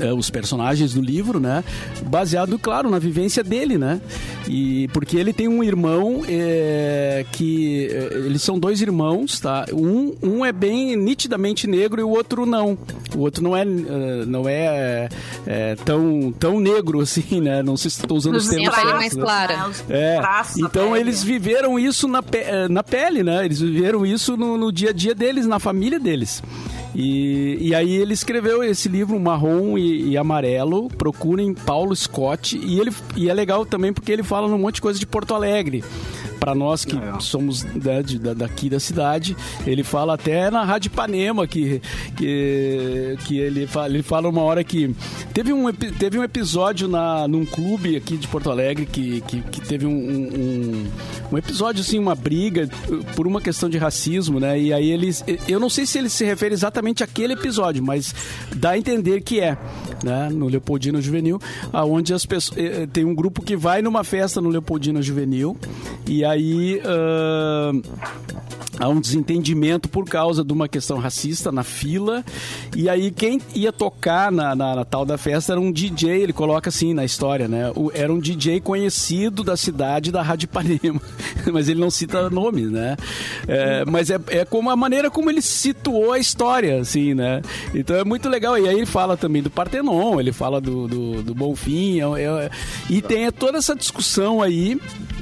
é, 0.00 0.12
os 0.12 0.30
personagens 0.30 0.94
do 0.94 1.00
livro, 1.00 1.40
né? 1.40 1.64
Baseado, 2.06 2.58
claro, 2.58 2.90
na 2.90 2.98
vivência 2.98 3.42
dele, 3.42 3.78
né? 3.78 4.00
E 4.46 4.88
porque 4.88 5.16
ele 5.16 5.32
tem 5.32 5.48
um 5.48 5.62
irmão 5.62 6.22
é, 6.28 7.24
que 7.32 7.88
é, 7.90 8.14
eles 8.14 8.42
são 8.42 8.58
dois 8.58 8.80
irmãos, 8.80 9.40
tá? 9.40 9.66
Um, 9.72 10.14
um 10.22 10.44
é 10.44 10.52
bem 10.52 10.96
nitidamente 10.96 11.66
negro 11.66 12.00
e 12.00 12.04
o 12.04 12.10
outro 12.10 12.46
não. 12.46 12.78
O 13.14 13.20
outro 13.20 13.42
não 13.42 13.56
é 13.56 13.64
uh, 13.64 14.26
não 14.26 14.48
é, 14.48 15.08
é, 15.46 15.76
tão 15.76 16.32
tão 16.32 16.60
negro 16.60 17.00
assim, 17.00 17.40
né? 17.40 17.62
Não 17.62 17.76
sei 17.76 17.90
se 17.90 18.00
estou 18.00 18.16
usando 18.16 18.36
os 18.36 18.48
termos. 18.48 18.74
pele 18.74 18.92
mais 18.92 19.14
clara. 19.14 19.70
É. 19.88 20.20
Então 20.56 20.96
eles 20.96 21.22
viveram 21.22 21.78
isso 21.78 22.06
na, 22.08 22.22
pe 22.22 22.38
na 22.70 22.82
pele, 22.82 23.22
né? 23.22 23.44
Eles 23.44 23.60
viveram 23.60 24.04
isso 24.06 24.36
no, 24.36 24.56
no 24.56 24.72
dia 24.72 24.90
a 24.90 24.92
dia 24.92 25.14
deles, 25.14 25.46
na 25.46 25.58
família 25.58 25.98
deles. 25.98 26.42
E, 27.00 27.56
e 27.60 27.74
aí 27.76 27.94
ele 27.94 28.12
escreveu 28.12 28.60
esse 28.64 28.88
livro, 28.88 29.20
Marrom 29.20 29.78
e, 29.78 30.10
e, 30.10 30.18
Amarelo. 30.18 30.88
Procurem 30.88 31.54
Paulo 31.54 31.94
Scott. 31.94 32.58
E, 32.58 32.80
ele, 32.80 32.90
e 33.14 33.30
é 33.30 33.34
legal 33.34 33.64
também 33.64 33.92
porque 33.92 34.10
ele 34.10 34.24
fala 34.24 34.48
um 34.48 34.58
monte 34.58 34.76
de 34.76 34.80
coisa 34.82 34.98
de 34.98 35.06
Porto 35.06 35.32
Alegre 35.32 35.84
para 36.38 36.54
nós 36.54 36.84
que 36.84 36.96
é. 36.96 37.20
somos 37.20 37.64
né, 37.64 38.02
de, 38.02 38.18
daqui 38.18 38.68
da 38.68 38.80
cidade. 38.80 39.36
Ele 39.66 39.82
fala 39.82 40.14
até 40.14 40.50
na 40.50 40.64
Rádio 40.64 40.90
Panema 40.90 41.46
que, 41.46 41.80
que, 42.16 43.16
que 43.24 43.38
ele, 43.38 43.66
fala, 43.66 43.88
ele 43.88 44.02
fala 44.02 44.28
uma 44.28 44.42
hora 44.42 44.62
que 44.64 44.94
teve 45.32 45.52
um, 45.52 45.72
teve 45.72 46.18
um 46.18 46.24
episódio 46.24 46.88
na, 46.88 47.26
num 47.28 47.44
clube 47.44 47.96
aqui 47.96 48.16
de 48.16 48.26
Porto 48.28 48.50
Alegre 48.50 48.86
que, 48.86 49.20
que, 49.22 49.40
que 49.42 49.60
teve 49.60 49.86
um, 49.86 49.90
um, 49.90 50.86
um, 51.32 51.38
episódio, 51.38 51.80
assim, 51.80 51.98
uma 51.98 52.14
briga 52.14 52.68
por 53.14 53.26
uma 53.26 53.40
questão 53.40 53.68
de 53.68 53.78
racismo, 53.78 54.40
né? 54.40 54.58
E 54.58 54.72
aí 54.72 54.90
eles. 54.90 55.24
Eu 55.46 55.60
não 55.60 55.68
sei 55.68 55.86
se 55.86 55.98
ele 55.98 56.08
se 56.08 56.24
refere 56.24 56.54
exatamente 56.54 57.02
àquele 57.02 57.34
episódio, 57.34 57.82
mas 57.82 58.14
dá 58.54 58.70
a 58.70 58.78
entender 58.78 59.20
que 59.22 59.40
é, 59.40 59.56
né? 60.02 60.28
No 60.30 60.48
Leopoldina 60.48 61.00
Juvenil, 61.00 61.40
aonde 61.72 62.14
as 62.14 62.24
pessoas. 62.24 62.58
Eh, 62.58 62.86
tem 62.92 63.04
um 63.04 63.14
grupo 63.14 63.42
que 63.42 63.56
vai 63.56 63.82
numa 63.82 64.04
festa 64.04 64.40
no 64.40 64.48
Leopoldina 64.48 65.02
Juvenil 65.02 65.56
e 66.06 66.24
aí. 66.28 66.80
Uh, 66.80 67.82
há 68.78 68.88
um 68.88 69.00
desentendimento 69.00 69.88
por 69.88 70.04
causa 70.04 70.44
de 70.44 70.52
uma 70.52 70.68
questão 70.68 70.98
racista 70.98 71.50
na 71.50 71.62
fila. 71.62 72.24
E 72.76 72.88
aí 72.88 73.10
quem 73.10 73.40
ia 73.54 73.72
tocar 73.72 74.30
na, 74.30 74.54
na, 74.54 74.76
na, 74.76 74.84
tal 74.84 75.04
da 75.04 75.18
festa 75.18 75.52
era 75.52 75.60
um 75.60 75.72
DJ, 75.72 76.22
ele 76.22 76.32
coloca 76.32 76.68
assim 76.68 76.94
na 76.94 77.04
história, 77.04 77.48
né? 77.48 77.72
O, 77.74 77.90
era 77.92 78.12
um 78.12 78.18
DJ 78.18 78.60
conhecido 78.60 79.42
da 79.42 79.56
cidade 79.56 80.12
da 80.12 80.22
Rádio 80.22 80.44
Ipanema. 80.44 81.00
mas 81.52 81.68
ele 81.68 81.80
não 81.80 81.90
cita 81.90 82.30
nomes, 82.30 82.70
né? 82.70 82.96
É, 83.46 83.84
mas 83.84 84.10
é, 84.10 84.20
é 84.28 84.44
como 84.44 84.70
a 84.70 84.76
maneira 84.76 85.10
como 85.10 85.30
ele 85.30 85.42
situou 85.42 86.12
a 86.12 86.18
história, 86.18 86.80
assim, 86.80 87.14
né? 87.14 87.42
Então 87.74 87.96
é 87.96 88.04
muito 88.04 88.28
legal. 88.28 88.56
E 88.58 88.68
aí 88.68 88.76
ele 88.76 88.86
fala 88.86 89.16
também 89.16 89.42
do 89.42 89.50
Partenon, 89.50 90.20
ele 90.20 90.32
fala 90.32 90.60
do, 90.60 90.86
do, 90.86 91.22
do 91.22 91.34
Bonfim. 91.34 92.00
É, 92.00 92.22
é, 92.22 92.50
e 92.88 93.02
tem 93.02 93.30
toda 93.32 93.58
essa 93.58 93.74
discussão 93.74 94.40
aí 94.40 94.78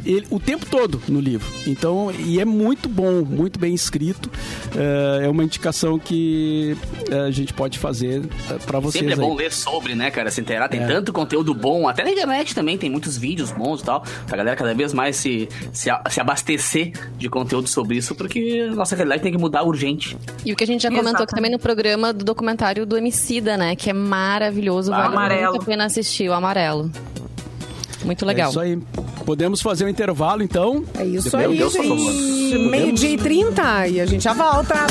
ele, 0.06 0.26
o 0.30 0.38
tempo 0.38 0.64
todo 0.66 1.00
no 1.08 1.20
livro. 1.20 1.46
Então, 1.66 2.12
e 2.12 2.40
é 2.40 2.44
muito 2.44 2.88
bom, 2.88 3.22
muito 3.22 3.58
bem 3.58 3.74
escrito. 3.74 4.30
É, 4.74 5.26
é 5.26 5.28
uma 5.28 5.44
indicação 5.44 5.98
que 5.98 6.76
é, 7.10 7.20
a 7.20 7.30
gente 7.30 7.52
pode 7.52 7.78
fazer 7.78 8.22
é, 8.50 8.54
para 8.54 8.78
vocês. 8.78 9.04
Sempre 9.04 9.14
é 9.14 9.16
bom 9.16 9.32
aí. 9.32 9.38
ler 9.38 9.52
sobre, 9.52 9.94
né, 9.94 10.10
cara? 10.10 10.30
Se 10.30 10.40
inteirar. 10.40 10.68
Tem 10.68 10.82
é. 10.82 10.86
tanto 10.86 11.12
conteúdo 11.12 11.52
bom. 11.52 11.88
Até 11.88 12.04
na 12.04 12.10
internet 12.10 12.54
também 12.54 12.78
tem 12.78 12.88
muitos 12.88 13.16
vídeos 13.16 13.50
bons 13.50 13.80
e 13.80 13.84
tal. 13.84 14.04
Pra 14.26 14.36
galera 14.36 14.56
cada 14.56 14.74
vez 14.74 14.92
mais 14.92 15.16
se, 15.16 15.48
se, 15.72 15.90
se 16.10 16.20
abastecer 16.20 16.92
de 17.16 17.28
conteúdo 17.28 17.68
sobre 17.68 17.96
isso, 17.96 18.14
porque 18.14 18.66
nossa 18.74 18.94
realidade 18.94 19.22
tem 19.22 19.32
que 19.32 19.38
mudar 19.38 19.64
urgente. 19.64 20.16
E 20.44 20.52
o 20.52 20.56
que 20.56 20.64
a 20.64 20.66
gente 20.66 20.82
já 20.82 20.88
comentou 20.88 21.10
Exatamente. 21.10 21.30
aqui 21.30 21.34
também 21.34 21.50
no 21.50 21.58
programa 21.58 22.12
do 22.12 22.24
documentário 22.24 22.86
do 22.86 22.96
Emicida, 22.96 23.56
né? 23.56 23.74
Que 23.74 23.90
é 23.90 23.92
maravilhoso. 23.92 24.90
Vale 24.90 25.06
amarelo. 25.06 25.50
muito 25.50 25.62
a 25.62 25.64
pena 25.64 25.84
assistir, 25.84 26.28
o 26.28 26.32
amarelo. 26.32 26.90
Muito 28.04 28.24
legal. 28.26 28.48
É 28.48 28.50
isso 28.50 28.60
aí. 28.60 28.78
Podemos 29.24 29.60
fazer 29.60 29.84
um 29.84 29.88
intervalo, 29.88 30.42
então? 30.42 30.84
É 30.98 31.04
isso 31.04 31.36
aí, 31.36 31.56
gente. 31.56 32.58
Meio-dia 32.70 33.10
e 33.10 33.16
trinta 33.16 33.86
e 33.88 34.00
a 34.00 34.06
gente 34.06 34.22
já 34.22 34.32
volta. 34.32 34.86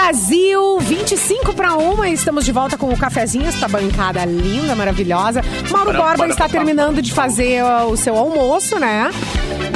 Brasil, 0.00 0.80
25 0.80 1.52
para 1.52 1.74
uma. 1.74 2.08
Estamos 2.08 2.46
de 2.46 2.50
volta 2.50 2.76
com 2.78 2.88
o 2.88 2.96
cafezinho, 2.96 3.46
esta 3.46 3.68
bancada 3.68 4.24
linda, 4.24 4.74
maravilhosa. 4.74 5.42
Mauro 5.70 5.92
Borba 5.92 6.26
está 6.26 6.48
terminando 6.48 7.02
de 7.02 7.12
fazer 7.12 7.62
o 7.86 7.94
seu 7.98 8.16
almoço, 8.16 8.78
né? 8.78 9.10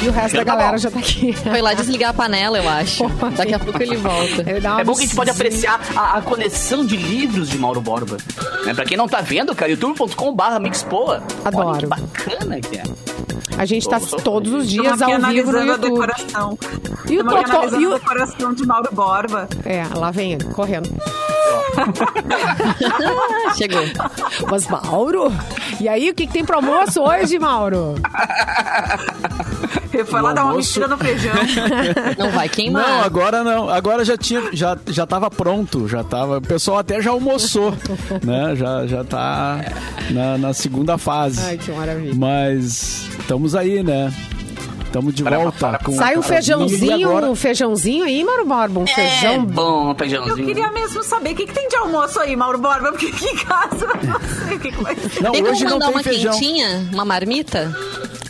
E 0.03 0.09
o 0.09 0.13
resto 0.13 0.37
da 0.39 0.43
galera 0.43 0.79
já 0.79 0.91
tá 0.91 0.99
aqui. 0.99 1.35
Foi 1.35 1.61
lá 1.61 1.75
desligar 1.75 2.11
a 2.11 2.15
panela, 2.15 2.57
eu 2.57 2.67
acho. 2.67 3.07
Daqui 3.37 3.53
a 3.53 3.59
pouco 3.59 3.81
ele 3.83 3.97
volta. 3.99 4.43
É 4.81 4.83
bom 4.83 4.95
que 4.95 5.01
a 5.01 5.03
gente 5.03 5.15
pode 5.15 5.31
apreciar 5.31 5.79
a, 5.95 6.17
a, 6.17 6.23
coleção 6.23 6.87
de 6.87 6.97
livros 6.97 7.51
de 7.51 7.59
Mauro 7.59 7.83
Borba. 7.83 8.17
Né? 8.65 8.73
Pra 8.73 8.87
quem 8.87 8.97
não 8.97 9.07
tá 9.07 9.21
vendo, 9.21 9.55
cara, 9.55 9.71
youtube.com.br 9.71 10.59
mixpoa. 10.59 11.23
Adoro. 11.45 11.69
Olha 11.69 11.79
que 11.79 11.87
bacana 11.87 12.61
que 12.61 12.79
é. 12.79 13.14
A 13.57 13.65
gente 13.65 13.89
tá 13.89 14.01
todos 14.01 14.53
os 14.53 14.69
dias 14.69 15.01
ao 15.01 15.21
vivo 15.21 15.53
no 15.53 15.63
YouTube. 15.63 15.71
A 15.71 15.77
decoração. 15.77 16.59
E 17.09 17.19
o 17.19 17.25
Totó, 17.25 17.79
e 17.79 17.87
o 17.87 17.91
decoração 17.91 18.53
de 18.55 18.67
Mauro 18.67 18.89
Borba. 18.93 19.49
É, 19.65 19.85
lá 19.97 20.11
vem 20.11 20.33
ele, 20.33 20.45
correndo. 20.45 20.89
Chegou. 23.57 23.83
Mas, 24.51 24.67
Mauro, 24.69 25.33
e 25.81 25.89
aí, 25.89 26.11
o 26.11 26.15
que, 26.15 26.27
que 26.27 26.33
tem 26.33 26.45
pro 26.45 26.57
almoço 26.57 27.01
hoje, 27.03 27.39
Mauro? 27.39 27.95
Foi 30.07 30.21
lá 30.21 30.33
dar 30.33 30.45
uma 30.45 30.55
mexida 30.57 30.87
no 30.89 30.97
feijão. 30.99 31.33
Não 32.19 32.31
vai 32.31 32.49
queimar. 32.49 32.87
Não, 32.89 33.03
agora 33.03 33.43
não. 33.45 33.69
Agora 33.69 34.05
já 34.05 34.17
tinha, 34.17 34.43
já, 34.53 34.77
já 34.89 35.07
tava 35.07 35.31
pronto, 35.31 35.87
já 35.89 36.03
tava. 36.05 36.39
O 36.39 36.43
pessoal 36.43 36.79
até 36.79 37.01
já 37.01 37.11
almoçou, 37.11 37.73
né? 38.23 38.55
Já, 38.57 38.87
já 38.87 39.05
tá 39.05 39.61
na, 40.11 40.39
na 40.39 40.53
segunda 40.55 40.99
fase. 40.99 41.41
Ai, 41.45 41.59
que 41.59 41.71
maravilha. 41.73 42.15
Mas 42.15 43.07
estamos 43.19 43.55
aí, 43.55 43.83
né? 43.83 44.13
Estamos 44.87 45.13
de 45.13 45.25
Para- 45.25 45.39
volta 45.39 45.59
para- 45.59 45.79
com 45.81 45.91
Sai 45.93 46.17
um 46.17 46.23
feijãozinho, 46.23 47.09
agora- 47.09 47.27
um 47.27 47.35
feijãozinho 47.35 48.05
aí, 48.05 48.23
Mauro 48.23 48.45
Borba? 48.47 48.79
Um 48.81 48.85
É 48.85 48.87
feijão 48.87 49.45
bom, 49.45 49.91
Eu 49.91 49.97
feijãozinho. 49.97 50.47
queria 50.47 50.71
mesmo 50.71 51.03
saber 51.03 51.33
o 51.33 51.35
que, 51.35 51.47
que 51.47 51.53
tem 51.53 51.69
de 51.69 51.75
almoço 51.75 52.21
aí, 52.21 52.37
Mauro 52.37 52.59
Borba, 52.59 52.93
porque 52.93 53.07
aqui 53.07 53.27
em 53.27 53.37
casa 53.37 53.85
eu 53.87 54.09
não 54.09 54.21
sei 54.47 54.57
o 54.57 54.61
que, 54.61 54.71
vai 54.81 54.95
ter. 54.95 55.21
Não, 55.21 55.33
Tem 55.33 55.43
como 55.43 55.53
hoje 55.53 55.65
não 55.65 55.73
mandar 55.73 55.87
tem 55.87 55.95
uma 55.97 56.03
feijão. 56.05 56.33
quentinha? 56.35 56.89
Uma 56.93 57.05
marmita? 57.05 57.77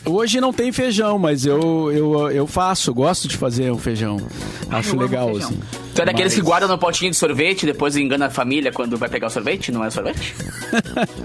Hoje 0.06 0.40
não 0.40 0.52
tem 0.52 0.70
feijão, 0.70 1.18
mas 1.18 1.46
eu, 1.46 1.90
eu, 1.92 2.30
eu 2.30 2.46
faço, 2.46 2.92
gosto 2.92 3.26
de 3.26 3.36
fazer 3.38 3.70
um 3.72 3.78
feijão. 3.78 4.18
Acho 4.70 4.92
amo 4.92 5.02
legal, 5.02 5.28
feijão. 5.30 5.48
assim. 5.48 5.60
Tu 5.94 6.02
é 6.02 6.04
daqueles 6.04 6.32
Mas- 6.32 6.40
que 6.42 6.44
guardam 6.44 6.68
no 6.68 6.76
potinho 6.76 7.10
de 7.12 7.16
sorvete 7.16 7.62
e 7.62 7.66
depois 7.66 7.94
engana 7.96 8.26
a 8.26 8.30
família 8.30 8.72
quando 8.72 8.96
vai 8.98 9.08
pegar 9.08 9.28
o 9.28 9.30
sorvete? 9.30 9.70
Não 9.72 9.84
é 9.84 9.90
sorvete? 9.90 10.34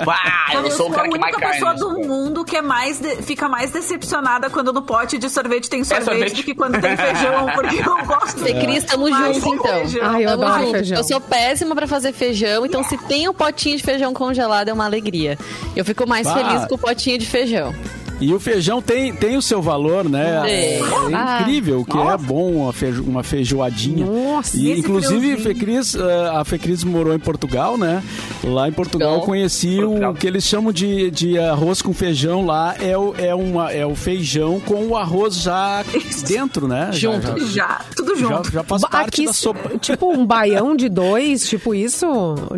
Ah, 0.08 0.54
eu 0.54 0.62
eu 0.66 0.72
sou 0.72 0.88
o 0.88 0.92
cara 0.92 1.08
a 1.08 1.12
que 1.12 1.18
mais 1.20 1.34
única 1.34 1.48
carne. 1.50 1.66
pessoa 1.66 1.94
do 1.94 2.08
mundo 2.08 2.44
que 2.46 2.56
é 2.56 2.62
mais 2.62 3.00
de- 3.00 3.18
fica 3.24 3.48
mais 3.50 3.72
decepcionada 3.72 4.50
quando 4.50 4.72
no 4.74 4.82
pote 4.82 5.18
de 5.18 5.30
sorvete 5.30 5.70
tem 5.70 5.84
sorvete, 5.84 6.06
sorvete. 6.06 6.36
do 6.38 6.44
que 6.44 6.56
quando 6.56 6.80
tem 6.80 6.96
feijão, 6.96 7.48
porque 7.54 7.78
eu 7.78 7.98
gosto 8.06 8.40
Fê 8.40 8.54
Cris, 8.54 8.84
tamo 8.84 9.08
junto, 9.12 9.56
então. 9.56 9.64
feijão. 9.80 10.02
Ai, 10.06 10.26
eu 10.26 10.30
Tamo 10.32 10.44
adoro 10.44 10.62
junto. 10.62 10.72
feijão. 10.74 10.98
Eu 10.98 11.04
sou 11.04 11.22
péssima 11.22 11.76
pra 11.76 11.88
fazer 11.88 12.14
feijão, 12.14 12.66
então 12.66 12.84
se 12.84 12.98
tem 12.98 13.28
um 13.28 13.34
potinho 13.34 13.78
de 13.78 13.84
feijão 13.84 14.14
congelado 14.14 14.70
é 14.70 14.74
uma 14.74 14.86
alegria. 14.86 15.38
Eu 15.76 15.84
fico 15.86 16.08
mais 16.08 16.26
Bah. 16.28 16.36
feliz 16.36 16.66
com 16.68 16.76
o 16.76 16.78
potinho 16.78 17.18
de 17.18 17.26
feijão. 17.28 17.74
E 18.22 18.34
o 18.34 18.40
feijão 18.40 18.82
tem, 18.82 19.14
tem 19.14 19.38
o 19.38 19.42
seu 19.42 19.62
valor, 19.62 20.08
né? 20.10 20.44
É, 20.50 20.82
Ah. 21.14 21.40
incrível, 21.42 21.86
que 21.86 21.98
é 21.98 22.18
bom 22.18 22.52
uma, 22.52 22.74
feijo, 22.74 23.04
uma 23.04 23.24
feijoadinha. 23.24 24.06
Nossa, 24.06 24.58
e 24.58 24.78
inclusive. 24.78 25.38
Fecris, 25.38 25.96
eh, 25.96 26.30
a 26.34 26.44
Fecris 26.44 26.84
morou 26.84 27.14
em 27.14 27.20
Portugal, 27.20 27.78
né? 27.78 28.04
Lá 28.44 28.68
em 28.68 28.72
Portugal 28.72 29.16
eu 29.16 29.22
conheci 29.22 29.78
Portugal. 29.78 30.12
o 30.12 30.16
que 30.16 30.28
eles 30.28 30.44
chamam 30.44 30.72
de, 30.72 31.10
de 31.12 31.40
arroz 31.40 31.82
com 31.82 31.94
feijão 31.94 32.46
lá, 32.46 32.76
é 32.80 32.98
o, 32.98 33.14
é, 33.18 33.34
uma, 33.34 33.72
é 33.72 33.86
o 33.86 33.96
feijão 33.96 34.60
com 34.60 34.88
o 34.88 34.98
arroz 34.98 35.36
já 35.42 35.84
dentro, 36.28 36.68
né? 36.68 36.90
Já- 36.92 37.00
Junto. 37.12 37.40
Já, 37.40 37.46
Já, 37.70 37.82
tudo 37.96 38.16
já, 38.16 38.28
junto. 38.28 38.52
já 38.52 38.64
faz 38.64 38.82
Ba- 38.82 38.90
parte 38.90 39.08
aqui, 39.10 39.26
da 39.26 39.34
sopa. 39.34 39.70
Tipo 39.80 40.12
um 40.14 40.26
baião 40.26 40.76
de 40.76 40.90
dois, 40.90 41.48
tipo 41.48 41.74
isso? 41.74 42.06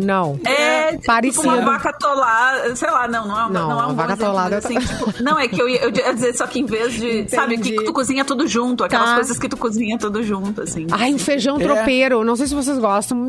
Não. 0.02 0.38
É, 0.44 0.96
parecido. 1.06 1.42
tipo 1.44 1.54
uma 1.54 1.64
vaca 1.64 1.90
atolada, 1.90 2.74
sei 2.76 2.90
lá, 2.90 3.06
não, 3.08 3.26
não 3.28 3.38
é, 3.46 3.50
Não, 3.52 3.68
não, 3.68 3.80
é 3.82 3.86
um 3.86 3.94
vaca 3.94 4.12
atolada 4.14 4.60
mas 4.62 4.64
eu 4.70 4.76
assim, 4.78 4.86
tipo, 4.86 5.22
não, 5.22 5.38
é 5.38 5.48
que 5.52 5.62
eu 5.62 5.68
ia, 5.68 5.82
eu 5.82 5.90
ia 5.94 6.14
dizer 6.14 6.34
só 6.36 6.46
que 6.46 6.58
em 6.60 6.66
vez 6.66 6.92
de, 6.94 7.28
sabe, 7.28 7.54
Entendi. 7.54 7.76
que 7.76 7.84
tu 7.84 7.92
cozinha 7.92 8.24
tudo 8.24 8.46
junto, 8.46 8.82
aquelas 8.84 9.10
Tá. 9.10 9.14
coisas 9.16 9.38
que 9.38 9.48
tu 9.48 9.56
cozinha 9.56 9.98
tudo 9.98 10.22
junto, 10.22 10.62
assim. 10.62 10.86
Ai, 10.90 11.12
um 11.14 11.18
feijão 11.18 11.56
É. 11.60 11.64
tropeiro. 11.64 12.24
Não 12.24 12.36
sei 12.36 12.46
se 12.46 12.54
vocês 12.54 12.78
gostam. 12.78 13.28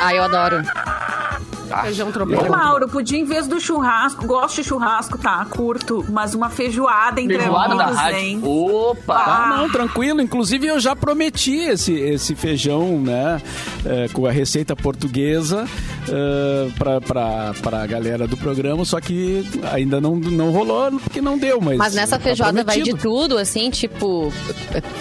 Ah, 0.00 0.14
eu 0.14 0.22
adoro. 0.22 0.62
Feijão 1.82 2.10
tropeiro. 2.10 2.46
Ô, 2.46 2.48
Mauro, 2.50 2.88
podia 2.88 3.16
em 3.16 3.24
vez 3.24 3.46
do 3.46 3.60
churrasco, 3.60 4.26
gosto 4.26 4.56
de 4.56 4.64
churrasco, 4.68 5.16
tá, 5.16 5.46
curto, 5.48 6.04
mas 6.10 6.34
uma 6.34 6.50
feijoada 6.50 7.20
entre 7.20 7.38
Feijoada 7.38 7.76
da 7.76 7.84
amigos, 7.84 8.00
rádio. 8.00 8.18
hein? 8.18 8.40
Opa! 8.42 9.14
Ah, 9.14 9.56
não, 9.56 9.70
tranquilo. 9.70 10.20
Inclusive, 10.20 10.66
eu 10.66 10.80
já 10.80 10.96
prometi 10.96 11.54
esse, 11.58 11.92
esse 11.94 12.34
feijão, 12.34 12.98
né? 13.00 13.40
é, 13.86 14.08
com 14.08 14.26
a 14.26 14.32
receita 14.32 14.74
portuguesa 14.74 15.64
é, 16.08 16.68
pra, 16.76 17.00
pra, 17.00 17.54
pra 17.62 17.86
galera 17.86 18.26
do 18.26 18.36
programa, 18.36 18.84
só 18.84 19.00
que 19.00 19.46
ainda 19.72 20.00
não, 20.00 20.16
não 20.16 20.50
rolou, 20.50 20.90
porque 21.00 21.20
não 21.20 21.38
deu, 21.38 21.59
mas... 21.60 21.76
Mas 21.78 21.94
nessa 21.94 22.18
tá 22.18 22.24
feijoada 22.24 22.64
vai 22.64 22.80
de 22.80 22.94
tudo, 22.94 23.38
assim, 23.38 23.70
tipo 23.70 24.32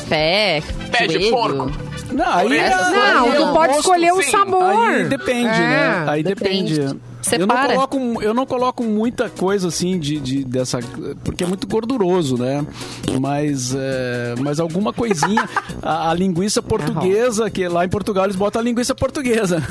pé, 0.09 0.61
Pé 0.91 1.07
de 1.07 1.29
porco. 1.29 1.71
Não, 2.11 2.25
aí, 2.25 2.49
Não, 2.49 3.25
aí 3.25 3.31
é 3.31 3.35
tu 3.35 3.43
um 3.43 3.53
pode 3.53 3.73
escolher 3.77 4.11
o 4.13 4.23
sabor. 4.23 4.89
Aí 4.89 5.05
depende, 5.05 5.47
É. 5.47 5.59
né? 5.59 6.05
Aí 6.07 6.23
depende. 6.23 6.75
depende. 6.79 6.99
Separa. 7.21 7.41
Eu 7.43 7.47
não, 7.47 7.87
coloco, 7.87 8.21
eu 8.23 8.33
não 8.33 8.45
coloco 8.45 8.83
muita 8.83 9.29
coisa 9.29 9.67
assim 9.67 9.99
de, 9.99 10.19
de- 10.19 10.43
dessa. 10.45 10.79
Porque 11.23 11.43
é 11.43 11.47
muito 11.47 11.67
gorduroso, 11.67 12.37
né? 12.37 12.65
Mas, 13.19 13.73
é, 13.75 14.35
mas 14.39 14.59
alguma 14.59 14.93
coisinha. 14.93 15.47
a, 15.83 16.11
a 16.11 16.13
linguiça 16.13 16.61
portuguesa, 16.61 17.49
que 17.49 17.67
lá 17.67 17.83
em 17.85 17.89
Portugal 17.89 18.23
eles 18.25 18.35
botam 18.35 18.61
a 18.61 18.63
linguiça 18.63 18.95
portuguesa. 18.95 19.61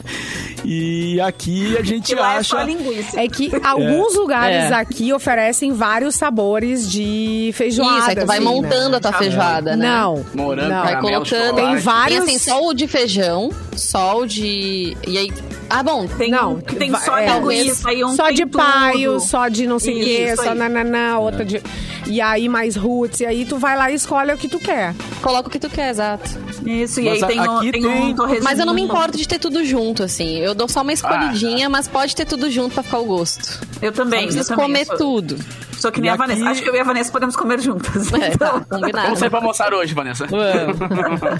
e 0.64 1.20
aqui 1.20 1.76
a 1.76 1.82
gente 1.82 2.14
é 2.14 2.18
acha. 2.20 2.62
linguiça. 2.62 3.20
É 3.20 3.28
que 3.28 3.50
alguns 3.62 4.14
lugares 4.16 4.70
É. 4.70 4.74
aqui 4.74 5.12
oferecem 5.12 5.72
vários 5.72 6.14
sabores 6.14 6.90
de 6.90 7.50
feijoada. 7.54 7.98
Isso, 7.98 8.10
aí 8.10 8.16
tu 8.16 8.26
vai 8.26 8.38
assim, 8.38 8.46
montando 8.46 8.90
né? 8.90 8.96
a 8.96 9.00
tua 9.00 9.12
feijoada, 9.12 9.76
né? 9.76 9.86
Não. 9.88 10.24
Morango, 10.34 10.70
não. 10.70 10.82
Vai 10.82 11.00
colocando. 11.00 11.54
Tem 11.56 11.76
vários- 11.78 12.24
Tem 12.24 12.36
assim, 12.36 12.50
só 12.50 12.66
o 12.66 12.74
de 12.74 12.86
feijão, 12.88 13.50
só 13.74 14.20
o 14.20 14.26
de. 14.26 14.96
E 15.06 15.18
aí. 15.18 15.30
Ah, 15.68 15.82
bom. 15.82 16.06
Tem 16.06 16.30
Não, 16.30 16.60
que 16.60 16.76
tem 16.76 16.92
só 16.98 17.18
é. 17.18 17.38
linguiça 17.38 17.92
e 17.92 18.04
um 18.04 18.14
só 18.14 18.30
de 18.30 18.42
tudo. 18.46 18.58
paio, 18.58 19.18
só 19.20 19.48
de 19.48 19.66
não 19.66 19.78
sei 19.78 20.00
o 20.00 20.04
quê, 20.04 20.36
só 20.36 20.54
nananã, 20.54 21.18
outra 21.18 21.44
de. 21.44 21.62
E 22.06 22.20
aí 22.20 22.48
mais 22.48 22.76
roots, 22.76 23.20
e 23.20 23.26
aí 23.26 23.44
tu 23.44 23.58
vai 23.58 23.76
lá 23.76 23.90
e 23.90 23.94
escolhe 23.94 24.32
o 24.32 24.38
que 24.38 24.48
tu 24.48 24.60
quer. 24.60 24.94
Coloca 25.20 25.48
o 25.48 25.50
que 25.50 25.58
tu 25.58 25.68
quer, 25.68 25.90
exato. 25.90 26.30
Isso, 26.64 27.00
e 27.00 27.04
Mas 27.10 27.22
aí 27.22 27.28
tem, 27.30 27.40
um, 27.40 27.58
aqui 27.58 27.72
tem, 27.72 27.82
tem- 27.82 27.90
um. 27.90 28.14
Mas 28.42 28.58
eu 28.60 28.66
não 28.66 28.74
me 28.74 28.82
importo 28.82 29.16
de 29.18 29.26
ter 29.26 29.38
tudo 29.40 29.64
junto, 29.64 30.02
assim. 30.04 30.38
Eu 30.38 30.54
dou 30.54 30.68
só 30.68 30.82
uma 30.82 30.92
escolhidinha, 30.92 31.68
mas 31.68 31.88
pode 31.88 32.14
ter 32.14 32.24
tudo 32.24 32.48
junto 32.50 32.74
pra 32.74 32.82
ficar 32.84 32.98
o 32.98 33.04
gosto. 33.04 33.60
Eu 33.82 33.90
também, 33.92 34.20
Não 34.20 34.28
eu 34.28 34.32
preciso 34.34 34.48
também. 34.50 34.66
comer 34.66 34.84
sou, 34.86 34.96
tudo. 34.96 35.36
Sou 35.78 35.92
que 35.92 36.00
nem 36.00 36.10
E 36.10 36.12
a 36.12 36.16
Vanessa. 36.16 36.40
aqui- 36.40 36.50
Acho 36.50 36.62
que 36.62 36.68
eu 36.68 36.74
e 36.74 36.80
a 36.80 36.84
Vanessa 36.84 37.12
podemos 37.12 37.36
comer 37.36 37.60
juntas. 37.60 38.12
É, 38.16 38.28
então. 38.32 38.60
tá, 38.60 38.76
combinado. 38.78 39.04
Vamos 39.06 39.18
sair 39.18 39.30
pra 39.30 39.38
almoçar 39.38 39.74
hoje, 39.74 39.94
Vanessa. 39.94 40.26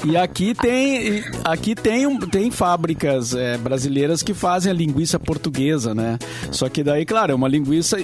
E 0.05 0.17
aqui 0.17 0.55
tem, 0.55 1.25
aqui 1.45 1.75
tem, 1.75 2.19
tem 2.21 2.51
fábricas 2.51 3.35
é, 3.35 3.57
brasileiras 3.59 4.23
que 4.23 4.35
fazem 4.35 4.71
a 4.71 4.75
linguiça 4.75 5.19
portuguesa, 5.19 5.95
né? 5.95 6.19
Só 6.51 6.69
que 6.69 6.83
daí, 6.83 7.05
claro, 7.05 7.33
é 7.33 7.35
uma 7.35 7.49
linguiça 7.49 7.97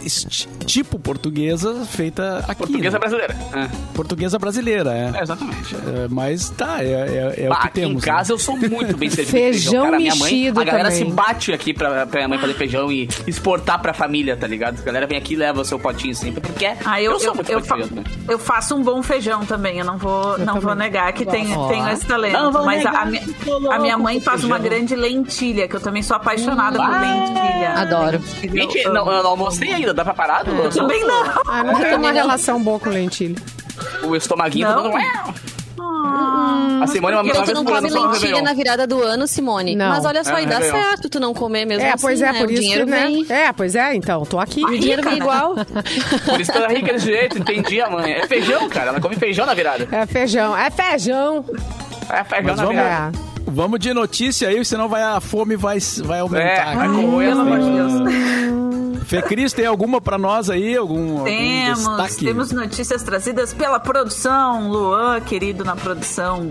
tipo 0.66 0.98
portuguesa 0.98 1.84
feita 1.84 2.38
aqui. 2.48 2.54
Portuguesa 2.56 2.92
né? 2.92 2.98
brasileira. 2.98 3.36
É, 3.54 3.68
Portuguesa 3.94 4.38
brasileira, 4.38 4.92
é. 4.92 5.18
é, 5.18 5.22
exatamente. 5.22 5.74
É, 5.74 6.08
mas 6.08 6.48
tá, 6.50 6.82
é, 6.82 6.86
é, 6.92 7.34
é 7.44 7.48
Bah, 7.48 7.56
o 7.56 7.60
que 7.62 7.66
aqui 7.68 7.80
temos. 7.80 8.02
em 8.02 8.06
casa 8.06 8.32
eu 8.32 8.38
sou 8.38 8.56
muito 8.56 8.96
bem 8.96 9.10
servido. 9.10 9.30
Feijão 9.32 9.84
cara. 9.84 9.96
Minha 9.98 10.14
mexido 10.14 10.54
mãe, 10.56 10.62
A 10.68 10.70
galera 10.72 10.90
também. 10.90 11.04
se 11.08 11.12
bate 11.12 11.52
aqui 11.52 11.74
pra, 11.74 12.06
pra 12.06 12.20
minha 12.20 12.28
mãe 12.28 12.38
fazer 12.38 12.54
feijão 12.54 12.90
e 12.90 13.08
exportar 13.26 13.80
pra 13.80 13.92
família, 13.92 14.36
tá 14.36 14.46
ligado? 14.46 14.80
A 14.80 14.84
galera 14.84 15.06
vem 15.06 15.18
aqui 15.18 15.34
e 15.34 15.36
leva 15.36 15.60
o 15.60 15.64
seu 15.64 15.78
potinho 15.78 16.12
sempre, 16.22 16.40
porque 16.40 16.66
Ah, 16.84 17.00
eu, 17.02 17.18
sou 17.18 17.28
eu, 17.30 17.34
muito 17.34 17.50
eu, 17.52 17.60
também. 17.62 18.04
eu 18.28 18.38
faço 18.38 18.74
um 18.76 18.82
bom 18.82 19.02
feijão 19.02 19.44
também. 19.44 19.78
Eu 19.78 19.84
não 19.84 19.98
vou, 19.98 20.38
não 20.38 20.60
vou 20.60 20.74
negar 20.74 21.12
que 21.12 21.26
tenho, 21.26 21.68
tenho 21.68 21.88
esse 21.90 22.06
talento. 22.06 22.32
Não 22.32 22.52
vou 22.52 22.64
mas 22.64 22.84
a, 22.86 22.90
negar 22.90 23.02
a 23.02 23.06
minha, 23.06 23.22
a 23.74 23.78
minha 23.78 23.98
mãe 23.98 24.20
faz 24.20 24.44
uma 24.44 24.56
feijão. 24.58 24.76
grande 24.78 24.94
lentilha, 24.96 25.66
que 25.68 25.74
eu 25.76 25.80
também 25.80 26.02
sou 26.02 26.16
apaixonada 26.16 26.78
por 26.78 26.86
Ah, 26.94 27.00
lentilha. 27.00 27.72
adoro. 27.76 28.20
Gente, 28.40 28.78
eu 28.78 28.92
não, 28.92 29.10
eu 29.10 29.22
não 29.22 29.30
almocei 29.30 29.72
ainda, 29.72 29.92
dá 29.92 30.04
pra 30.04 30.14
parar? 30.14 30.44
do- 30.44 30.70
Também 30.70 31.04
não. 31.06 31.24
Ah, 31.46 31.62
não 31.64 31.74
tem 31.80 31.94
uma 31.96 32.10
relação 32.12 32.62
boa 32.62 32.78
com 32.78 32.90
lentilha. 32.90 33.36
O 34.04 34.14
estomaguinho 34.14 34.68
Não? 34.68 34.90
tá 34.90 35.32
dando... 36.02 36.82
A 36.82 36.86
Simone 36.86 37.14
uma 37.14 37.26
Então 37.26 37.44
tu 37.44 37.54
não 37.54 37.64
come 37.64 37.88
lentilha 37.90 38.42
na 38.42 38.52
virada 38.52 38.86
do 38.86 39.02
ano, 39.02 39.26
Simone. 39.26 39.76
Não. 39.76 39.88
Mas 39.90 40.04
olha 40.04 40.24
só, 40.24 40.32
É, 40.32 40.36
aí 40.36 40.46
dá 40.46 40.58
Réveillon. 40.58 40.76
certo 40.76 41.08
tu 41.08 41.20
não 41.20 41.32
comer 41.32 41.64
mesmo 41.64 41.84
É, 41.84 41.92
assim, 41.92 42.02
pois 42.02 42.20
é, 42.20 42.32
né? 42.32 42.38
por 42.38 42.48
o 42.48 42.52
isso 42.52 42.60
dinheiro 42.62 42.86
né? 42.86 43.06
vem. 43.06 43.26
É, 43.28 43.52
pois 43.52 43.74
é, 43.76 43.94
então, 43.94 44.24
tô 44.24 44.38
aqui. 44.38 44.64
O 44.64 44.78
dinheiro 44.78 45.02
vem 45.02 45.16
igual. 45.18 45.54
Por 46.24 46.40
isso 46.40 46.50
que 46.50 46.58
ela 46.58 46.66
é 46.70 46.74
rica 46.74 46.92
desse 46.92 47.06
jeito, 47.06 47.38
entendi 47.38 47.80
a 47.80 47.88
mãe. 47.90 48.12
É 48.12 48.26
feijão, 48.26 48.68
cara. 48.68 48.88
Ela 48.90 49.00
come 49.00 49.16
feijão 49.16 49.46
na 49.46 49.54
virada. 49.54 49.88
É 49.92 50.06
feijão, 50.06 50.56
é 50.56 50.70
feijão. 50.70 51.44
É 52.10 52.24
feijão 52.24 52.44
Mas 52.48 52.56
na 52.56 52.64
vamos, 52.64 52.82
virada. 52.82 53.16
É. 53.16 53.50
vamos 53.50 53.80
de 53.80 53.94
notícia 53.94 54.48
aí, 54.48 54.64
senão 54.64 54.88
vai, 54.88 55.02
a 55.02 55.20
fome 55.20 55.56
vai, 55.56 55.78
vai 56.02 56.20
aumentar. 56.20 56.72
É, 56.72 56.74
vai 56.74 56.86
aqui. 56.88 56.96
corroer 56.96 57.28
Pelo 57.28 57.40
amor 57.40 57.58
de 57.60 57.70
Deus. 57.70 57.92
Fê 59.04 59.22
Cris, 59.22 59.52
tem 59.52 59.66
alguma 59.66 60.00
pra 60.00 60.18
nós 60.18 60.48
aí? 60.50 60.76
Algum, 60.76 61.18
algum 61.18 61.24
Temos, 61.24 61.78
destaque? 61.78 62.24
temos 62.24 62.52
notícias 62.52 63.02
trazidas 63.02 63.52
pela 63.52 63.78
produção, 63.80 64.70
Luan, 64.70 65.20
querido 65.20 65.64
na 65.64 65.76
produção. 65.76 66.50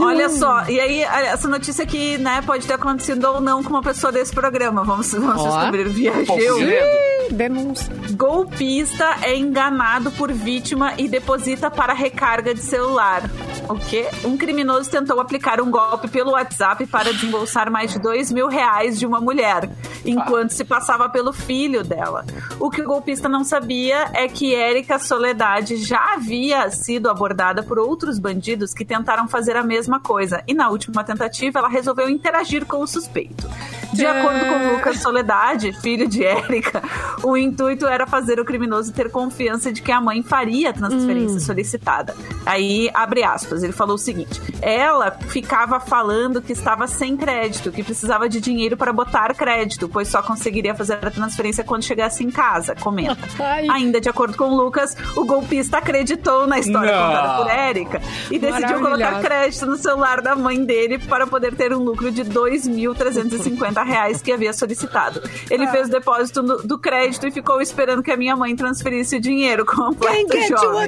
Olha 0.00 0.28
só, 0.28 0.64
e 0.68 0.80
aí 0.80 1.02
essa 1.02 1.48
notícia 1.48 1.84
aqui, 1.84 2.18
né, 2.18 2.42
pode 2.42 2.66
ter 2.66 2.74
acontecido 2.74 3.24
ou 3.24 3.40
não 3.40 3.62
com 3.62 3.70
uma 3.70 3.82
pessoa 3.82 4.12
desse 4.12 4.32
programa. 4.32 4.84
Vamos, 4.84 5.12
vamos 5.12 5.42
descobrir. 5.42 5.88
Viajeu. 5.88 6.56
Segredo. 6.56 7.11
Denúncia. 7.32 7.92
Golpista 8.12 9.16
é 9.22 9.36
enganado 9.36 10.10
por 10.12 10.30
vítima 10.32 10.92
e 10.98 11.08
deposita 11.08 11.70
para 11.70 11.92
recarga 11.92 12.54
de 12.54 12.60
celular. 12.60 13.22
O 13.68 13.74
quê? 13.76 14.08
Um 14.24 14.36
criminoso 14.36 14.90
tentou 14.90 15.18
aplicar 15.20 15.60
um 15.60 15.70
golpe 15.70 16.08
pelo 16.08 16.32
WhatsApp 16.32 16.86
para 16.86 17.12
desembolsar 17.12 17.70
mais 17.70 17.92
de 17.92 17.98
dois 17.98 18.30
mil 18.30 18.48
reais 18.48 18.98
de 18.98 19.06
uma 19.06 19.20
mulher, 19.20 19.70
enquanto 20.04 20.50
se 20.50 20.64
passava 20.64 21.08
pelo 21.08 21.32
filho 21.32 21.82
dela. 21.82 22.24
O 22.60 22.68
que 22.68 22.82
o 22.82 22.86
golpista 22.86 23.28
não 23.28 23.44
sabia 23.44 24.10
é 24.12 24.28
que 24.28 24.54
Érica 24.54 24.98
Soledade 24.98 25.76
já 25.76 26.14
havia 26.14 26.70
sido 26.70 27.08
abordada 27.08 27.62
por 27.62 27.78
outros 27.78 28.18
bandidos 28.18 28.74
que 28.74 28.84
tentaram 28.84 29.26
fazer 29.26 29.56
a 29.56 29.62
mesma 29.62 30.00
coisa. 30.00 30.42
E 30.46 30.54
na 30.54 30.68
última 30.68 31.02
tentativa, 31.04 31.58
ela 31.58 31.68
resolveu 31.68 32.08
interagir 32.08 32.66
com 32.66 32.78
o 32.78 32.86
suspeito. 32.86 33.48
De 33.92 34.06
acordo 34.06 34.40
com 34.46 34.72
Lucas 34.72 34.98
Soledade, 34.98 35.72
filho 35.80 36.08
de 36.08 36.24
Érica, 36.24 36.82
o 37.22 37.36
intuito 37.36 37.86
era 37.86 38.06
fazer 38.06 38.40
o 38.40 38.44
criminoso 38.44 38.92
ter 38.92 39.10
confiança 39.10 39.72
de 39.72 39.80
que 39.82 39.92
a 39.92 40.00
mãe 40.00 40.22
faria 40.22 40.70
a 40.70 40.72
transferência 40.72 41.40
solicitada. 41.40 42.14
Aí, 42.44 42.90
abre 42.94 43.22
aspas, 43.22 43.62
Ele 43.62 43.72
falou 43.72 43.94
o 43.94 43.98
seguinte: 43.98 44.40
ela 44.60 45.10
ficava 45.28 45.78
falando 45.80 46.42
que 46.42 46.52
estava 46.52 46.86
sem 46.86 47.16
crédito, 47.16 47.70
que 47.70 47.82
precisava 47.82 48.28
de 48.28 48.40
dinheiro 48.40 48.76
para 48.76 48.92
botar 48.92 49.34
crédito, 49.34 49.88
pois 49.88 50.08
só 50.08 50.22
conseguiria 50.22 50.74
fazer 50.74 50.94
a 50.94 51.10
transferência 51.10 51.62
quando 51.64 51.82
chegasse 51.84 52.24
em 52.24 52.30
casa. 52.30 52.74
Comenta. 52.74 53.16
Ai. 53.38 53.66
Ainda 53.70 54.00
de 54.00 54.08
acordo 54.08 54.36
com 54.36 54.44
o 54.50 54.56
Lucas, 54.56 54.96
o 55.16 55.24
golpista 55.24 55.78
acreditou 55.78 56.46
na 56.46 56.58
história 56.58 56.92
Não. 56.92 57.06
contada 57.08 57.42
por 57.42 57.50
Érica 57.50 58.02
e 58.30 58.38
decidiu 58.38 58.80
colocar 58.80 59.20
crédito 59.20 59.66
no 59.66 59.76
celular 59.76 60.20
da 60.20 60.34
mãe 60.34 60.64
dele 60.64 60.98
para 60.98 61.26
poder 61.26 61.54
ter 61.54 61.72
um 61.72 61.78
lucro 61.82 62.10
de 62.10 62.24
2.350 62.24 63.84
reais 63.84 64.20
que 64.22 64.32
havia 64.32 64.52
solicitado. 64.52 65.22
Ele 65.50 65.66
fez 65.68 65.88
o 65.88 65.90
depósito 65.90 66.42
no- 66.42 66.58
do 66.62 66.78
crédito 66.78 67.11
e 67.26 67.30
ficou 67.30 67.60
esperando 67.60 68.02
que 68.02 68.10
a 68.10 68.16
minha 68.16 68.36
mãe 68.36 68.54
transferisse 68.56 69.16
o 69.16 69.20
dinheiro 69.20 69.64
completo 69.66 70.36
jovem. 70.48 70.86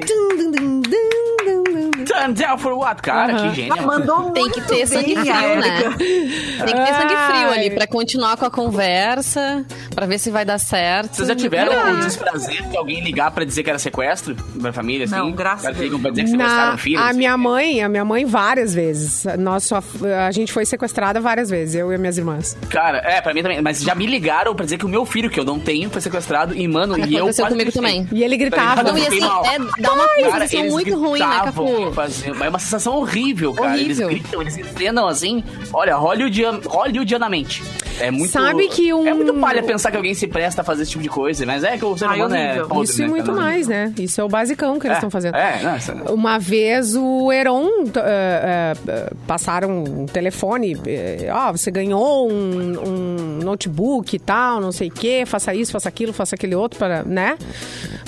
Turn 2.05 2.33
down 2.33 2.57
for 2.57 2.73
what? 2.73 3.01
Cara, 3.01 3.33
que 3.49 3.55
gênio. 3.55 3.73
Ah, 3.77 3.81
mandou 3.81 4.31
Tem 4.31 4.49
que 4.49 4.61
ter 4.61 4.85
sangue 4.87 5.15
frio, 5.15 5.55
né? 5.59 5.81
Tem 5.97 6.75
que 6.75 6.85
ter 6.85 6.93
sangue 6.93 7.15
frio 7.27 7.49
ali 7.51 7.69
pra 7.71 7.87
continuar 7.87 8.37
com 8.37 8.45
a 8.45 8.51
conversa, 8.51 9.65
pra 9.93 10.05
ver 10.05 10.19
se 10.19 10.29
vai 10.31 10.45
dar 10.45 10.57
certo. 10.59 11.15
Vocês 11.15 11.27
já 11.27 11.35
tiveram 11.35 11.71
Ah. 11.73 11.93
o 11.93 11.97
desprazer 12.01 12.63
de 12.69 12.77
alguém 12.77 13.01
ligar 13.03 13.31
pra 13.31 13.43
dizer 13.43 13.63
que 13.63 13.69
era 13.69 13.79
sequestro 13.79 14.35
pra 14.61 14.71
família, 14.71 15.05
assim? 15.05 15.15
Não, 15.15 15.31
graças 15.31 15.65
a 15.65 15.71
Deus. 15.71 15.99
pra 16.01 16.09
dizer 16.11 16.23
que 16.23 16.29
sequestraram 16.29 16.71
Na, 16.71 16.77
filhos. 16.77 17.01
a 17.01 17.07
assim. 17.09 17.17
minha 17.17 17.37
mãe, 17.37 17.83
a 17.83 17.89
minha 17.89 18.05
mãe 18.05 18.25
várias 18.25 18.73
vezes. 18.73 19.25
Nós 19.39 19.63
só, 19.63 19.81
a 20.27 20.31
gente 20.31 20.53
foi 20.53 20.65
sequestrada 20.65 21.19
várias 21.19 21.49
vezes, 21.49 21.75
eu 21.75 21.91
e 21.91 21.97
minhas 21.97 22.17
irmãs. 22.17 22.55
Cara, 22.69 22.99
é, 22.99 23.19
pra 23.21 23.33
mim 23.33 23.41
também. 23.41 23.61
Mas 23.61 23.81
já 23.81 23.95
me 23.95 24.05
ligaram 24.05 24.53
pra 24.55 24.63
dizer 24.65 24.77
que 24.77 24.85
o 24.85 24.89
meu 24.89 25.05
filho, 25.05 25.29
que 25.29 25.39
eu 25.39 25.45
não 25.45 25.59
tenho, 25.59 25.89
foi 25.89 26.01
sequestrado. 26.01 26.14
E, 26.55 26.67
mano, 26.67 26.97
e 26.97 27.13
eu 27.13 27.19
Aconteceu 27.25 27.47
comigo 27.47 27.71
também. 27.71 28.07
E 28.11 28.23
ele 28.23 28.37
gritava. 28.37 28.83
Não, 28.83 28.97
e 28.97 29.07
assim, 29.07 29.17
é, 29.23 29.81
dá 29.81 29.93
uma 29.93 30.05
Cara, 30.07 30.47
sensação 30.47 30.59
eles 30.61 30.71
muito 30.73 30.97
ruim, 30.99 31.19
né, 31.19 31.41
Capu? 31.43 31.91
fazendo- 31.93 32.43
É 32.43 32.49
uma 32.49 32.59
sensação 32.59 32.95
horrível, 32.97 33.53
cara. 33.53 33.73
Horrível. 33.73 34.09
Eles 34.09 34.21
gritam, 34.21 34.41
eles 34.41 34.57
encenam 34.57 35.07
assim. 35.07 35.43
Olha, 35.73 35.95
hollywoodian, 35.95 36.59
hollywoodianamente. 36.65 37.63
É 37.99 38.11
muito. 38.11 38.29
Sabe 38.31 38.67
que 38.67 38.93
um- 38.93 39.07
É 39.07 39.13
muito 39.13 39.33
palha 39.35 39.63
pensar 39.63 39.89
que 39.91 39.97
alguém 39.97 40.13
se 40.13 40.27
presta 40.27 40.61
a 40.61 40.63
fazer 40.65 40.81
esse 40.83 40.91
tipo 40.91 41.03
de 41.03 41.09
coisa. 41.09 41.45
Mas 41.45 41.63
é 41.63 41.77
que 41.77 41.85
o 41.85 41.97
ser 41.97 42.05
Ai, 42.05 42.17
humano 42.17 42.35
é. 42.35 42.45
horrível. 42.47 42.67
podre, 42.67 42.83
Isso 42.83 42.99
e 42.99 43.01
né, 43.03 43.07
muito 43.09 43.25
cara? 43.31 43.37
mais, 43.41 43.67
né? 43.67 43.93
Isso 43.97 44.19
é 44.19 44.23
o 44.23 44.27
basicão 44.29 44.77
que 44.79 44.87
eles 44.87 44.97
estão 44.97 45.09
fazendo. 45.09 45.35
É, 45.35 45.61
nossa. 45.63 45.93
Uma 46.11 46.37
vez 46.37 46.95
o 46.95 47.31
Heron 47.31 47.69
eh, 47.95 48.73
eh, 48.87 49.09
passaram 49.25 49.83
um 49.83 50.05
telefone, 50.05 50.77
eh, 50.85 51.29
ó, 51.33 51.51
você 51.53 51.71
ganhou 51.71 52.29
um, 52.29 52.79
um 52.85 53.39
notebook 53.43 54.13
e 54.15 54.19
tal, 54.19 54.59
não 54.59 54.71
sei 54.71 54.89
o 54.89 54.91
quê, 54.91 55.23
faça 55.25 55.53
isso, 55.55 55.71
faça 55.71 55.87
aquilo, 55.87 56.04
faça 56.13 56.35
aquele 56.35 56.55
outro 56.55 56.77
para, 56.79 57.03
né? 57.03 57.37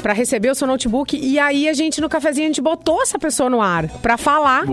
Para 0.01 0.13
receber 0.13 0.49
o 0.49 0.55
seu 0.55 0.67
notebook 0.67 1.17
e 1.17 1.39
aí 1.39 1.67
a 1.67 1.73
gente 1.73 1.99
no 1.99 2.07
cafezinho 2.09 2.45
a 2.45 2.49
gente 2.49 2.61
botou 2.61 3.01
essa 3.01 3.17
pessoa 3.19 3.49
no 3.49 3.61
ar 3.61 3.87
para 4.01 4.17
falar, 4.17 4.65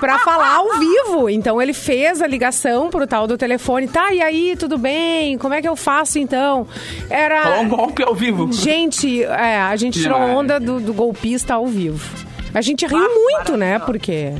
para 0.00 0.18
falar 0.18 0.56
ao 0.56 0.78
vivo. 0.78 1.28
Então 1.28 1.60
ele 1.60 1.72
fez 1.72 2.22
a 2.22 2.26
ligação 2.26 2.90
pro 2.90 3.06
tal 3.06 3.26
do 3.26 3.36
telefone, 3.36 3.88
tá? 3.88 4.12
E 4.12 4.20
aí, 4.22 4.56
tudo 4.56 4.78
bem? 4.78 5.36
Como 5.38 5.54
é 5.54 5.60
que 5.60 5.68
eu 5.68 5.76
faço 5.76 6.18
então? 6.18 6.66
Era 7.10 7.42
Falou 7.42 7.60
um 7.62 7.68
golpe 7.68 8.02
ao 8.02 8.14
vivo. 8.14 8.52
Gente, 8.52 9.22
é, 9.22 9.60
a 9.60 9.76
gente 9.76 10.00
tirou 10.00 10.18
onda 10.18 10.58
do, 10.58 10.80
do 10.80 10.92
golpista 10.94 11.54
ao 11.54 11.66
vivo. 11.66 12.04
A 12.54 12.60
gente 12.60 12.86
riu 12.86 12.98
muito, 12.98 13.56
né? 13.56 13.78
Porque. 13.78 14.32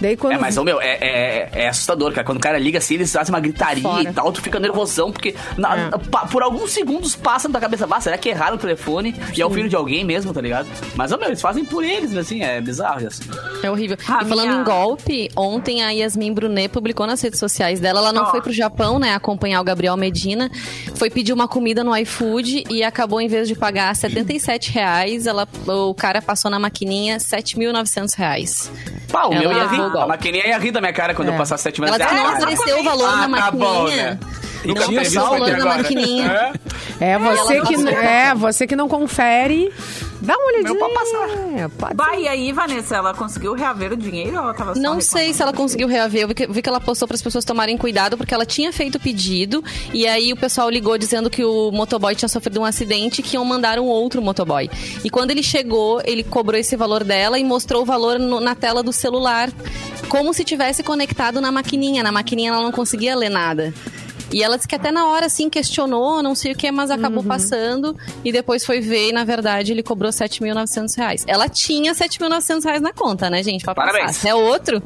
Daí 0.00 0.16
quando. 0.16 0.32
É, 0.34 0.38
mas, 0.38 0.56
ô, 0.56 0.64
meu, 0.64 0.80
é, 0.80 0.96
é, 1.00 1.48
é 1.52 1.68
assustador, 1.68 2.12
cara. 2.12 2.24
Quando 2.24 2.38
o 2.38 2.40
cara 2.40 2.58
liga 2.58 2.78
assim, 2.78 2.94
eles 2.94 3.12
fazem 3.12 3.34
uma 3.34 3.40
gritaria 3.40 3.82
Fora. 3.82 4.02
e 4.08 4.12
tal, 4.12 4.32
tu 4.32 4.40
fica 4.40 4.58
nervosão, 4.58 5.12
porque 5.12 5.34
na- 5.56 5.76
É. 5.76 5.90
pa- 6.10 6.26
por 6.26 6.42
alguns 6.42 6.70
segundos 6.72 7.14
passa 7.14 7.48
na 7.48 7.52
tua 7.52 7.60
cabeça, 7.60 7.86
ah, 7.90 8.00
será 8.00 8.16
que 8.16 8.28
erraram 8.28 8.56
o 8.56 8.58
telefone? 8.58 9.14
E 9.36 9.40
é 9.42 9.46
o 9.46 9.50
filho 9.50 9.68
de 9.68 9.76
alguém 9.76 10.04
mesmo, 10.04 10.32
tá 10.32 10.40
ligado? 10.40 10.68
Mas, 10.94 11.12
ô, 11.12 11.16
meu, 11.18 11.28
eles 11.28 11.40
fazem 11.40 11.64
por 11.64 11.84
eles, 11.84 12.16
assim, 12.16 12.42
é 12.42 12.60
bizarro 12.60 13.06
isso. 13.06 13.22
É 13.62 13.70
horrível. 13.70 13.96
A 14.08 14.22
e 14.22 14.26
falando 14.26 14.48
minha- 14.48 14.60
em 14.60 14.64
golpe, 14.64 15.28
ontem 15.36 15.82
a 15.82 15.90
Yasmin 15.90 16.32
Brunet 16.32 16.68
publicou 16.70 17.06
nas 17.06 17.20
redes 17.20 17.38
sociais 17.38 17.78
dela. 17.80 18.00
Ela 18.00 18.12
não 18.12 18.22
Ó. 18.22 18.30
foi 18.30 18.40
pro 18.40 18.52
Japão, 18.52 18.98
né, 18.98 19.14
acompanhar 19.14 19.60
o 19.60 19.64
Gabriel 19.64 19.96
Medina. 19.96 20.50
Foi 20.94 21.10
pedir 21.10 21.32
uma 21.32 21.46
comida 21.48 21.84
no 21.84 21.94
iFood 21.96 22.64
e 22.70 22.82
acabou, 22.82 23.20
em 23.20 23.28
vez 23.28 23.46
de 23.48 23.54
pagar 23.54 23.94
77 23.94 24.70
reais, 24.72 25.26
ela, 25.26 25.46
o 25.66 25.94
cara 25.94 26.22
passou 26.22 26.50
na 26.50 26.58
maquininha 26.58 27.18
7.900 27.18 28.14
reais. 28.14 28.70
O 29.12 29.16
Ela 29.16 29.28
meu 29.40 29.52
ia 29.52 29.66
rir. 29.66 29.89
O 29.90 29.92
golpe. 29.92 30.04
A 30.04 30.08
maquininha 30.08 30.46
ia 30.48 30.58
rir 30.58 30.70
da 30.70 30.80
minha 30.80 30.92
cara 30.92 31.14
quando 31.14 31.28
É. 31.28 31.32
eu 31.34 31.36
passasse 31.38 31.62
sete 31.64 31.80
Ela 31.82 31.90
meses. 31.92 32.06
disse 32.06 32.16
que 32.16 32.22
não 32.22 32.30
Ah, 32.30 32.36
apareceu 32.36 32.80
o 32.80 32.84
valor 32.84 33.08
ah, 33.08 33.28
na 33.28 33.38
tá 33.42 33.50
bom, 33.50 33.82
maquininha. 33.82 34.10
né? 34.12 34.18
E 34.62 34.68
Nunca 34.68 34.84
tinha 34.86 35.22
o 35.22 35.30
valor 35.30 35.50
na 35.56 35.64
maquininha. 35.64 36.52
É? 37.00 37.12
É, 37.12 37.18
você 37.18 37.56
ela 37.56 37.66
que, 37.66 37.76
não 37.78 37.92
é, 37.92 38.34
você 38.34 38.66
que 38.66 38.76
não 38.76 38.88
confere. 38.88 39.72
Dá 40.20 40.36
uma 40.36 40.46
olhadinha. 40.48 40.74
Meu 40.74 40.78
pode 40.80 40.94
passar. 40.94 41.28
É, 41.58 41.68
pode 41.68 41.94
Bah, 41.94 42.16
e 42.18 42.28
aí, 42.28 42.52
Vanessa, 42.52 42.96
ela 42.96 43.14
conseguiu 43.14 43.54
reaver 43.54 43.92
o 43.92 43.96
dinheiro 43.96 44.36
ou 44.36 44.42
ela 44.44 44.54
tava 44.54 44.74
só 44.74 44.80
Não 44.80 45.00
sei 45.00 45.32
se 45.32 45.40
ela 45.42 45.52
conseguiu 45.52 45.88
reaver. 45.88 46.22
Eu 46.22 46.28
vi 46.28 46.34
que, 46.34 46.46
vi 46.46 46.62
que 46.62 46.68
ela 46.68 46.80
postou 46.80 47.08
para 47.08 47.14
as 47.14 47.22
pessoas 47.22 47.44
tomarem 47.44 47.76
cuidado, 47.78 48.16
porque 48.18 48.34
ela 48.34 48.44
tinha 48.44 48.72
feito 48.72 48.96
o 48.96 49.00
pedido. 49.00 49.64
E 49.94 50.06
aí 50.06 50.32
o 50.32 50.36
pessoal 50.36 50.68
ligou 50.68 50.96
dizendo 50.98 51.30
que 51.30 51.44
o 51.44 51.70
motoboy 51.72 52.14
tinha 52.14 52.28
sofrido 52.28 52.60
um 52.60 52.64
acidente 52.64 53.20
e 53.20 53.24
que 53.24 53.36
iam 53.36 53.44
mandar 53.44 53.78
um 53.78 53.86
outro 53.86 54.20
motoboy. 54.20 54.68
E 55.04 55.08
quando 55.10 55.30
ele 55.30 55.42
chegou, 55.42 56.00
ele 56.04 56.22
cobrou 56.22 56.58
esse 56.60 56.76
valor 56.76 57.02
dela 57.04 57.38
e 57.38 57.44
mostrou 57.44 57.82
o 57.82 57.84
valor 57.86 58.18
no- 58.18 58.40
na 58.40 58.54
tela 58.54 58.82
do 58.82 58.92
celular. 58.92 59.50
Como 60.08 60.34
se 60.34 60.44
tivesse 60.44 60.82
conectado 60.82 61.40
na 61.40 61.50
maquininha. 61.52 62.02
Na 62.02 62.12
maquininha 62.12 62.50
ela 62.50 62.62
não 62.62 62.72
conseguia 62.72 63.14
ler 63.16 63.28
nada. 63.30 63.72
E 64.32 64.42
ela 64.42 64.56
disse 64.56 64.68
que 64.68 64.74
até 64.74 64.90
na 64.92 65.06
hora, 65.08 65.26
assim, 65.26 65.50
questionou, 65.50 66.22
não 66.22 66.34
sei 66.34 66.52
o 66.52 66.56
que, 66.56 66.70
mas 66.70 66.90
acabou 66.90 67.22
passando. 67.24 67.96
E 68.24 68.30
depois 68.30 68.64
foi 68.64 68.80
ver 68.80 69.08
e, 69.08 69.12
na 69.12 69.24
verdade, 69.24 69.72
ele 69.72 69.82
cobrou 69.82 70.10
7.900 70.10 70.96
reais. 70.96 71.24
Ela 71.26 71.48
tinha 71.48 71.92
7.900 71.92 72.64
reais 72.64 72.80
na 72.82 72.92
conta, 72.92 73.28
né, 73.28 73.42
gente? 73.42 73.64
Pra 73.64 73.74
Parabéns. 73.74 74.06
passar. 74.06 74.20
Se 74.20 74.28
é 74.28 74.34
outro, 74.34 74.82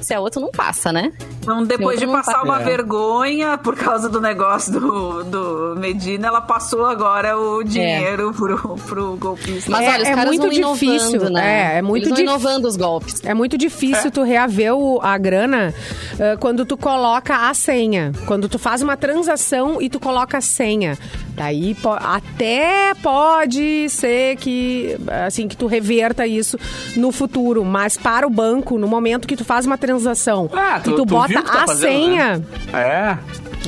se 0.00 0.14
é 0.14 0.18
outro, 0.20 0.40
não 0.40 0.50
passa, 0.50 0.92
né? 0.92 1.12
Então, 1.42 1.64
depois 1.64 1.98
de 1.98 2.06
passar 2.06 2.34
pa- 2.40 2.42
uma 2.42 2.60
É. 2.60 2.64
vergonha 2.64 3.56
por 3.58 3.76
causa 3.76 4.08
do 4.08 4.20
negócio 4.20 4.72
do, 4.72 5.24
do 5.24 5.74
Medina, 5.78 6.28
ela 6.28 6.40
passou 6.40 6.84
agora 6.86 7.36
o 7.38 7.62
dinheiro 7.64 8.32
pro, 8.32 8.76
pro 8.86 9.16
golpista. 9.16 9.70
Mas 9.70 9.84
É- 9.84 9.90
olha, 9.90 10.02
os 10.02 10.08
é 10.08 10.14
caras 10.14 10.36
muito 10.36 10.52
inovando, 10.52 10.74
difícil, 10.78 11.30
né? 11.30 11.74
é, 11.74 11.78
é 11.78 11.82
muito 11.82 12.08
Eles 12.08 12.18
inovando 12.18 12.68
os 12.68 12.76
golpes. 12.76 13.22
É 13.24 13.34
muito 13.34 13.56
difícil 13.58 14.10
tu 14.10 14.22
reaver 14.22 14.74
o- 14.74 15.00
a 15.02 15.16
grana 15.18 15.74
ah, 16.20 16.36
quando 16.38 16.64
tu 16.64 16.76
coloca 16.76 17.48
a 17.48 17.54
senha. 17.54 18.12
Quando 18.26 18.48
tu 18.48 18.58
faz 18.58 18.82
uma 18.82 18.96
transação 18.96 19.80
e 19.80 19.88
tu 19.88 19.98
coloca 19.98 20.38
a 20.38 20.40
senha. 20.40 20.98
Daí 21.38 21.74
po- 21.76 21.96
até 21.98 22.92
pode 23.02 23.88
ser 23.88 24.36
que 24.36 24.96
assim 25.26 25.46
que 25.48 25.56
tu 25.56 25.66
reverta 25.66 26.26
isso 26.26 26.58
no 26.96 27.12
futuro, 27.12 27.64
mas 27.64 27.96
para 27.96 28.26
o 28.26 28.30
banco, 28.30 28.76
no 28.76 28.88
momento 28.88 29.26
que 29.28 29.36
tu 29.36 29.44
faz 29.44 29.64
uma 29.64 29.78
transação 29.78 30.50
Ah, 30.52 30.78
e 30.80 30.82
tu, 30.82 30.90
tu, 30.90 30.96
tu 30.96 31.06
bota 31.06 31.28
que 31.32 31.42
tá 31.42 31.62
a 31.62 31.66
fazendo, 31.66 31.80
senha, 31.92 32.38
né? 32.38 32.44
É, 32.72 33.18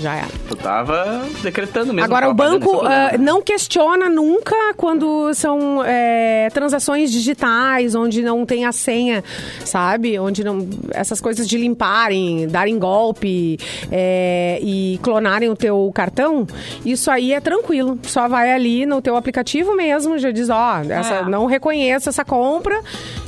já 0.00 0.14
era. 0.16 0.26
tu 0.48 0.56
tava 0.56 1.22
decretando 1.42 1.92
mesmo. 1.92 2.04
Agora, 2.06 2.28
o 2.28 2.34
banco 2.34 2.80
ah, 2.84 3.16
não 3.18 3.40
questiona 3.42 4.08
nunca 4.08 4.54
quando 4.76 5.32
são 5.34 5.84
é, 5.84 6.48
transações 6.52 7.10
digitais, 7.12 7.94
onde 7.94 8.22
não 8.22 8.44
tem 8.46 8.64
a 8.64 8.72
senha, 8.72 9.22
sabe? 9.64 10.18
Onde 10.18 10.42
não. 10.42 10.66
Essas 10.92 11.20
coisas 11.20 11.46
de 11.46 11.56
limparem, 11.58 12.48
darem 12.48 12.78
golpe 12.78 13.58
é, 13.92 14.58
e 14.62 14.98
clonarem 15.02 15.48
o 15.48 15.56
teu 15.56 15.90
cartão, 15.94 16.46
isso 16.84 17.10
aí 17.10 17.32
é 17.32 17.40
tranquilo. 17.40 17.59
Só 18.04 18.28
vai 18.28 18.52
ali 18.52 18.84
no 18.86 19.00
teu 19.02 19.16
aplicativo 19.16 19.74
mesmo, 19.76 20.18
já 20.18 20.30
diz, 20.30 20.48
ó, 20.50 20.78
essa, 20.88 21.14
É. 21.14 21.24
não 21.24 21.46
reconheço 21.46 22.08
essa 22.08 22.24
compra 22.24 22.80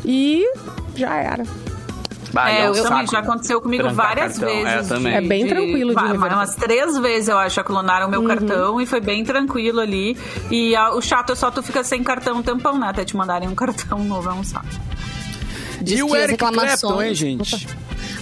e 0.04 0.44
já 0.96 1.14
era. 1.16 1.44
Bah, 2.32 2.50
É, 2.50 2.62
é 2.64 2.70
um 2.70 2.74
eu 2.74 2.82
também, 2.82 3.00
saco. 3.06 3.12
já 3.12 3.18
aconteceu 3.18 3.60
comigo 3.60 3.82
Trancar 3.82 4.06
várias 4.06 4.38
cartão, 4.38 4.54
vezes. 4.64 4.90
É, 4.90 4.94
também. 4.94 5.14
É 5.14 5.20
bem 5.20 5.46
tranquilo 5.46 5.94
de 5.94 6.02
reverter. 6.02 6.34
Umas 6.34 6.54
três 6.54 6.98
vezes, 6.98 7.28
eu 7.28 7.36
acho, 7.38 7.56
já 7.56 7.62
clonaram 7.64 8.06
o 8.08 8.10
meu 8.10 8.22
cartão 8.24 8.80
e 8.80 8.86
foi 8.86 9.00
bem 9.00 9.22
tranquilo 9.22 9.80
ali. 9.80 10.16
E 10.50 10.74
a- 10.74 10.94
o 10.94 11.02
chato 11.02 11.32
é 11.32 11.34
só 11.34 11.50
tu 11.50 11.62
fica 11.62 11.84
sem 11.84 12.02
cartão 12.02 12.38
um 12.38 12.42
tempão, 12.42 12.78
né? 12.78 12.86
Até 12.88 13.04
te 13.04 13.14
mandarem 13.14 13.48
um 13.50 13.54
cartão 13.56 13.98
novo, 13.98 14.30
é 14.30 14.32
um 14.32 14.42
saco. 14.42 14.64
Diz 15.82 15.98
E 15.98 16.02
o 16.02 16.16
Eric 16.16 16.38
Clapton, 16.38 17.02
hein, 17.02 17.14
gente? 17.14 17.68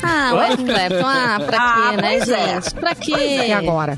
Ah, 0.03 0.33
o 0.35 0.43
Eric 0.43 0.65
Clapton, 0.65 1.07
ah, 1.07 1.41
pra 1.47 1.59
Ah, 1.61 1.91
quê, 1.93 1.97
né, 2.03 2.09
pois 2.17 2.29
é. 2.31 2.49
gente? 2.55 2.75
Pra 2.75 2.95
quê? 2.97 3.47
E 3.49 3.53
agora? 3.53 3.97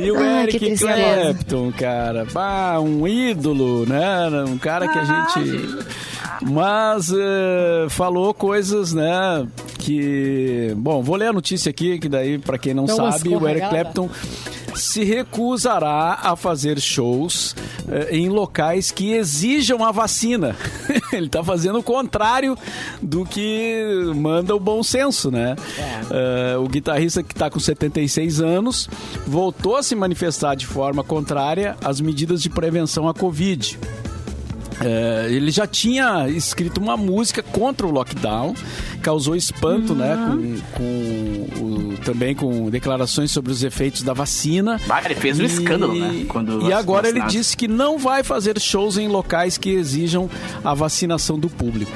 E 0.00 0.10
o 0.10 0.18
Ai, 0.18 0.42
Eric. 0.44 0.76
Clapton, 0.78 1.72
cara. 1.72 2.26
Bah, 2.32 2.80
um 2.80 3.06
ídolo, 3.06 3.86
né? 3.86 4.28
Um 4.46 4.58
cara 4.58 4.88
que 4.88 4.98
a 4.98 5.04
gente. 5.04 5.86
Mas 6.50 7.10
eh, 7.10 7.86
falou 7.88 8.34
coisas, 8.34 8.92
né? 8.92 9.46
Que. 9.78 10.72
Bom, 10.76 11.02
vou 11.02 11.16
ler 11.16 11.28
a 11.28 11.32
notícia 11.32 11.70
aqui, 11.70 11.98
que 11.98 12.08
daí, 12.08 12.38
pra 12.38 12.58
quem 12.58 12.74
não 12.74 12.84
uma 12.84 13.12
sabe, 13.12 13.34
o 13.34 13.48
Eric. 13.48 13.68
Clapton 13.68 14.08
se 14.78 15.04
recusará 15.04 16.18
a 16.22 16.36
fazer 16.36 16.80
shows 16.80 17.54
eh, 17.88 18.16
em 18.16 18.28
locais 18.28 18.90
que 18.90 19.12
exijam 19.12 19.84
a 19.84 19.90
vacina. 19.90 20.56
Ele 21.12 21.28
tá 21.28 21.42
fazendo 21.42 21.78
o 21.78 21.82
contrário 21.82 22.56
do 23.02 23.24
que 23.24 23.82
manda 24.14 24.54
o 24.54 24.60
bom 24.60 24.82
senso, 24.82 25.30
né? 25.30 25.56
Eh, 26.10 26.56
o 26.58 26.68
guitarrista 26.68 27.22
que 27.22 27.34
tá 27.34 27.50
com 27.50 27.60
76 27.60 28.40
anos 28.40 28.88
voltou 29.26 29.76
a 29.76 29.82
se 29.82 29.94
manifestar 29.94 30.54
de 30.54 30.66
forma 30.66 31.04
contrária 31.04 31.76
às 31.84 32.00
medidas 32.00 32.42
de 32.42 32.48
prevenção 32.48 33.08
à 33.08 33.14
Covid. 33.14 33.78
É, 34.80 35.26
ele 35.30 35.50
já 35.50 35.66
tinha 35.66 36.28
escrito 36.28 36.78
uma 36.78 36.96
música 36.96 37.42
contra 37.42 37.86
o 37.86 37.90
lockdown, 37.90 38.54
causou 38.98 39.34
espanto, 39.36 39.94
né? 39.94 40.16
Com, 40.76 41.48
com 41.56 41.64
o- 41.64 41.96
também 42.04 42.34
com 42.34 42.70
declarações 42.70 43.30
sobre 43.30 43.52
os 43.52 43.62
efeitos 43.62 44.02
da 44.02 44.12
vacina. 44.12 44.80
Ah, 44.88 45.02
ele 45.04 45.14
fez 45.14 45.38
um 45.40 45.44
escândalo, 45.44 45.94
né? 45.94 46.24
Quando 46.28 46.68
e 46.68 46.72
agora 46.72 47.08
ele 47.08 47.20
disse 47.22 47.56
que 47.56 47.66
não 47.68 47.98
vai 47.98 48.22
fazer 48.22 48.58
shows 48.60 48.96
em 48.98 49.08
locais 49.08 49.58
que 49.58 49.70
exijam 49.70 50.28
a 50.64 50.74
vacinação 50.74 51.38
do 51.38 51.48
público. 51.48 51.92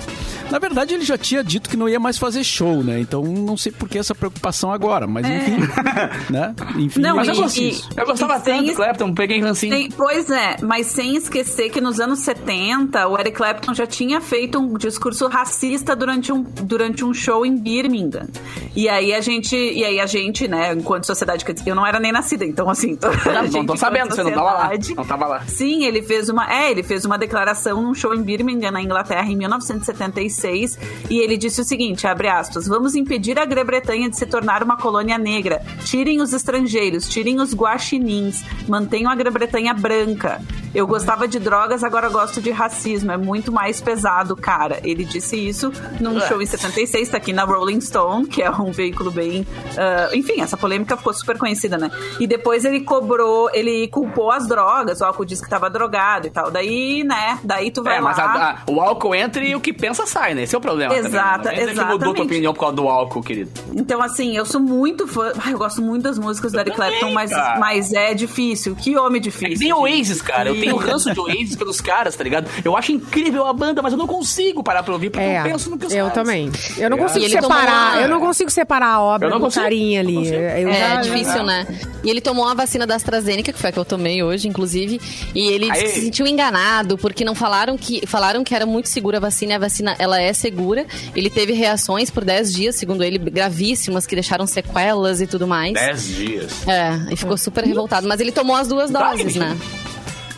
Na 0.50 0.59
verdade, 0.59 0.92
ele 0.92 1.05
já 1.05 1.16
tinha 1.16 1.42
dito 1.42 1.68
que 1.70 1.78
não 1.78 1.88
ia 1.88 1.98
mais 1.98 2.18
fazer 2.18 2.44
show, 2.44 2.84
né? 2.84 3.00
Então 3.00 3.22
não 3.24 3.57
sei 3.57 3.72
por 3.72 3.88
que 3.88 3.96
essa 3.96 4.14
preocupação 4.14 4.70
agora, 4.70 5.07
mas 5.07 5.24
enfim, 5.26 5.57
né? 6.30 6.55
Enfim, 6.76 7.00
Não, 7.00 7.16
Mas 7.16 7.28
eu, 7.28 7.34
E- 7.57 7.70
e- 7.70 7.82
eu 7.96 8.05
gostava 8.07 8.36
e 8.36 8.40
sem 8.40 8.53
tanto 8.55 8.64
do 8.64 8.70
es- 8.70 8.76
Clapton, 8.76 9.14
peguei 9.14 9.40
rancinho. 9.40 9.72
Tem- 9.74 9.90
pois 9.90 10.28
é, 10.30 10.57
mas 10.62 10.88
sem 10.88 11.16
esquecer 11.16 11.70
que 11.70 11.80
nos 11.80 11.98
anos 12.00 12.18
70, 12.18 13.09
o 13.09 13.18
Eric 13.18 13.34
Clapton 13.36 13.72
já 13.72 13.86
tinha 13.86 14.20
feito 14.20 14.59
um 14.59 14.74
discurso 14.76 15.26
racista 15.26 15.96
durante 15.96 16.30
um, 16.30 16.42
durante 16.42 16.91
um 17.01 17.14
show 17.14 17.47
em 17.47 17.57
Birmingham. 17.57 18.26
E 18.74 18.88
aí 18.88 19.14
a 19.14 19.20
gente, 19.20 19.55
e 19.55 19.84
aí 19.84 20.01
a 20.01 20.07
gente, 20.07 20.49
né, 20.49 20.72
enquanto 20.72 21.07
sociedade, 21.07 21.45
eu 21.66 21.74
não 21.74 21.86
era 21.86 22.01
nem 22.01 22.11
nascida, 22.11 22.45
então 22.45 22.68
assim, 22.68 22.97
tô, 22.97 23.09
Não, 23.09 23.14
gente, 23.45 23.53
não 23.53 23.66
tô 23.66 23.76
sabendo, 23.76 24.14
você 24.14 24.22
não 24.22 24.32
tava 24.32 24.53
lá. 24.53 24.70
Não 24.97 25.05
tava 25.05 25.26
lá. 25.26 25.40
Sim, 25.47 25.84
ele 25.84 26.03
fez 26.03 26.28
uma, 26.28 26.53
é, 26.53 26.70
ele 26.70 26.82
fez 26.82 27.05
uma 27.05 27.18
declaração 27.18 27.82
num 27.82 27.95
show 27.95 28.14
em 28.14 28.22
Birmingham, 28.22 28.70
na 28.70 28.82
Inglaterra, 28.82 29.30
em 29.30 29.36
1976, 29.36 30.78
e 31.09 31.18
ele 31.18 31.36
disse 31.36 31.61
o 31.61 31.64
seguinte, 31.64 32.07
abre 32.07 32.28
aspas, 32.28 32.66
vamos 32.66 32.95
impedir 32.95 33.38
a 33.38 33.45
Grã-Bretanha 33.45 34.11
de 34.11 34.16
se 34.16 34.26
tornar 34.26 34.62
uma 34.62 34.76
colônia 34.76 35.18
negra. 35.18 35.62
Tirem 35.84 36.20
os 36.20 36.32
estrangeiros, 36.32 37.09
tirem 37.09 37.40
os 37.40 37.55
guaxinins, 37.55 38.43
mantenham 38.66 39.11
a 39.11 39.14
Grã-Bretanha 39.14 39.74
branca. 39.74 40.40
Eu 40.74 40.86
gostava 40.86 41.28
de 41.28 41.38
drogas, 41.38 41.84
agora 41.84 42.09
gosto 42.09 42.40
de 42.40 42.51
racismo, 42.51 43.12
é 43.12 43.16
muito 43.18 43.53
mais 43.53 43.80
pesado, 43.80 44.34
cara. 44.34 44.80
Ele 44.82 45.05
disse 45.05 45.36
isso 45.36 45.70
num 46.01 46.18
show 46.20 46.40
em 46.40 46.47
76, 46.47 46.82
tá 47.11 47.16
aqui 47.16 47.33
na 47.33 47.45
Rolling 47.45 47.80
Stone, 47.80 48.26
que 48.26 48.43
é 48.43 48.51
um 48.51 48.72
veículo 48.72 49.11
bem... 49.11 49.47
ah, 49.76 50.11
enfim, 50.14 50.41
essa 50.41 50.57
polêmica 50.57 50.97
ficou 50.97 51.12
super 51.14 51.39
conhecida, 51.39 51.78
né? 51.78 51.91
E 52.20 52.26
depois 52.26 52.64
ele 52.64 52.80
cobrou, 52.80 53.51
ele 53.53 53.89
culpou 53.89 54.30
as 54.30 54.47
drogas, 54.49 55.01
o 55.01 55.05
álcool 55.05 55.24
disse 55.24 55.43
que 55.43 55.49
tava 55.51 55.68
drogado 55.70 56.26
e 56.26 56.30
tal. 56.30 56.51
Daí, 56.51 57.05
né, 57.05 57.39
daí 57.45 57.70
tu 57.70 57.83
vai 57.83 57.97
É, 57.97 58.01
lá... 58.01 58.09
mas 58.11 58.18
a- 58.18 58.24
a- 58.66 58.70
o 58.70 58.80
álcool 58.80 59.14
entra 59.14 59.43
e 59.45 59.55
o 59.55 59.61
que 59.61 59.72
pensa 59.72 60.07
sai, 60.07 60.35
né? 60.35 60.43
Esse 60.43 60.55
é 60.55 60.59
o 60.59 60.61
problema. 60.61 60.95
Exata- 60.95 61.45
também, 61.45 61.57
né? 61.59 61.62
Entra 61.62 61.74
que 61.74 61.80
mudou 61.80 61.99
tua 61.99 62.07
exatamente. 62.09 62.26
opinião 62.26 62.55
por 62.55 62.61
causa 62.61 62.76
do 62.76 62.89
álcool, 62.89 63.22
querido. 63.22 63.51
Então, 63.74 64.03
assim, 64.03 64.37
eu 64.37 64.45
sou 64.45 64.61
muito 64.61 65.07
fã. 65.07 65.33
Ai, 65.45 65.53
eu 65.55 65.59
gosto 65.59 65.80
muito 65.83 66.03
das 66.03 66.18
músicas 66.18 66.53
do 66.53 66.61
Eric 66.61 66.76
Clapton, 66.76 67.12
mas, 67.12 67.30
mas 67.59 67.93
é 67.93 68.14
difícil. 68.14 68.74
Que 68.76 68.97
homem 68.97 69.18
É 69.18 69.22
que 69.22 69.30
difícil. 69.30 69.59
nem 69.59 69.72
Oasis, 69.72 70.22
cara. 70.22 70.49
Eu 70.51 70.61
tenho 70.61 70.76
ranço 70.76 71.12
de 71.12 71.20
Oasis 71.20 71.57
pelos 71.57 71.80
caras, 71.80 72.14
tá 72.16 72.24
ligado? 72.24 72.49
Eu 72.64 72.76
acho 72.76 72.93
incrível 72.93 73.47
a 73.47 73.53
banda, 73.53 73.83
mas 73.83 73.93
eu 73.93 73.99
não 73.99 74.07
consigo 74.07 74.62
parar 74.62 74.83
pra 74.83 74.93
ouvir 74.93 75.11
porque 75.11 75.24
É, 75.24 75.41
eu 75.41 75.45
penso 75.45 75.70
no 75.70 75.78
que 75.78 75.87
os 75.87 75.93
eu 75.93 76.07
caras. 76.07 76.14
também. 76.14 76.51
Eu 76.79 76.91
não 76.91 76.99
consigo 76.99 77.29
separar, 77.29 77.93
uma- 77.95 78.01
eu 78.03 78.09
não 78.09 78.20
consigo 78.20 78.51
separar 78.51 78.87
a 78.95 79.01
obra 79.01 79.27
Eu 79.29 79.31
não 79.31 79.39
do 79.39 79.45
consigo, 79.45 79.62
carinha 79.64 80.03
não 80.03 80.11
ali. 80.18 80.35
É, 80.35 80.62
já- 80.73 81.01
difícil, 81.03 81.43
né? 81.43 81.66
E 82.05 82.11
ele 82.11 82.20
tomou 82.20 82.45
uma 82.45 82.55
vacina 82.55 82.87
da 82.87 82.95
AstraZeneca, 82.97 83.53
que 83.53 83.59
foi 83.59 83.70
a 83.70 83.73
que 83.73 83.79
eu 83.79 83.85
tomei 83.85 84.23
hoje, 84.23 84.49
inclusive, 84.49 85.01
e 85.35 85.49
ele 85.49 85.70
disse 85.70 85.83
que 85.85 85.89
Aê. 85.91 85.95
se 85.95 86.01
sentiu 86.03 86.27
enganado, 86.27 86.99
porque 86.99 87.25
não 87.25 87.35
falaram 87.35 87.77
que 87.77 88.07
falaram 88.07 88.43
que 88.43 88.55
era 88.55 88.66
muito 88.66 88.89
segura 88.89 89.18
a 89.18 89.20
vacina, 89.20 89.53
e 89.53 89.57
a 89.57 89.59
vacina 89.59 89.95
ela 89.99 90.20
é 90.20 90.33
segura. 90.33 90.87
Ele 91.14 91.31
teve 91.31 91.53
reações 91.53 92.11
por 92.11 92.25
10 92.25 92.53
dias, 92.53 92.75
segundo 92.77 93.03
ele, 93.05 93.18
gravíssimas, 93.18 94.07
que 94.07 94.14
deixaram 94.16 94.47
sequelas 94.47 95.20
e 95.20 95.27
tudo 95.27 95.47
mais. 95.47 95.75
Dez 95.75 96.07
dias. 96.07 96.66
É, 96.68 97.12
e 97.12 97.16
ficou 97.16 97.37
super 97.39 97.64
revoltado. 97.64 98.07
Mas 98.09 98.20
ele 98.20 98.33
tomou 98.33 98.57
as 98.57 98.66
duas 98.68 98.91
doses, 98.91 99.37
né? 99.37 99.57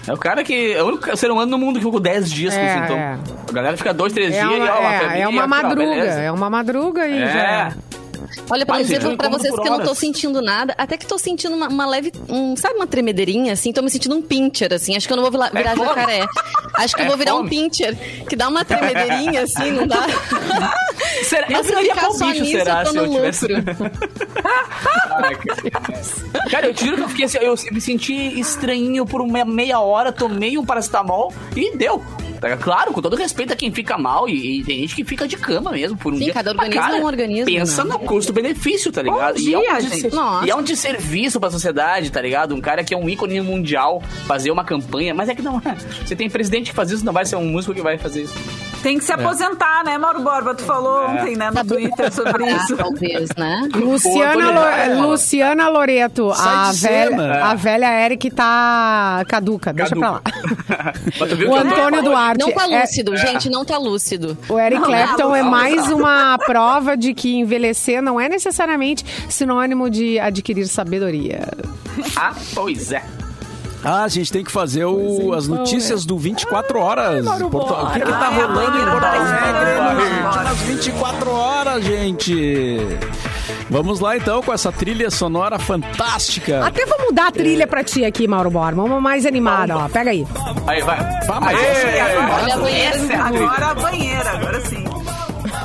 É 0.06 0.12
o 0.12 0.16
cara 0.18 0.44
que. 0.44 0.72
É 0.72 0.82
o 0.82 0.86
único 0.88 1.16
ser 1.16 1.30
humano 1.30 1.50
no 1.50 1.58
mundo 1.58 1.78
que 1.78 1.84
ficou 1.84 1.98
10 2.00 2.30
dias 2.30 2.54
É, 2.54 2.58
com 2.74 2.80
sintoma. 2.82 3.00
é. 3.00 3.18
A 3.48 3.52
galera 3.52 3.76
fica 3.76 3.94
dois, 3.94 4.12
três 4.12 4.34
É 4.34 4.40
dias 4.46 4.58
uma, 4.58 4.66
e 4.66 4.68
ó, 4.68 4.78
uma 4.80 4.94
é, 5.14 5.20
é 5.22 5.28
uma 5.28 5.44
ó, 5.44 5.46
madruga, 5.48 5.76
beleza. 5.94 6.20
é 6.20 6.30
uma 6.32 6.50
madruga 6.50 7.06
e 7.08 7.22
É. 7.22 7.26
já. 7.32 7.72
Olha, 8.50 8.64
Mas 8.68 8.86
dizer 8.88 9.04
ele 9.04 9.16
pra 9.16 9.28
vocês 9.28 9.54
por 9.54 9.62
que 9.62 9.68
eu 9.68 9.78
não 9.78 9.84
tô 9.84 9.94
sentindo 9.94 10.40
nada, 10.42 10.74
até 10.76 10.96
que 10.96 11.06
tô 11.06 11.18
sentindo 11.18 11.54
uma, 11.54 11.68
uma 11.68 11.86
leve, 11.86 12.12
um, 12.28 12.56
sabe 12.56 12.74
uma 12.74 12.86
tremedeirinha, 12.86 13.52
assim, 13.52 13.72
tô 13.72 13.82
me 13.82 13.90
sentindo 13.90 14.14
um 14.14 14.22
pincher, 14.22 14.72
assim, 14.72 14.96
acho 14.96 15.06
que 15.06 15.12
eu 15.12 15.16
não 15.16 15.22
vou 15.22 15.32
virar, 15.32 15.50
virar 15.50 15.74
fome. 15.76 15.88
jacaré. 15.88 16.26
Acho 16.74 16.94
que 16.94 17.02
eu 17.02 17.06
É 17.06 17.08
vou 17.08 17.16
virar 17.16 17.34
um 17.34 17.38
fome. 17.38 17.50
pincher, 17.50 17.96
que 18.28 18.36
dá 18.36 18.48
uma 18.48 18.64
tremedeirinha, 18.64 19.42
assim, 19.42 19.70
não 19.70 19.86
dá? 19.86 20.04
Será? 21.24 21.46
Eu 21.48 21.52
Mas 21.52 21.66
se 21.66 21.72
viraria 21.72 21.94
ficar 21.94 22.10
só 22.12 22.26
bicho, 22.26 22.40
nisso, 22.42 22.58
será, 22.58 22.80
eu 22.80 22.84
tô 22.84 22.90
se 22.90 22.96
eu 22.98 23.06
no 23.06 23.14
tivesse... 23.14 23.46
lucro. 23.46 23.90
Ai, 25.10 25.36
cara. 26.50 26.66
Eu 26.66 26.74
te 26.74 26.84
juro 26.84 26.96
que 26.96 27.02
eu 27.02 27.08
fiquei 27.08 27.24
assim, 27.24 27.38
eu 27.38 27.54
me 27.72 27.80
senti 27.80 28.40
estranhinho 28.40 29.06
por 29.06 29.20
uma 29.20 29.44
meia 29.44 29.80
hora, 29.80 30.12
tomei 30.12 30.58
um 30.58 30.64
paracetamol 30.64 31.32
e 31.56 31.76
deu. 31.76 32.02
Tá 32.44 32.56
Claro, 32.58 32.92
com 32.92 33.00
todo 33.00 33.16
respeito 33.16 33.54
a 33.54 33.56
quem 33.56 33.72
fica 33.72 33.96
mal, 33.96 34.28
e, 34.28 34.60
e 34.60 34.64
tem 34.64 34.80
gente 34.80 34.94
que 34.94 35.02
fica 35.04 35.26
de 35.26 35.36
cama 35.36 35.72
mesmo 35.72 35.96
por 35.96 36.12
um 36.12 36.18
Sim, 36.18 36.24
dia. 36.24 36.34
cada 36.34 36.52
Mas, 36.52 36.68
organismo 36.68 36.94
é 36.94 37.00
um 37.00 37.06
organismo, 37.06 37.46
Pensa 37.46 37.84
né? 37.84 37.90
no 37.90 37.98
custo-benefício, 38.00 38.92
tá 38.92 39.02
ligado? 39.02 39.38
e, 39.38 39.54
é 39.54 39.60
dia, 39.60 39.76
um 39.76 39.80
gente. 39.80 40.14
Nossa. 40.14 40.46
e 40.46 40.50
é 40.50 40.54
um 40.54 40.62
desserviço 40.62 41.40
pra 41.40 41.50
sociedade, 41.50 42.10
tá 42.10 42.20
ligado? 42.20 42.54
Um 42.54 42.60
cara 42.60 42.84
que 42.84 42.92
é 42.92 42.96
um 42.96 43.08
ícone 43.08 43.40
mundial 43.40 44.02
fazer 44.26 44.50
uma 44.50 44.62
campanha, 44.64 45.14
mas 45.14 45.28
é 45.30 45.34
que 45.34 45.40
não 45.42 45.56
é. 45.58 45.74
Você 46.04 46.14
tem 46.14 46.28
presidente 46.28 46.70
que 46.70 46.76
faz 46.76 46.90
isso, 46.90 47.04
não 47.04 47.12
vai 47.12 47.24
ser 47.24 47.36
um 47.36 47.44
músico 47.46 47.72
que 47.72 47.80
vai 47.80 47.96
fazer 47.96 48.24
isso. 48.24 48.34
Tem 48.84 48.98
que 48.98 49.04
se 49.04 49.12
aposentar, 49.12 49.82
né, 49.82 49.96
Mauro 49.96 50.20
Borba? 50.20 50.54
Tu 50.54 50.62
falou 50.62 51.02
É. 51.02 51.06
ontem, 51.06 51.36
né, 51.36 51.50
no 51.50 51.64
Twitter 51.64 52.12
sobre 52.12 52.44
Ah, 52.44 52.56
isso. 52.58 52.76
talvez, 52.76 53.30
né? 53.36 53.66
Luciana, 53.74 54.94
Lo- 55.00 55.08
Luciana 55.08 55.68
Loreto, 55.70 56.30
a 56.30 56.70
velha, 56.70 57.08
cena. 57.08 57.44
a 57.46 57.54
velha 57.54 58.04
Eric 58.04 58.30
tá 58.30 59.24
caduca, 59.26 59.72
deixa 59.72 59.96
pra 59.96 60.10
lá. 60.10 60.20
O 61.48 61.54
Antônio? 61.56 62.02
Duarte. 62.02 62.40
Não 62.44 62.52
tá 62.52 62.68
é- 62.70 62.80
lúcido, 62.82 63.16
gente, 63.16 63.48
não 63.48 63.64
tá 63.64 63.78
lúcido. 63.78 64.36
O 64.50 64.58
Eric 64.58 64.80
Não, 64.82 64.88
Clapton 64.88 65.22
não, 65.28 65.36
é 65.36 65.42
não, 65.42 65.50
mais 65.50 65.90
uma 65.90 66.36
prova 66.38 66.94
de 66.96 67.14
que 67.14 67.34
envelhecer 67.36 68.02
não 68.02 68.20
é 68.20 68.28
necessariamente 68.28 69.02
sinônimo 69.30 69.88
de 69.88 70.18
adquirir 70.20 70.66
sabedoria. 70.68 71.40
Ah, 72.16 72.34
pois 72.54 72.92
é. 72.92 73.02
Ah, 73.84 74.04
a 74.04 74.08
gente 74.08 74.32
tem 74.32 74.42
que 74.42 74.50
fazer 74.50 74.84
o- 74.86 75.32
as 75.34 75.46
notícias 75.46 76.06
do 76.06 76.16
24 76.16 76.78
horas. 76.80 77.24
Porto- 77.50 77.74
o 77.74 77.90
que, 77.92 78.00
que 78.00 78.06
tá 78.06 78.28
rolando 78.28 78.78
em 78.78 78.84
Porto 78.90 79.04
Alegre 79.04 80.44
nas 80.44 80.58
24 80.60 81.30
horas, 81.30 81.84
gente? 81.84 82.78
Vamos 83.68 83.98
lá 84.00 84.16
então 84.16 84.42
com 84.42 84.52
essa 84.52 84.70
trilha 84.72 85.10
sonora 85.10 85.58
fantástica. 85.58 86.64
Até 86.66 86.84
vou 86.86 86.98
mudar 87.06 87.28
a 87.28 87.32
trilha 87.32 87.66
pra 87.66 87.82
ti 87.84 88.04
aqui, 88.04 88.26
Mauro 88.28 88.50
Borba. 88.50 88.82
Uma 88.82 89.00
mais 89.00 89.26
animada, 89.26 89.76
ó. 89.76 89.88
Pega 89.88 90.10
aí. 90.10 90.26
Aí 90.66 90.82
vai. 90.82 90.98
Vá, 91.26 91.40
mas 91.40 91.58
Aê! 91.58 91.66
essa 91.66 91.86
é 91.88 92.00
a- 92.00 92.40
Olha 92.42 92.54
a 92.54 92.58
banheira 92.58 92.98
agora 93.24 93.66
a 93.66 93.74
banheira, 93.74 94.30
agora 94.30 94.60
sim. 94.62 94.83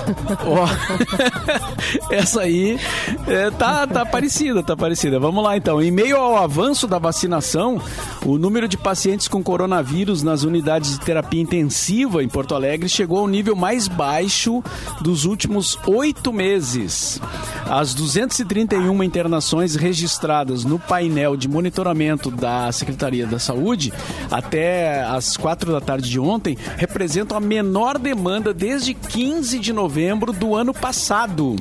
Essa 2.11 2.41
aí 2.41 2.79
é, 3.27 3.51
tá, 3.51 3.85
tá 3.85 4.05
parecida, 4.05 4.63
tá 4.63 4.75
parecida. 4.75 5.19
Vamos 5.19 5.43
lá 5.43 5.57
então. 5.57 5.81
Em 5.81 5.91
meio 5.91 6.17
ao 6.17 6.37
avanço 6.37 6.87
da 6.87 6.97
vacinação, 6.97 7.81
o 8.25 8.37
número 8.37 8.67
de 8.67 8.77
pacientes 8.77 9.27
com 9.27 9.43
coronavírus 9.43 10.23
nas 10.23 10.43
unidades 10.43 10.97
de 10.97 11.05
terapia 11.05 11.41
intensiva 11.41 12.23
em 12.23 12.27
Porto 12.27 12.55
Alegre 12.55 12.89
chegou 12.89 13.19
ao 13.19 13.27
nível 13.27 13.55
mais 13.55 13.87
baixo 13.87 14.63
dos 15.01 15.25
últimos 15.25 15.77
oito 15.85 16.33
meses. 16.33 17.21
As 17.69 17.93
231 17.93 19.03
internações 19.03 19.75
registradas 19.75 20.63
no 20.63 20.79
painel 20.79 21.37
de 21.37 21.47
monitoramento 21.47 22.31
da 22.31 22.71
Secretaria 22.71 23.27
da 23.27 23.39
Saúde 23.39 23.93
até 24.31 25.03
as 25.03 25.37
quatro 25.37 25.71
da 25.71 25.81
tarde 25.81 26.09
de 26.09 26.19
ontem 26.19 26.57
representam 26.77 27.37
a 27.37 27.39
menor 27.39 27.97
demanda 27.97 28.53
desde 28.53 28.93
15 28.93 29.59
de 29.59 29.71
novembro 29.71 29.98
do 30.31 30.55
ano 30.55 30.73
passado, 30.73 31.57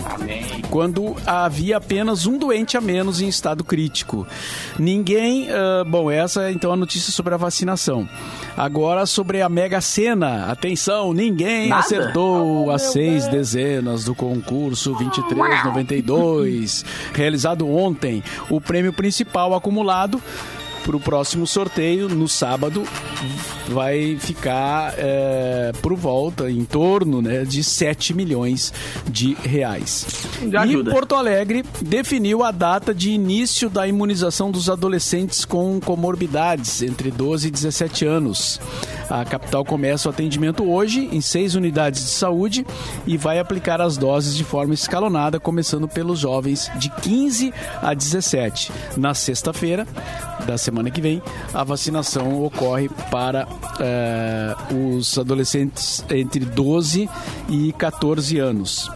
quando 0.70 1.16
havia 1.26 1.76
apenas 1.76 2.24
um 2.24 2.38
doente 2.38 2.76
a 2.76 2.80
menos 2.80 3.20
em 3.20 3.26
estado 3.26 3.64
crítico. 3.64 4.26
Ninguém. 4.78 5.48
ah, 5.50 5.84
bom, 5.84 6.08
essa 6.08 6.44
é 6.44 6.52
então 6.52 6.72
a 6.72 6.76
notícia 6.76 7.12
sobre 7.12 7.34
a 7.34 7.36
vacinação. 7.36 8.08
Agora 8.56 9.06
sobre 9.06 9.42
a 9.42 9.48
Mega 9.48 9.80
Sena. 9.80 10.46
Atenção, 10.52 11.12
ninguém 11.12 11.68
Nada? 11.68 11.80
acertou 11.80 12.70
as 12.70 12.82
seis 12.82 13.26
dezenas 13.26 14.04
do 14.04 14.14
concurso 14.14 14.92
2392, 14.94 16.84
realizado 17.12 17.68
ontem. 17.68 18.22
O 18.48 18.60
prêmio 18.60 18.92
principal 18.92 19.52
acumulado 19.52 20.22
para 20.84 20.96
o 20.96 21.00
próximo 21.00 21.46
sorteio 21.46 22.08
no 22.08 22.28
sábado 22.28 22.84
vai 23.68 24.16
ficar 24.18 24.94
é, 24.96 25.72
por 25.82 25.94
volta, 25.94 26.50
em 26.50 26.64
torno 26.64 27.20
né, 27.20 27.44
de 27.44 27.62
7 27.62 28.14
milhões 28.14 28.72
de 29.06 29.34
reais. 29.34 30.06
Já 30.50 30.64
e 30.66 30.70
ajuda. 30.70 30.90
Porto 30.90 31.14
Alegre 31.14 31.64
definiu 31.82 32.42
a 32.42 32.50
data 32.50 32.94
de 32.94 33.10
início 33.10 33.68
da 33.68 33.86
imunização 33.86 34.50
dos 34.50 34.70
adolescentes 34.70 35.44
com 35.44 35.78
comorbidades 35.80 36.82
entre 36.82 37.10
12 37.10 37.48
e 37.48 37.50
17 37.50 38.06
anos. 38.06 38.60
A 39.10 39.24
capital 39.24 39.64
começa 39.64 40.08
o 40.08 40.12
atendimento 40.12 40.68
hoje 40.70 41.08
em 41.12 41.20
seis 41.20 41.54
unidades 41.54 42.00
de 42.04 42.10
saúde 42.10 42.66
e 43.06 43.16
vai 43.16 43.38
aplicar 43.38 43.80
as 43.80 43.96
doses 43.96 44.36
de 44.36 44.44
forma 44.44 44.74
escalonada, 44.74 45.40
começando 45.40 45.88
pelos 45.88 46.18
jovens 46.18 46.70
de 46.76 46.90
15 46.90 47.52
a 47.82 47.94
17. 47.94 48.70
Na 48.96 49.14
sexta-feira 49.14 49.86
da 50.46 50.58
semana 50.58 50.90
que 50.90 51.00
vem, 51.00 51.22
a 51.54 51.64
vacinação 51.64 52.42
ocorre 52.44 52.88
para 53.10 53.46
é, 53.80 54.54
os 54.74 55.18
adolescentes 55.18 56.04
entre 56.10 56.40
12 56.44 57.08
e 57.48 57.72
14 57.72 58.38
anos. 58.38 58.90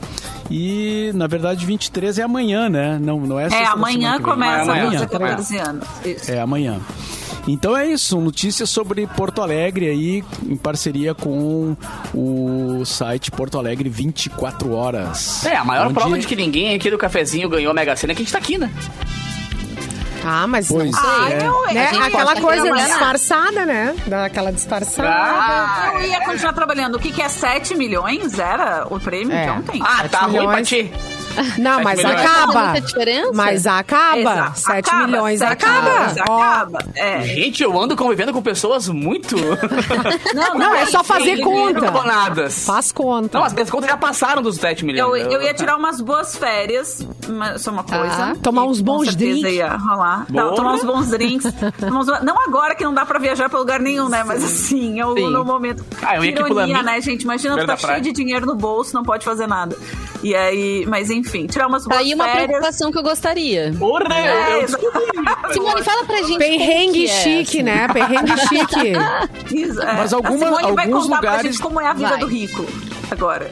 E, 0.51 1.11
na 1.15 1.27
verdade, 1.27 1.65
23 1.65 2.19
é 2.19 2.23
amanhã, 2.23 2.69
né? 2.69 2.99
Não, 3.01 3.19
não 3.21 3.41
é 3.41 3.47
É, 3.47 3.65
amanhã 3.65 4.21
começa 4.21 4.63
Amanhã, 4.73 4.83
a 4.83 4.87
amanhã. 4.87 5.07
14 5.07 5.57
anos. 5.59 5.89
Isso. 6.05 6.31
É 6.31 6.41
amanhã. 6.41 6.79
Então 7.47 7.77
é 7.77 7.87
isso, 7.87 8.21
notícias 8.21 8.71
sobre 8.71 9.07
Porto 9.07 9.43
Alegre 9.43 9.89
aí, 9.89 10.25
em 10.47 10.57
parceria 10.57 11.13
com 11.15 11.77
o 12.15 12.85
site 12.85 13.31
Porto 13.33 13.59
Alegre 13.59 13.89
24 13.89 14.73
Horas. 14.73 15.45
É, 15.45 15.57
a 15.57 15.65
maior 15.65 15.87
Onde- 15.87 15.95
prova 15.95 16.19
de 16.19 16.27
que 16.27 16.37
ninguém 16.37 16.75
aqui 16.75 16.89
do 16.91 16.97
cafezinho 16.99 17.49
ganhou 17.49 17.73
a 17.73 17.75
Mega 17.75 17.97
Sena 17.97 18.13
é 18.13 18.15
que 18.15 18.23
a 18.23 18.25
gente 18.25 18.33
tá 18.33 18.39
aqui, 18.39 18.57
né? 18.59 18.71
Ah, 20.25 20.47
mas 20.47 20.69
Pois 20.69 20.89
não 20.93 21.01
sei. 21.01 21.33
é. 21.35 21.47
eu, 21.49 21.75
Né? 21.75 21.89
Gente 21.93 22.03
Aquela 22.05 22.37
coisa 22.41 22.63
trabalhar. 22.63 22.87
disfarçada, 22.87 23.67
né? 23.67 23.97
Daquela 24.07 24.53
disfarçada. 24.53 25.09
Ah, 25.11 25.91
eu 25.97 26.03
ia 26.09 26.21
continuar 26.21 26.53
trabalhando. 26.53 26.95
O 26.95 27.01
que, 27.01 27.11
que 27.11 27.21
é 27.21 27.29
7 27.29 27.75
milhões? 27.75 28.39
Era 28.39 28.87
o 28.89 29.01
prêmio 29.01 29.33
É. 29.35 29.47
de 29.47 29.51
ontem? 29.51 29.83
Ah, 29.85 30.09
tá 30.09 30.21
ruim 30.21 30.35
pra 30.35 30.47
milhões. 30.47 30.69
ti. 30.69 30.93
Não, 31.59 31.83
mas 31.83 31.99
milhões. 31.99 32.21
acaba. 32.21 32.75
Não. 32.75 33.33
Mas 33.33 33.67
acaba. 33.67 34.19
Exato. 34.19 34.59
7 34.61 34.89
Acaba, 34.89 35.07
milhões 35.07 35.39
sete 35.39 35.53
acaba. 35.53 35.91
milhões 35.91 36.17
Ó, 36.29 36.41
acaba. 36.43 36.79
É. 36.95 37.23
Gente, 37.23 37.63
eu 37.63 37.81
ando 37.81 37.97
convivendo 37.97 38.33
com 38.33 38.43
pessoas 38.43 38.89
muito. 38.89 39.37
Não, 40.35 40.55
Não, 40.59 40.75
é 40.75 40.87
só 40.87 41.03
fazer 41.05 41.41
conta. 41.41 41.89
abonadas. 41.89 42.65
Faz 42.65 42.93
conta. 42.93 43.39
Não, 43.39 43.45
as 43.45 43.53
minhas 43.53 43.71
contas 43.71 43.89
já 43.91 43.97
passaram 43.97 44.43
dos 44.43 44.57
7 44.57 44.85
milhões. 44.85 45.23
Eu, 45.25 45.31
eu 45.33 45.43
ia 45.43 45.55
tirar 45.55 45.77
umas 45.77 46.01
boas 46.01 46.37
férias, 46.37 47.07
mas 47.29 47.63
só 47.63 47.71
uma 47.71 47.85
coisa. 47.85 48.09
Tá. 48.17 48.37
Tomar 48.43 48.65
uns 48.65 48.81
bons 48.81 49.15
drinks. 49.15 49.53
ia 49.53 49.77
rolar. 49.77 50.27
Não, 50.29 50.55
tomar 50.55 50.75
uns 50.75 50.85
bons 50.85 51.09
drinks. 51.11 51.53
Tomar 51.79 52.01
uns- 52.01 52.23
Não 52.23 52.41
agora 52.45 52.75
que 52.75 52.85
não 52.85 52.93
dá 52.95 53.05
pra 53.07 53.19
viajar 53.19 53.49
pra 53.49 53.59
lugar 53.59 53.81
nenhum, 53.81 54.09
né? 54.09 54.23
Mas 54.25 54.45
assim, 54.45 54.99
eu, 55.01 55.15
Sim. 55.15 55.31
no 55.31 55.45
momento. 55.45 55.85
Ah, 56.03 56.17
eu 56.17 56.25
ia 56.25 56.31
ironia, 56.33 56.83
né, 56.83 57.01
gente? 57.01 57.23
Imagina 57.23 57.57
tu 57.57 57.67
tá 57.67 57.77
praia. 57.77 57.95
cheio 57.95 58.01
de 58.03 58.13
dinheiro 58.13 58.47
no 58.47 58.55
bolso, 58.55 58.95
não 58.95 59.03
pode 59.03 59.25
fazer 59.25 59.47
nada. 59.47 59.77
E 60.23 60.35
aí, 60.35 60.87
mas 60.87 61.11
enfim, 61.11 61.22
tirar 61.23 61.67
umas 61.69 61.85
Tá 61.85 61.91
boas 61.91 62.01
aí 62.03 62.15
uma 62.15 62.25
férias. 62.25 62.47
preocupação 62.47 62.93
que 62.93 62.99
eu 62.99 63.03
gostaria. 63.03 63.75
Porra, 63.79 64.05
eu, 64.19 64.25
eu 64.25 64.61
É, 64.61 64.61
descobri. 64.67 65.53
Simone, 65.53 65.83
fala 65.83 66.05
pra 66.05 66.17
gente. 66.23 66.39
Perrengue 66.39 67.05
é, 67.05 67.09
chique, 67.09 67.59
assim. 67.59 67.63
né? 67.63 67.89
Perrengue 67.89 68.33
chique. 68.49 68.89
É. 69.83 69.93
Mas 69.97 70.13
alguma- 70.13 70.35
a 70.35 70.57
Simone 70.57 70.73
vai 70.75 70.85
alguns 70.87 71.05
contar 71.05 71.21
pra 71.21 71.31
lugares- 71.31 71.53
gente 71.53 71.63
como 71.63 71.81
é 71.81 71.87
a 71.87 71.93
vida 71.93 72.09
Vai. 72.09 72.19
do 72.21 72.27
rico 72.27 72.67
agora. 73.11 73.51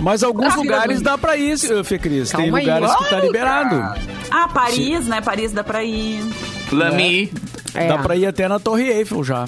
Mas 0.00 0.22
alguns 0.22 0.54
lugares 0.56 1.00
dá 1.00 1.16
pra 1.16 1.36
ir, 1.36 1.56
Fê 1.84 1.98
Cris. 1.98 2.30
Tem 2.30 2.46
aí. 2.46 2.50
lugares 2.50 2.94
que 2.96 3.10
tá 3.10 3.20
liberado. 3.20 3.70
cara. 3.80 4.00
Ah, 4.30 4.48
Paris, 4.48 5.06
né? 5.06 5.20
Paris 5.20 5.52
dá 5.52 5.62
pra 5.64 5.82
ir. 5.84 6.22
Lami. 6.74 7.32
É. 7.74 7.88
Dá 7.88 7.98
pra 7.98 8.14
ir 8.16 8.26
até 8.26 8.46
na 8.48 8.58
Torre 8.58 8.88
Eiffel 8.88 9.24
já. 9.24 9.46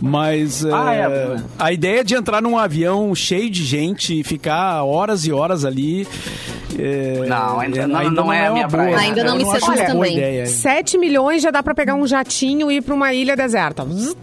Mas 0.00 0.64
Ah, 0.64 0.94
é, 0.94 0.98
é. 1.00 1.36
a 1.58 1.72
ideia 1.72 2.04
de 2.04 2.14
entrar 2.14 2.40
num 2.42 2.56
avião 2.58 3.14
cheio 3.14 3.50
de 3.50 3.64
gente 3.64 4.20
e 4.20 4.22
ficar 4.24 4.82
horas 4.84 5.24
e 5.26 5.32
horas 5.32 5.64
ali. 5.64 6.06
é, 6.78 7.24
Não, 7.26 7.60
ainda 7.60 7.86
não- 7.86 8.10
não 8.10 8.32
é 8.32 8.40
a 8.46 8.50
uma 8.50 8.52
minha 8.54 8.68
boa. 8.68 8.82
praia. 8.82 8.98
Ainda 8.98 9.24
não 9.24 9.36
me 9.36 9.44
seduz 9.46 9.80
também. 9.86 10.12
ideia. 10.16 10.46
7 10.46 10.98
milhões 10.98 11.42
já 11.42 11.50
dá 11.50 11.62
pra 11.62 11.74
pegar 11.74 11.94
um 11.94 12.06
jatinho 12.06 12.70
e 12.70 12.76
ir 12.76 12.82
pra 12.82 12.94
uma 12.94 13.12
ilha 13.14 13.34
deserta. 13.36 13.84
Zzz, 13.84 14.14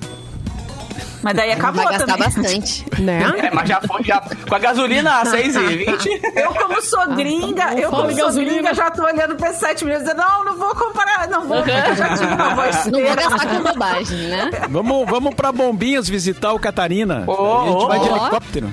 Mas 1.24 1.34
daí 1.36 1.52
acabou 1.52 1.84
Vai 1.84 1.94
gastar 1.94 2.18
também. 2.18 2.24
bastante. 2.42 2.86
Né? 3.04 3.22
É, 3.38 3.52
mas 3.52 3.68
já 3.68 3.82
foi, 3.82 4.04
já. 4.04 4.22
Com 4.48 4.56
a 4.56 4.60
gasolina 4.60 5.20
a 5.22 5.26
6,20. 5.26 6.22
Eu, 6.36 6.54
como 6.54 6.82
sou 6.82 7.08
gringa, 7.16 7.74
eu, 7.74 7.90
como 7.90 8.10
sou 8.12 8.16
gasolina. 8.26 8.52
gringa, 8.54 8.74
já 8.74 8.92
tô 8.92 9.04
olhando 9.04 9.36
pra 9.36 9.50
esses 9.50 9.60
7 9.60 9.84
milhões 9.84 10.02
e 10.04 10.06
dizendo, 10.06 10.20
não, 10.22 10.44
não 10.46 10.58
vou 10.58 10.76
comparar, 10.76 11.28
não 11.28 11.48
vou, 11.48 11.58
porque 11.58 11.72
já 11.96 12.10
tive 12.16 12.34
uma 12.34 12.56
voz 12.56 12.86
Não 12.86 13.02
vou 13.02 13.16
gastar 13.16 13.48
com 13.48 13.64
bobagem, 13.64 14.18
né? 14.28 14.52
Vamos, 14.70 15.10
vamos 15.10 15.34
pra 15.36 15.52
Bombinhas 15.52 16.08
visitar 16.08 16.54
o 16.54 16.60
Catarina. 16.60 17.24
Ô, 17.28 17.62
a 17.62 17.66
gente 17.68 17.88
vai 17.88 18.00
de 18.00 18.08
helicóptero. 18.08 18.70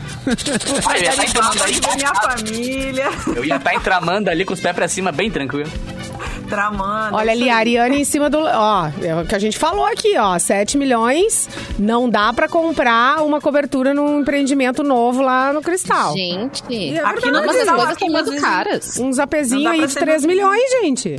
Ah, 0.87 0.97
eu 0.99 1.03
ia 1.03 1.11
estar 1.11 1.25
entramando 1.25 1.65
aí. 1.65 1.81
minha 1.97 2.15
família, 2.15 3.09
Eu 3.35 3.45
ia 3.45 3.57
estar 3.57 3.75
entramando 3.75 4.31
ali 4.31 4.45
com 4.45 4.53
os 4.55 4.61
pés 4.61 4.75
pra 4.75 4.87
cima, 4.89 5.11
bem 5.13 5.31
tranquilo. 5.31 5.71
Tramando. 6.51 7.17
Olha 7.17 7.33
ali, 7.33 7.49
a 7.49 7.55
aí. 7.55 7.61
Ariane 7.79 8.01
em 8.01 8.05
cima 8.05 8.29
do. 8.29 8.39
Ó, 8.41 8.91
é 9.03 9.15
o 9.23 9.25
que 9.25 9.35
a 9.35 9.39
gente 9.39 9.57
falou 9.59 9.87
aqui, 9.87 10.19
ó. 10.19 10.39
7 10.39 10.77
milhões 10.77 11.49
não 11.79 12.11
dá 12.11 12.33
pra 12.33 12.49
comprar 12.49 13.23
uma 13.23 13.41
cobertura 13.41 13.95
num 13.95 14.21
empreendimento 14.21 14.83
novo 14.83 15.23
lá 15.23 15.53
no 15.53 15.63
Cristal. 15.63 16.13
Gente. 16.13 16.63
É 16.97 16.99
Aqui 17.01 17.31
no 17.31 17.45
Mas 17.47 17.57
as 17.61 17.69
coisas 17.71 17.91
estão 17.93 18.09
muito 18.11 18.41
caras. 18.41 18.99
Um 18.99 19.05
Não 19.07 19.13
zapezinho 19.13 19.65
dá 19.65 19.71
aí 19.71 19.87
de 19.87 19.93
ser 19.93 20.01
3 20.01 20.25
muito- 20.27 20.37
milhões, 20.37 20.71
gente. 20.83 21.17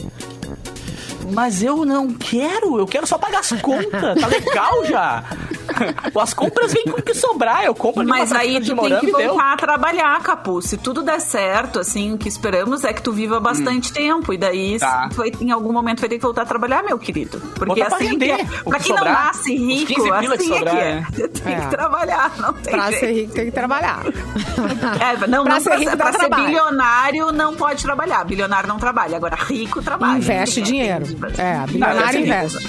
Mas 1.33 1.63
eu 1.63 1.85
não 1.85 2.11
quero, 2.13 2.77
eu 2.77 2.85
quero 2.85 3.07
só 3.07 3.17
pagar 3.17 3.39
as 3.39 3.51
contas. 3.61 4.19
Tá 4.19 4.27
legal 4.27 4.85
já. 4.85 5.23
As 6.21 6.33
compras 6.33 6.73
vêm 6.73 6.83
com 6.85 6.99
o 6.99 7.01
que 7.01 7.13
sobrar. 7.13 7.63
Eu 7.65 7.73
compro 7.75 8.05
Mas 8.07 8.31
aí 8.31 8.55
tu 8.55 8.61
de 8.61 8.75
tem 8.75 8.99
que 8.99 9.11
voltar 9.11 9.53
a 9.53 9.57
trabalhar, 9.57 10.19
Capu. 10.21 10.61
Se 10.61 10.77
tudo 10.77 11.01
der 11.03 11.19
certo, 11.19 11.79
assim, 11.79 12.13
o 12.13 12.17
que 12.17 12.27
esperamos 12.27 12.83
é 12.83 12.93
que 12.93 13.01
tu 13.01 13.11
viva 13.11 13.39
bastante 13.39 13.91
tempo. 13.91 14.33
E 14.33 14.37
daí, 14.37 14.77
Tá. 14.79 15.09
vai, 15.13 15.31
em 15.41 15.51
algum 15.51 15.71
momento, 15.73 15.99
vai 15.99 16.09
ter 16.09 16.15
que 16.17 16.21
voltar 16.21 16.43
a 16.43 16.45
trabalhar, 16.45 16.83
meu 16.83 16.97
querido. 16.99 17.39
Porque 17.55 17.65
Botar 17.65 17.85
pra 17.85 17.95
assim, 17.97 18.07
render, 18.07 18.35
que 18.35 18.41
é- 18.41 18.45
pra 18.63 18.77
que 18.79 18.85
quem 18.85 18.95
não 18.95 19.03
nasce 19.03 19.55
rico, 19.55 19.93
15 19.93 20.01
pila 20.19 20.19
que 20.37 20.43
assim 20.43 20.53
é 20.53 20.57
sobrar, 20.57 20.75
que 20.75 20.81
é. 20.81 20.95
né? 20.95 21.07
Tem 21.43 21.53
É. 21.53 21.59
que 21.61 21.67
trabalhar, 21.69 22.31
não 22.37 22.53
tem 22.53 22.73
Pra 22.73 22.91
jeito. 22.91 22.99
ser 22.99 23.11
rico 23.13 23.33
tem 23.33 23.45
que 23.45 23.51
trabalhar. 23.51 23.99
É, 25.01 25.27
não, 25.27 25.43
Pra 25.43 25.53
não 25.55 25.61
ser 25.61 25.69
pra, 25.69 25.77
rico 25.79 25.97
pra 25.97 26.11
ser 26.11 26.17
trabalho. 26.19 26.45
bilionário 26.45 27.31
não 27.31 27.55
pode 27.55 27.83
trabalhar. 27.83 28.23
Bilionário 28.25 28.67
não 28.67 28.77
trabalha. 28.77 29.17
Agora, 29.17 29.35
rico 29.35 29.81
trabalha. 29.81 30.17
Investe 30.17 30.61
dinheiro. 30.61 31.05
É, 31.37 31.65
bilionário 31.67 32.19
investe. 32.19 32.67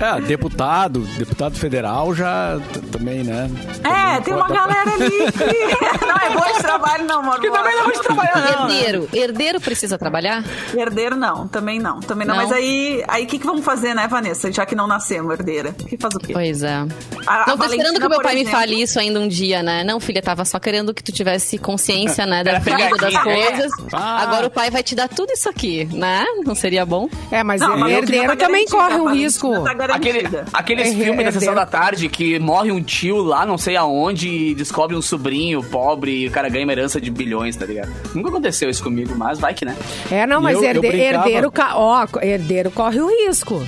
É, 0.00 0.20
deputado, 0.20 1.00
deputado 1.18 1.56
federal 1.56 2.14
já 2.14 2.58
também, 2.90 3.22
né? 3.22 3.50
É, 3.84 4.20
tem 4.20 4.34
uma 4.34 4.48
galera 4.48 4.92
ali 4.92 5.10
que 5.10 6.04
não 6.06 6.16
é 6.16 6.30
bom 6.30 6.56
de 6.56 6.62
trabalho, 6.62 7.04
não, 7.04 7.20
amor. 7.20 7.40
Que 7.40 7.50
também 7.50 7.76
não 7.76 7.84
vou 7.84 8.02
trabalhar, 8.02 8.56
não. 8.58 8.68
né? 8.68 8.74
Herdeiro. 8.74 9.08
Herdeiro 9.12 9.60
precisa 9.60 9.96
trabalhar? 9.98 10.44
Herdeiro 10.76 11.16
não, 11.16 11.46
também 11.48 11.78
não, 11.78 12.00
também 12.00 12.26
não. 12.26 12.34
Não? 12.36 12.42
Mas 12.42 12.52
aí, 12.52 13.04
aí 13.08 13.24
o 13.24 13.26
que, 13.26 13.38
que 13.38 13.46
vamos 13.46 13.64
fazer, 13.64 13.94
né, 13.94 14.06
Vanessa? 14.08 14.50
Já 14.52 14.66
que 14.66 14.74
não 14.74 14.86
nascemos 14.86 15.32
herdeira. 15.32 15.72
Que 15.72 15.96
faz 15.96 16.14
o 16.14 16.18
quê? 16.18 16.32
Pois 16.32 16.62
é. 16.62 16.74
A- 16.74 17.44
a 17.44 17.46
não 17.46 17.56
tô 17.56 17.56
Valentina, 17.56 17.82
esperando 17.84 18.00
que 18.02 18.08
meu 18.08 18.20
pai 18.22 18.34
me 18.34 18.40
exemplo- 18.42 18.58
fale 18.58 18.82
isso 18.82 18.98
ainda 18.98 19.20
um 19.20 19.28
dia, 19.28 19.62
né? 19.62 19.84
Não, 19.84 20.00
filha, 20.00 20.20
tava 20.20 20.44
só 20.44 20.58
querendo 20.58 20.92
que 20.92 21.02
tu 21.02 21.12
tivesse 21.12 21.56
consciência, 21.58 22.26
né, 22.26 22.42
da 22.44 22.58
vida, 22.58 22.88
das 23.00 23.16
coisas. 23.22 23.70
Ah. 23.92 24.22
Agora 24.22 24.46
o 24.46 24.50
pai 24.50 24.70
vai 24.70 24.82
te 24.82 24.94
dar 24.94 25.08
tudo 25.08 25.32
isso 25.32 25.48
aqui, 25.48 25.84
né? 25.92 26.24
Não 26.44 26.54
seria 26.54 26.84
bom? 26.84 27.08
É, 27.30 27.42
mas 27.42 27.60
Não, 27.60 27.82
a 27.84 27.90
herdeiro 27.90 28.28
tá 28.36 28.36
também 28.46 28.66
corre 28.66 28.94
a 28.94 28.96
um 28.96 29.12
risco. 29.12 29.62
Tá 29.62 29.74
Aquele, 29.92 30.22
garantida. 30.22 30.44
aqueles 30.52 30.88
É, 30.88 30.94
filmes 30.94 31.20
é 31.20 31.24
da 31.24 31.32
sessão 31.32 31.54
da 31.54 31.66
tarde 31.66 32.08
que 32.08 32.38
morre 32.38 32.70
um 32.72 32.82
tio 32.82 33.18
lá, 33.22 33.44
não 33.44 33.58
sei 33.58 33.76
aonde, 33.76 34.28
e 34.28 34.54
descobre 34.54 34.96
um 34.96 35.02
sobrinho 35.02 35.62
pobre 35.62 36.22
e 36.22 36.26
o 36.28 36.30
cara 36.30 36.48
ganha 36.48 36.64
uma 36.64 36.72
herança 36.72 37.00
de 37.00 37.10
bilhões, 37.10 37.56
tá 37.56 37.66
ligado? 37.66 37.90
Nunca 38.14 38.28
aconteceu 38.30 38.68
isso 38.70 38.82
comigo, 38.82 39.14
mas 39.16 39.38
vai 39.38 39.52
que 39.54 39.64
né. 39.64 39.76
É, 40.10 40.26
não, 40.26 40.40
E 40.40 40.42
mas 40.44 40.54
eu- 40.56 40.62
eu 40.62 40.68
herde- 40.68 40.80
brincava- 40.80 41.28
herdeiro, 41.28 41.52
ó, 41.74 42.06
herdeiro 42.22 42.70
corre 42.70 43.00
o 43.00 43.08
risco. 43.26 43.62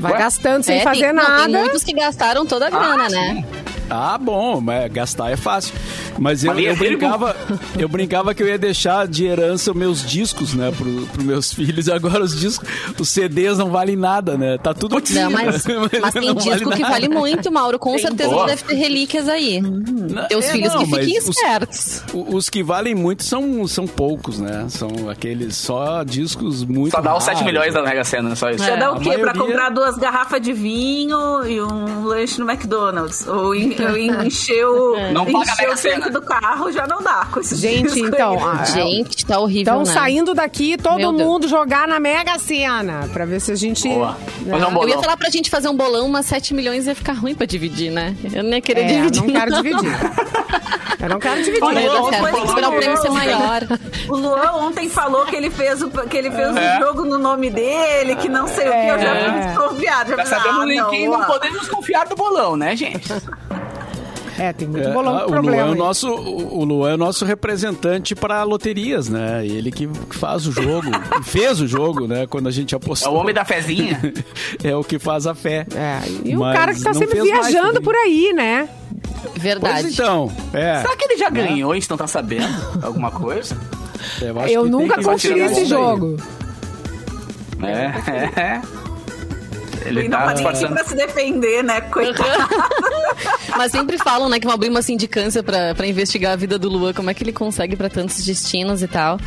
Vai 0.00 0.12
Ué? 0.12 0.18
gastando 0.18 0.62
sem 0.62 0.78
É, 0.78 0.82
fazer 0.82 1.06
tem, 1.06 1.12
não, 1.12 1.22
nada. 1.22 1.42
tem 1.44 1.52
muitos 1.52 1.82
que 1.82 1.92
gastaram 1.92 2.46
toda 2.46 2.68
a 2.68 2.70
grana, 2.70 3.08
né? 3.08 3.44
Ah, 3.90 4.18
bom, 4.18 4.60
mas 4.60 4.90
gastar 4.92 5.30
é 5.30 5.36
fácil. 5.36 5.74
Mas 6.18 6.42
eu, 6.44 6.52
Mas 6.54 6.64
eu 6.64 6.72
é 6.72 6.74
brincava, 6.76 7.36
eu 7.78 7.88
brincava 7.88 8.34
que 8.34 8.42
eu 8.42 8.48
ia 8.48 8.58
deixar 8.58 9.06
de 9.06 9.24
herança 9.24 9.70
os 9.70 9.76
meus 9.76 10.04
discos, 10.04 10.52
né, 10.54 10.72
pro, 10.76 11.06
pros 11.06 11.24
meus 11.24 11.52
filhos. 11.52 11.88
Agora 11.90 12.22
os 12.24 12.38
discos, 12.38 12.68
os 12.98 13.08
CDs 13.08 13.56
não 13.58 13.70
valem 13.70 13.96
nada, 13.96 14.36
né? 14.36 14.58
Tá 14.58 14.74
tudo 14.74 14.96
aqui. 14.96 15.14
Não, 15.14 15.30
mas, 15.30 15.64
né? 15.64 15.74
mas 16.02 16.12
tem 16.14 16.26
não 16.26 16.34
disco 16.34 16.70
que 16.70 16.80
nada. 16.82 16.92
vale 16.94 17.08
muito, 17.08 17.50
Mauro. 17.52 17.78
Com 17.78 17.92
Tem, 17.92 18.00
certeza 18.02 18.30
boa. 18.30 18.46
deve 18.46 18.62
ter 18.64 18.74
relíquias 18.74 19.28
aí. 19.28 19.62
Teus 20.28 20.44
É, 20.46 20.52
filhos 20.52 20.72
não, 20.74 20.80
que 20.80 20.86
fiquem 20.86 21.14
mas 21.14 21.28
os- 21.28 21.36
espertos. 21.36 22.02
O- 22.12 22.36
Os 22.36 22.48
que 22.50 22.62
valem 22.62 22.94
muito 22.94 23.22
são, 23.24 23.66
são 23.66 23.86
poucos, 23.86 24.38
né? 24.38 24.66
São 24.68 25.08
aqueles 25.08 25.56
só 25.56 26.02
discos 26.04 26.64
muito 26.64 26.90
Só 26.92 27.00
dá 27.00 27.16
os 27.16 27.22
7 27.24 27.34
raros. 27.36 27.46
milhões 27.52 27.74
da 27.74 27.82
Mega 27.82 28.04
Sena, 28.04 28.34
só 28.36 28.50
isso. 28.50 28.64
Já 28.64 28.76
dá 28.76 28.86
a 28.88 28.92
o 28.92 29.00
quê? 29.00 29.10
Pra 29.18 29.32
maioria- 29.32 29.40
comprar 29.42 29.70
duas 29.70 29.96
garrafas 29.96 30.40
de 30.40 30.52
vinho 30.52 31.44
e 31.46 31.60
um 31.62 32.04
lanche 32.04 32.40
no 32.40 32.50
McDonald's. 32.50 33.26
Ou 33.26 33.54
en- 33.54 33.77
ou 33.86 33.96
encher 33.96 34.66
o, 34.66 35.12
Não 35.12 35.24
Mega 35.24 35.38
o 35.38 35.44
tanque 35.44 35.76
Sena. 35.76 36.10
do 36.10 36.20
carro 36.22 36.70
já 36.72 36.86
não 36.86 37.02
dá 37.02 37.26
com 37.30 37.40
esses 37.40 37.58
Gente, 37.58 37.98
então, 38.00 38.32
aí. 38.34 38.58
ah, 38.60 38.64
Gente, 38.64 39.24
tá 39.26 39.38
horrível, 39.38 39.60
Então, 39.74 39.78
né? 39.84 39.92
saindo 39.92 40.34
daqui, 40.34 40.76
todo 40.76 40.96
Meu 40.96 41.12
Deus. 41.12 41.28
mundo 41.28 41.48
jogar 41.48 41.86
na 41.88 41.98
Mega 42.00 42.38
Sena. 42.38 43.08
Pra 43.12 43.24
ver 43.24 43.40
se 43.40 43.52
a 43.52 43.56
gente. 43.56 43.88
Boa. 43.88 44.16
né? 44.42 44.56
Um 44.56 44.60
Eu 44.60 44.70
bolão. 44.70 44.88
ia 44.88 44.98
falar 44.98 45.16
pra 45.16 45.30
gente 45.30 45.50
fazer 45.50 45.68
um 45.68 45.76
bolão, 45.76 46.08
mas 46.08 46.26
7 46.26 46.54
milhões 46.54 46.86
ia 46.86 46.94
ficar 46.94 47.12
ruim 47.14 47.34
pra 47.34 47.46
dividir, 47.46 47.90
né? 47.90 48.14
Eu 48.32 48.42
não 48.42 48.50
ia 48.52 48.60
querer 48.60 48.80
É, 48.82 48.86
dividir. 48.86 49.22
não 49.22 49.28
quero 49.32 49.54
dividir. 49.54 49.90
Eu 51.00 51.08
não 51.08 51.20
quero 51.20 51.36
dividir. 51.44 51.60
Não 51.60 51.68
Olha, 51.68 51.80
certo. 52.10 52.24
Tem 52.24 52.32
que 52.42 52.46
esperar 52.48 52.68
o 52.70 52.72
prêmio 52.76 52.96
ser 52.96 53.10
maior. 53.10 53.60
O 54.08 54.16
Luan 54.16 54.52
ontem 54.66 54.88
falou 54.88 55.24
que 55.26 55.36
ele 55.36 55.48
fez 55.48 55.80
o, 55.80 55.88
que 55.90 56.16
ele 56.16 56.28
fez 56.28 56.56
É. 56.56 56.76
o 56.76 56.80
jogo 56.86 57.04
no 57.04 57.16
nome 57.16 57.50
dele, 57.50 58.16
que 58.16 58.28
não 58.28 58.48
sei 58.48 58.68
o 58.68 58.72
que. 58.72 58.76
Eu 58.88 58.98
já 58.98 59.14
É. 59.14 59.30
fui 59.32 59.40
desconfiado. 59.48 60.16
Já 60.16 60.26
sabemos 60.26 60.64
ah, 60.68 60.74
em 60.74 60.84
quem 60.90 61.08
não 61.08 61.22
podemos 61.24 61.68
confiar 61.68 62.04
do 62.08 62.16
bolão, 62.16 62.56
né, 62.56 62.74
gente? 62.74 63.08
É, 64.38 64.52
tem 64.52 64.68
muito 64.68 64.88
É, 64.88 64.92
bolão 64.92 65.16
ah, 65.16 65.20
com 65.22 65.26
o, 65.26 65.28
Luan 65.30 65.42
problema. 65.42 65.62
é 65.68 65.70
o, 65.70 65.74
nosso, 65.74 66.08
o 66.14 66.64
Luan 66.64 66.90
é 66.90 66.94
o 66.94 66.96
nosso 66.96 67.24
representante 67.24 68.14
para 68.14 68.42
loterias, 68.44 69.08
né? 69.08 69.44
Ele 69.44 69.70
que 69.72 69.88
faz 70.10 70.46
o 70.46 70.52
jogo, 70.52 70.88
fez 71.24 71.60
o 71.60 71.66
jogo, 71.66 72.06
né? 72.06 72.26
Quando 72.26 72.46
a 72.46 72.50
gente 72.52 72.74
É 72.74 72.76
apostou. 72.76 73.12
o 73.12 73.16
homem 73.16 73.34
da 73.34 73.44
fezinha. 73.44 74.00
É 74.62 74.74
o 74.76 74.82
que 74.84 74.98
faz 74.98 75.26
a 75.26 75.34
fé. 75.34 75.66
É, 75.74 75.98
e 76.24 76.36
o 76.36 76.40
Mas 76.40 76.56
cara 76.56 76.74
que 76.74 76.82
tá 76.82 76.94
sempre 76.94 77.20
viajando 77.20 77.80
por 77.82 77.94
aí, 77.94 78.32
né? 78.32 78.68
Verdade. 79.36 79.82
Pois 79.82 79.92
então, 79.94 80.30
é. 80.52 80.80
Será 80.80 80.96
que 80.96 81.04
ele 81.04 81.16
já 81.16 81.28
ganhou 81.30 81.74
e 81.74 81.82
não 81.88 81.96
tá 81.96 82.06
sabendo 82.06 82.46
alguma 82.82 83.10
coisa? 83.10 83.56
Eu, 84.20 84.38
acho 84.40 84.52
Eu 84.52 84.62
que 84.64 84.70
tem 84.70 84.78
nunca 84.80 85.00
investigar 85.00 85.46
esse 85.50 85.54
daí. 85.60 85.66
jogo. 85.68 86.16
É, 87.62 88.40
é. 88.40 88.62
Ele 89.88 90.00
E 90.04 90.08
não 90.08 90.10
tá 90.10 90.18
tá 90.18 90.26
nem 90.26 90.34
disfarçando. 90.34 90.74
pra 90.74 90.84
se 90.84 90.94
defender, 90.94 91.62
né? 91.64 91.80
Coitado. 91.82 92.48
Mas 93.56 93.72
sempre 93.72 93.98
falam, 93.98 94.28
né, 94.28 94.38
que 94.38 94.46
vão 94.46 94.54
abrir 94.54 94.68
uma 94.68 94.82
sindicância 94.82 95.42
pra, 95.42 95.74
pra 95.74 95.86
investigar 95.86 96.32
a 96.32 96.36
vida 96.36 96.58
do 96.58 96.68
Luan, 96.68 96.92
como 96.92 97.10
é 97.10 97.14
que 97.14 97.24
ele 97.24 97.32
consegue 97.32 97.74
pra 97.76 97.88
tantos 97.88 98.24
destinos 98.24 98.82
e 98.82 98.86
tal. 98.88 99.18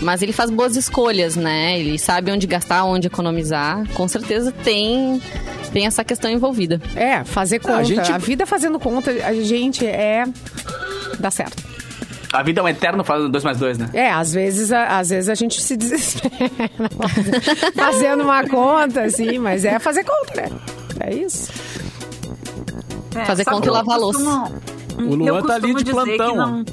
Mas 0.00 0.22
ele 0.22 0.32
faz 0.32 0.50
boas 0.50 0.76
escolhas, 0.76 1.36
né? 1.36 1.78
Ele 1.78 1.98
sabe 1.98 2.30
onde 2.30 2.46
gastar, 2.46 2.84
onde 2.84 3.06
economizar. 3.08 3.84
Com 3.94 4.06
certeza 4.08 4.52
tem, 4.52 5.20
tem 5.72 5.86
essa 5.86 6.04
questão 6.04 6.30
envolvida. 6.30 6.80
É, 6.96 7.24
fazer 7.24 7.58
conta. 7.58 7.74
a 7.76 7.80
a, 7.80 7.82
gente- 7.84 8.12
vida 8.24 8.46
fazendo 8.46 8.78
conta, 8.78 9.10
a 9.10 9.32
gente 9.34 9.84
é. 9.86 10.24
dá 11.18 11.30
certo. 11.30 11.67
A 12.32 12.42
vida 12.42 12.60
é 12.60 12.64
um 12.64 12.68
eterno 12.68 13.02
fazendo 13.04 13.30
2 13.30 13.44
mais 13.44 13.58
2, 13.58 13.78
né? 13.78 13.90
É, 13.92 14.10
às 14.10 14.32
vezes, 14.32 14.70
a, 14.70 14.98
às 14.98 15.08
vezes 15.08 15.30
a 15.30 15.34
gente 15.34 15.60
se 15.62 15.76
desespera 15.76 16.50
fazendo 17.74 18.22
uma 18.22 18.46
conta, 18.46 19.02
assim, 19.02 19.38
mas 19.38 19.64
é 19.64 19.78
fazer 19.78 20.04
conta, 20.04 20.42
né? 20.42 20.50
É 21.00 21.14
isso. 21.14 21.50
É, 23.14 23.24
Fazer 23.24 23.44
conta 23.44 23.66
e 23.66 23.70
lavar 23.70 23.98
louça. 23.98 24.20
O 24.98 25.14
Luan 25.14 25.42
tá 25.42 25.54
ali 25.54 25.74
de 25.74 25.84
plantão, 25.90 26.64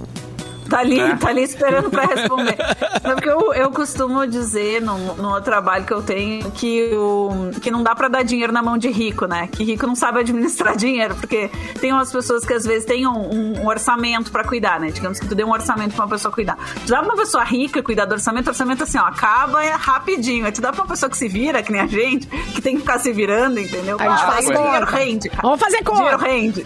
Tá 0.69 0.79
ali, 0.79 0.99
É. 0.99 1.15
tá 1.15 1.29
ali 1.29 1.43
esperando 1.43 1.89
pra 1.89 2.03
responder. 2.05 2.57
Porque 3.03 3.29
eu, 3.29 3.53
eu 3.53 3.71
costumo 3.71 4.25
dizer 4.25 4.81
no, 4.81 5.15
no 5.15 5.29
outro 5.29 5.43
trabalho 5.43 5.85
que 5.85 5.93
eu 5.93 6.01
tenho 6.01 6.49
que, 6.51 6.91
o, 6.95 7.51
que 7.61 7.69
não 7.69 7.83
dá 7.83 7.93
pra 7.95 8.07
dar 8.07 8.23
dinheiro 8.23 8.51
na 8.51 8.61
mão 8.63 8.77
de 8.77 8.89
rico, 8.89 9.25
né? 9.27 9.47
Que 9.51 9.63
rico 9.63 9.85
não 9.85 9.95
sabe 9.95 10.19
administrar 10.21 10.75
dinheiro, 10.77 11.15
porque 11.15 11.49
tem 11.79 11.91
umas 11.93 12.11
pessoas 12.11 12.43
que 12.45 12.53
às 12.53 12.65
vezes 12.65 12.85
têm 12.85 13.07
um, 13.07 13.11
um- 13.11 13.61
um 13.61 13.67
orçamento 13.67 14.31
pra 14.31 14.43
cuidar, 14.43 14.79
né? 14.79 14.89
Digamos 14.91 15.19
que 15.19 15.27
tu 15.27 15.35
deu 15.35 15.47
um 15.47 15.51
orçamento 15.51 15.93
pra 15.95 16.05
uma 16.05 16.09
pessoa 16.11 16.31
cuidar. 16.33 16.57
Tu 16.85 16.89
dá 16.91 16.97
pra 16.97 17.05
uma 17.05 17.15
pessoa 17.17 17.43
rica 17.43 17.81
cuidar 17.83 18.05
do 18.05 18.13
orçamento, 18.13 18.47
o 18.47 18.49
orçamento 18.49 18.83
assim, 18.83 18.97
ó, 18.97 19.03
acaba 19.05 19.63
é 19.63 19.71
rapidinho. 19.71 20.45
Aí 20.45 20.51
tu 20.51 20.61
dá 20.61 20.71
pra 20.71 20.81
uma 20.83 20.87
pessoa 20.89 21.09
que 21.09 21.17
se 21.17 21.27
vira, 21.27 21.61
que 21.61 21.71
nem 21.71 21.81
a 21.81 21.87
gente, 21.87 22.25
que 22.27 22.61
tem 22.61 22.75
que 22.75 22.81
ficar 22.81 22.99
se 22.99 23.11
virando, 23.13 23.59
entendeu? 23.59 23.97
A 23.99 24.03
gente 24.09 24.23
Ah, 24.23 24.31
faz 24.31 24.45
dinheiro 24.45 24.85
rende, 24.85 25.29
cara. 25.29 25.41
Vamos 25.43 25.59
fazer 25.59 25.83
conta. 25.83 25.97
Dinheiro 25.99 26.17
rende. 26.17 26.65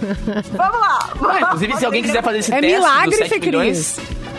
Vamos 0.54 0.80
lá. 0.80 1.39
Inclusive, 1.41 1.78
se 1.78 1.86
alguém 1.86 2.02
quiser 2.04 2.24
fazer 2.24 2.38
esse 2.39 2.54
É 2.54 2.62
teste 2.62 2.76
milagre, 2.78 3.10
dos 3.10 3.18
7 3.18 3.30
Fê 3.30 3.39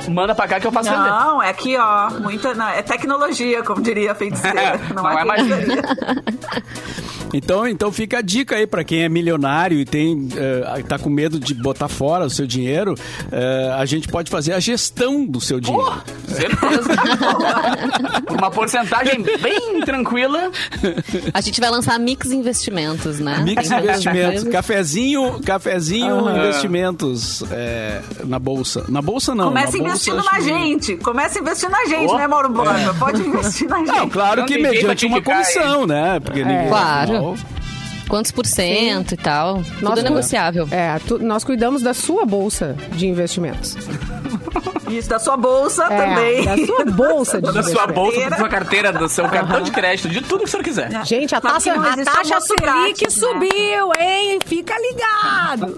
manda 0.09 0.35
pra 0.35 0.49
cá 0.49 0.61
que 0.61 0.67
eu 0.67 0.73
faço 0.73 0.91
vender. 0.91 1.09
Não, 1.09 1.43
é 1.43 1.51
aqui, 1.51 1.77
ó. 1.77 2.11
Muita, 2.11 2.55
não, 2.55 2.69
é 2.69 2.83
tecnologia, 2.83 3.63
como 3.63 3.83
diria 3.83 4.13
a 4.13 4.15
feiticeira. 4.17 4.81
Não, 4.95 5.03
Não 5.03 5.11
é, 5.11 5.23
é 5.23 5.25
magia. 5.25 5.57
Então, 7.33 7.67
então 7.69 7.93
fica 7.93 8.19
a 8.19 8.23
dica 8.23 8.57
aí 8.57 8.67
pra 8.67 8.83
quem 8.85 9.03
é 9.03 9.09
milionário 9.09 9.79
e 9.79 9.85
tem 9.85 10.29
eh, 10.37 10.83
tá 10.89 10.99
com 10.99 11.09
medo 11.09 11.39
de 11.39 11.55
botar 11.55 11.89
fora 11.89 12.25
o 12.27 12.31
seu 12.31 12.47
dinheiro, 12.47 12.95
eh, 13.31 13.75
a 13.79 13.85
gente 13.85 14.09
pode 14.09 14.31
fazer 14.31 14.53
a 14.53 14.61
gestão 14.61 15.25
do 15.27 15.41
seu 15.41 15.61
dinheiro. 15.61 16.03
Certeza. 16.27 16.91
Por 18.27 18.37
uma 18.37 18.51
porcentagem 18.51 19.23
bem 19.23 19.81
tranquila. 19.85 20.51
A 21.33 21.41
gente 21.41 21.61
vai 21.61 21.71
lançar 21.71 21.99
Mix 21.99 22.31
Investimentos, 22.31 23.19
né? 23.21 23.39
Mix 23.45 23.69
Tem 23.69 23.79
Investimentos, 23.79 24.45
cafezinho, 24.45 25.41
cafezinho 25.45 26.17
Aham. 26.27 26.39
investimentos 26.39 27.43
eh, 27.51 28.01
na 28.25 28.39
bolsa. 28.39 28.85
Na 28.89 29.03
bolsa 29.03 29.35
não. 29.35 29.49
Começa 29.49 29.67
na 29.67 29.73
bolsa, 29.73 29.87
investindo 30.11 30.19
acho 30.19 30.27
na 30.33 30.39
que- 30.39 30.45
gente. 30.45 30.97
Começa 30.97 31.39
investindo 31.39 31.71
na 31.71 31.85
gente, 31.87 32.11
Oh. 32.13 32.17
né, 32.17 32.27
Mauro 32.27 32.49
Borba? 32.49 32.95
Pode 32.99 33.21
investir 33.27 33.69
na 33.69 33.79
gente. 33.79 33.89
Não, 33.89 34.09
claro 34.09 34.41
Não 34.41 34.47
que 34.47 34.59
mediante 34.59 35.07
uma 35.07 35.23
comissão, 35.23 35.87
né? 35.87 36.19
Porque 36.21 36.45
ninguém, 36.45 36.69
Claro. 36.69 37.20
Quantos 38.09 38.33
por 38.33 38.45
cento 38.45 39.13
e 39.15 39.17
tal. 39.17 39.63
Tudo 39.63 39.83
Nós- 39.83 39.99
é 40.01 40.03
negociável. 40.03 40.67
É, 40.71 40.99
tu- 41.07 41.19
nós 41.21 41.45
cuidamos 41.45 41.81
da 41.81 41.95
sua 41.95 42.25
bolsa 42.27 42.75
de 42.97 43.07
investimentos. 43.07 43.77
Isso, 44.91 45.09
da 45.09 45.19
sua 45.19 45.37
bolsa 45.37 45.85
É, 45.85 45.97
também. 45.97 46.45
da 46.45 46.57
sua 46.67 46.85
bolsa 46.85 47.41
de 47.43 47.53
Da 47.53 47.63
sua 47.63 47.87
bolsa, 47.87 48.31
da 48.31 48.37
sua 48.37 48.49
carteira, 48.49 48.93
do 48.93 49.09
seu 49.09 49.29
cartão 49.29 49.63
de 49.63 49.71
crédito, 49.71 50.09
de 50.09 50.21
tudo 50.23 50.41
que 50.41 50.45
o 50.45 50.49
senhor 50.49 50.63
quiser. 50.63 50.91
Gente, 51.05 51.35
a 51.35 51.41
taxa, 51.41 51.73
a 51.73 52.05
taxa 52.05 52.41
Selic 52.41 53.05
né? 53.05 53.11
subiu, 53.11 53.91
hein? 53.99 54.39
Fica 54.45 54.75
ligado. 54.79 55.75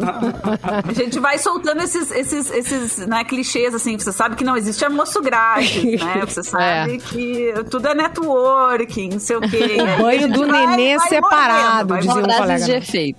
A 0.89 0.93
gente 0.93 1.19
vai 1.21 1.39
soltando 1.39 1.83
esses, 1.83 2.11
esses, 2.11 2.51
esses 2.51 3.07
né, 3.07 3.25
clichês, 3.25 3.75
assim. 3.75 3.97
Você 3.99 4.13
sabe 4.13 4.37
que 4.37 4.45
não 4.45 4.57
existe 4.57 4.85
almoço 4.85 5.21
grátis, 5.21 5.83
né? 6.01 6.23
Você 6.27 6.43
sabe 6.43 6.95
É. 6.95 6.99
que 6.99 7.55
tudo 7.71 7.89
é 7.89 7.95
networking, 7.95 9.11
não 9.13 9.21
sei 9.21 9.37
o 9.37 9.41
quê. 9.41 9.77
Aí 9.79 9.97
banho 10.03 10.33
do 10.33 10.47
vai- 10.47 10.67
nenê 10.67 10.97
vai 10.99 11.09
separado, 11.09 11.89
mordendo, 11.89 11.89
vai 11.89 12.01
dizia 12.01 12.35
um 12.35 12.39
colega 12.39 12.65
de 12.65 12.73
efeito. 12.73 13.19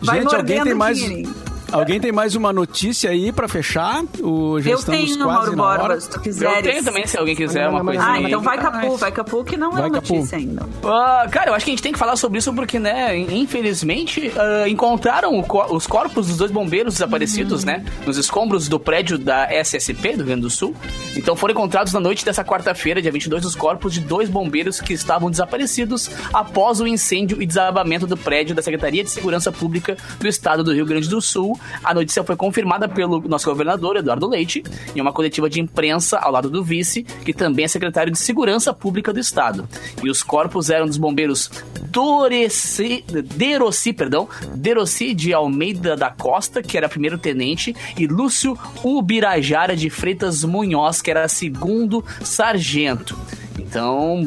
Vai 0.00 0.20
Gente, 0.20 0.34
alguém 0.36 0.62
tem 0.62 0.74
mais 0.74 0.96
dinheirinho. 0.98 1.34
Alguém 1.72 1.98
tem 2.00 2.12
mais 2.12 2.34
uma 2.34 2.52
notícia 2.52 3.10
aí 3.10 3.32
pra 3.32 3.48
fechar? 3.48 4.02
O 4.22 4.60
já 4.60 4.70
Eu 4.72 4.82
tenho, 4.82 5.18
quase 5.24 5.56
Mauro. 5.56 5.80
Borba, 5.82 6.00
se 6.00 6.08
tu 6.10 6.20
quiseres. 6.20 6.56
Eu 6.56 6.62
tenho 6.62 6.84
também, 6.84 7.06
se 7.06 7.16
alguém 7.16 7.34
quiser 7.34 7.68
uma 7.68 7.82
coisinha. 7.82 8.06
Ah, 8.06 8.20
então 8.20 8.40
vai 8.40 8.58
Capu, 8.58 8.96
vai 8.96 9.12
Capu, 9.12 9.44
que 9.44 9.56
não 9.56 9.70
Vai, 9.72 9.86
é 9.86 9.90
Capu. 9.90 10.14
notícia 10.14 10.38
ainda. 10.38 10.66
Ah, 10.84 11.26
cara, 11.30 11.50
eu 11.50 11.54
acho 11.54 11.64
que 11.64 11.70
a 11.70 11.72
gente 11.74 11.82
tem 11.82 11.92
que 11.92 11.98
falar 11.98 12.16
sobre 12.16 12.38
isso 12.38 12.52
porque, 12.54 12.78
né, 12.78 13.16
infelizmente, 13.18 14.32
ah, 14.36 14.68
encontraram 14.68 15.42
co- 15.42 15.66
os 15.74 15.86
corpos 15.86 16.26
dos 16.28 16.36
dois 16.36 16.50
bombeiros 16.50 16.94
desaparecidos, 16.94 17.64
né, 17.64 17.84
nos 18.06 18.16
escombros 18.18 18.68
do 18.68 18.78
prédio 18.78 19.18
da 19.18 19.48
SSP 19.52 20.10
do 20.12 20.16
Rio 20.18 20.26
Grande 20.26 20.42
do 20.42 20.50
Sul. 20.50 20.74
Então 21.16 21.34
foram 21.36 21.52
encontrados 21.52 21.92
na 21.92 22.00
noite 22.00 22.24
dessa 22.24 22.44
quarta-feira, 22.44 23.00
dia 23.00 23.12
22, 23.12 23.44
os 23.44 23.54
corpos 23.54 23.92
de 23.94 24.00
dois 24.00 24.28
bombeiros 24.28 24.80
que 24.80 24.92
estavam 24.92 25.30
desaparecidos 25.30 26.10
após 26.32 26.80
o 26.80 26.86
incêndio 26.86 27.40
e 27.42 27.46
desabamento 27.46 28.06
do 28.06 28.16
prédio 28.16 28.54
da 28.54 28.62
Secretaria 28.62 29.02
de 29.04 29.10
Segurança 29.10 29.50
Pública 29.52 29.96
do 30.18 30.28
Estado 30.28 30.62
do 30.64 30.72
Rio 30.72 30.86
Grande 30.86 31.08
do 31.08 31.20
Sul. 31.20 31.58
A 31.82 31.94
notícia 31.94 32.24
foi 32.24 32.36
confirmada 32.36 32.88
pelo 32.88 33.20
nosso 33.28 33.48
governador, 33.48 33.96
Eduardo 33.96 34.28
Leite, 34.28 34.62
em 34.94 35.00
uma 35.00 35.12
coletiva 35.12 35.48
de 35.48 35.60
imprensa 35.60 36.18
ao 36.18 36.32
lado 36.32 36.50
do 36.50 36.62
vice, 36.62 37.02
que 37.02 37.32
também 37.32 37.64
é 37.64 37.68
secretário 37.68 38.12
de 38.12 38.18
Segurança 38.18 38.72
Pública 38.72 39.12
do 39.12 39.20
Estado. 39.20 39.68
E 40.02 40.10
os 40.10 40.22
corpos 40.22 40.70
eram 40.70 40.86
dos 40.86 40.96
bombeiros 40.96 41.50
Doreci, 41.84 43.04
Derossi, 43.36 43.92
perdão, 43.92 44.28
Derossi 44.54 45.14
de 45.14 45.32
Almeida 45.32 45.96
da 45.96 46.10
Costa, 46.10 46.62
que 46.62 46.76
era 46.76 46.88
primeiro 46.88 47.18
tenente, 47.18 47.74
e 47.98 48.06
Lúcio 48.06 48.58
Ubirajara 48.82 49.76
de 49.76 49.90
Freitas 49.90 50.42
Munhoz, 50.44 51.02
que 51.02 51.10
era 51.10 51.28
segundo 51.28 52.04
sargento. 52.22 53.16
Então, 53.58 54.26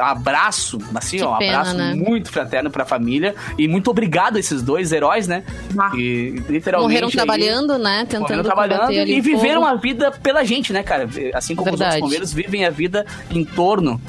abraço, 0.00 0.78
assim, 0.94 1.18
Que 1.18 1.22
ó, 1.24 1.36
pena, 1.36 1.58
abraço 1.60 1.76
né? 1.76 1.94
muito 1.94 2.30
fraterno 2.30 2.70
pra 2.70 2.84
família 2.84 3.34
e 3.58 3.66
muito 3.68 3.90
obrigado 3.90 4.36
a 4.36 4.40
esses 4.40 4.62
dois 4.62 4.92
heróis, 4.92 5.26
né? 5.26 5.42
Ah. 5.78 5.90
Que 5.90 6.42
literalmente 6.48 6.88
Morreram 6.92 7.06
aí- 7.08 7.12
trabalhando, 7.12 7.78
né? 7.78 8.00
Tentando 8.08 8.20
Morreram 8.22 8.44
trabalhando 8.44 8.92
e 8.92 9.20
viveram 9.20 9.62
fogo. 9.62 9.72
a 9.72 9.74
vida 9.76 10.10
pela 10.10 10.44
gente, 10.44 10.72
né, 10.72 10.82
cara? 10.82 11.08
Assim 11.34 11.54
como 11.54 11.70
os 11.72 11.78
Verdade. 11.78 11.96
outros 11.96 12.00
bombeiros 12.02 12.32
vivem 12.32 12.64
a 12.64 12.70
vida 12.70 13.04
em 13.30 13.44
torno 13.44 14.00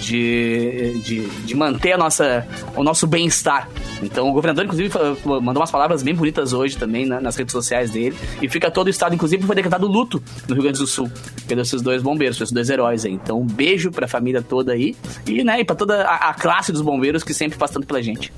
de, 0.00 1.00
de, 1.04 1.28
de 1.28 1.54
manter 1.54 1.92
a 1.92 1.98
nossa, 1.98 2.46
o 2.74 2.82
nosso 2.82 3.06
bem-estar. 3.06 3.68
Então, 4.02 4.28
o 4.28 4.32
governador, 4.32 4.64
inclusive, 4.64 4.90
mandou 5.24 5.60
umas 5.60 5.70
palavras 5.70 6.02
bem 6.02 6.14
bonitas 6.14 6.52
hoje 6.52 6.76
também 6.76 7.06
né, 7.06 7.18
nas 7.20 7.36
redes 7.36 7.52
sociais 7.52 7.90
dele. 7.90 8.16
E 8.40 8.48
fica 8.48 8.70
todo 8.70 8.88
o 8.88 8.90
estado, 8.90 9.14
inclusive, 9.14 9.42
foi 9.44 9.56
decretado 9.56 9.86
luto 9.86 10.22
no 10.48 10.54
Rio 10.54 10.64
Grande 10.64 10.78
do 10.78 10.86
Sul 10.86 11.10
pelos 11.46 11.68
esses 11.68 11.82
dois 11.82 12.02
bombeiros, 12.02 12.36
pelos 12.36 12.52
dois 12.52 12.70
heróis 12.70 13.04
aí. 13.04 13.12
Então, 13.12 13.40
um 13.40 13.46
beijo 13.46 13.90
pra 13.90 14.06
família 14.06 14.42
toda 14.42 14.72
aí 14.72 14.94
e, 15.26 15.42
né, 15.42 15.60
e 15.60 15.64
pra 15.64 15.74
toda 15.74 16.02
a, 16.02 16.30
a 16.30 16.34
classe 16.34 16.72
dos 16.72 16.82
bombeiros 16.82 17.22
que 17.22 17.32
sempre 17.32 17.58
faz 17.58 17.70
tanto 17.70 17.86
pela 17.86 18.02
gente. 18.02 18.32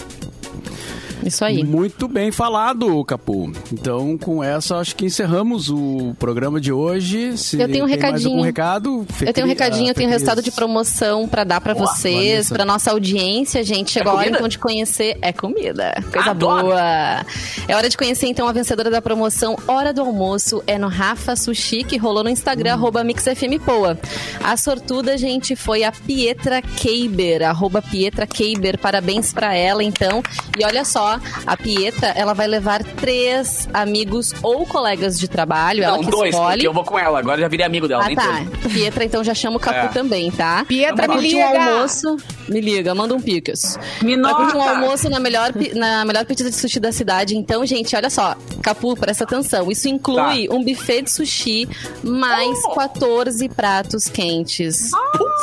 Isso 1.24 1.44
aí. 1.44 1.62
Muito 1.64 2.06
bem 2.08 2.30
falado, 2.30 3.04
Capu. 3.04 3.52
Então, 3.72 4.16
com 4.18 4.42
essa, 4.42 4.76
acho 4.76 4.94
que 4.96 5.04
encerramos 5.06 5.68
o 5.70 6.14
programa 6.18 6.60
de 6.60 6.72
hoje. 6.72 7.36
Se 7.36 7.60
Eu 7.60 7.68
tenho 7.68 7.84
um 7.84 7.88
tem 7.88 7.96
mais 7.98 8.02
recadinho. 8.02 8.30
algum 8.30 8.42
recado? 8.42 9.06
Eu 9.20 9.32
tenho 9.32 9.46
um 9.46 9.50
recadinho, 9.50 9.88
eu 9.88 9.94
tenho 9.94 10.08
Fecris. 10.08 10.12
resultado 10.12 10.42
de 10.42 10.50
promoção 10.50 11.28
pra 11.28 11.44
dar 11.44 11.60
pra 11.60 11.74
vocês, 11.74 12.48
pra 12.48 12.64
nossa 12.64 12.90
audiência, 12.92 13.62
gente. 13.64 13.90
Chegou 13.90 14.12
É 14.12 14.16
a 14.16 14.18
hora 14.18 14.28
então 14.30 14.48
de 14.48 14.58
conhecer. 14.58 15.16
É 15.22 15.32
comida. 15.32 15.94
Coisa 16.12 16.30
Adoro. 16.30 16.66
boa. 16.66 17.24
É 17.66 17.74
hora 17.76 17.88
de 17.88 17.96
conhecer 17.96 18.26
então 18.26 18.46
a 18.48 18.52
vencedora 18.52 18.90
da 18.90 19.00
promoção 19.02 19.56
Hora 19.66 19.92
do 19.92 20.00
Almoço. 20.02 20.62
É 20.66 20.78
no 20.78 20.88
Rafa 20.88 21.34
Sushi, 21.36 21.84
que 21.84 21.96
rolou 21.96 22.22
no 22.24 22.30
Instagram, 22.30 22.72
arroba 22.74 23.02
MixFMPoa. 23.04 23.98
A 24.42 24.56
sortuda, 24.56 25.16
gente, 25.16 25.54
foi 25.56 25.84
a 25.84 25.92
Pietra 25.92 26.60
Keiber, 26.62 27.42
arroba 27.48 27.80
Pietra 27.82 28.26
Keiber. 28.26 28.78
Parabéns 28.78 29.32
pra 29.32 29.54
ela, 29.54 29.82
então. 29.82 30.22
E 30.58 30.64
olha 30.64 30.84
só, 30.84 31.07
só, 31.08 31.20
a 31.46 31.56
Pietra, 31.56 32.08
ela 32.08 32.34
vai 32.34 32.46
levar 32.46 32.82
três 32.82 33.68
amigos 33.72 34.34
ou 34.42 34.66
colegas 34.66 35.18
de 35.18 35.28
trabalho, 35.28 35.82
ela 35.82 35.96
Não, 35.96 36.04
que 36.04 36.10
dois, 36.10 36.30
escolhe. 36.34 36.52
porque 36.56 36.66
eu 36.68 36.72
vou 36.72 36.84
com 36.84 36.98
ela. 36.98 37.18
Agora 37.18 37.40
já 37.40 37.48
virei 37.48 37.64
amigo 37.66 37.88
dela. 37.88 38.02
Ah, 38.04 38.06
nem 38.06 38.16
tá. 38.16 38.44
tudo. 38.60 38.70
Pietra, 38.74 39.04
então 39.04 39.24
já 39.24 39.34
chama 39.34 39.56
o 39.56 39.60
Capu 39.60 39.78
É. 39.86 39.88
também, 39.88 40.30
tá? 40.30 40.64
Pietra, 40.66 41.06
me 41.08 41.14
curtir 41.14 41.36
um 41.36 41.48
liga! 41.52 41.64
almoço. 41.72 42.16
Me 42.48 42.60
liga, 42.60 42.94
manda 42.94 43.14
um 43.14 43.20
picas. 43.20 43.78
Me 44.02 44.16
Vai 44.20 44.34
curtir 44.34 44.56
um 44.56 44.58
nota. 44.58 44.70
almoço 44.70 45.08
na 45.10 45.20
melhor, 45.20 45.52
na 45.74 46.04
melhor 46.04 46.24
pizza 46.24 46.48
de 46.48 46.56
sushi 46.56 46.80
da 46.80 46.90
cidade. 46.92 47.36
Então, 47.36 47.64
gente, 47.66 47.94
olha 47.94 48.08
só. 48.10 48.34
Capu, 48.62 48.96
presta 48.96 49.24
atenção. 49.24 49.70
Isso 49.70 49.88
inclui 49.88 50.48
Tá. 50.48 50.54
um 50.54 50.64
buffet 50.64 51.02
de 51.02 51.10
sushi 51.10 51.68
mais 52.02 52.58
14 52.74 53.48
pratos 53.50 54.06
quentes. 54.08 54.88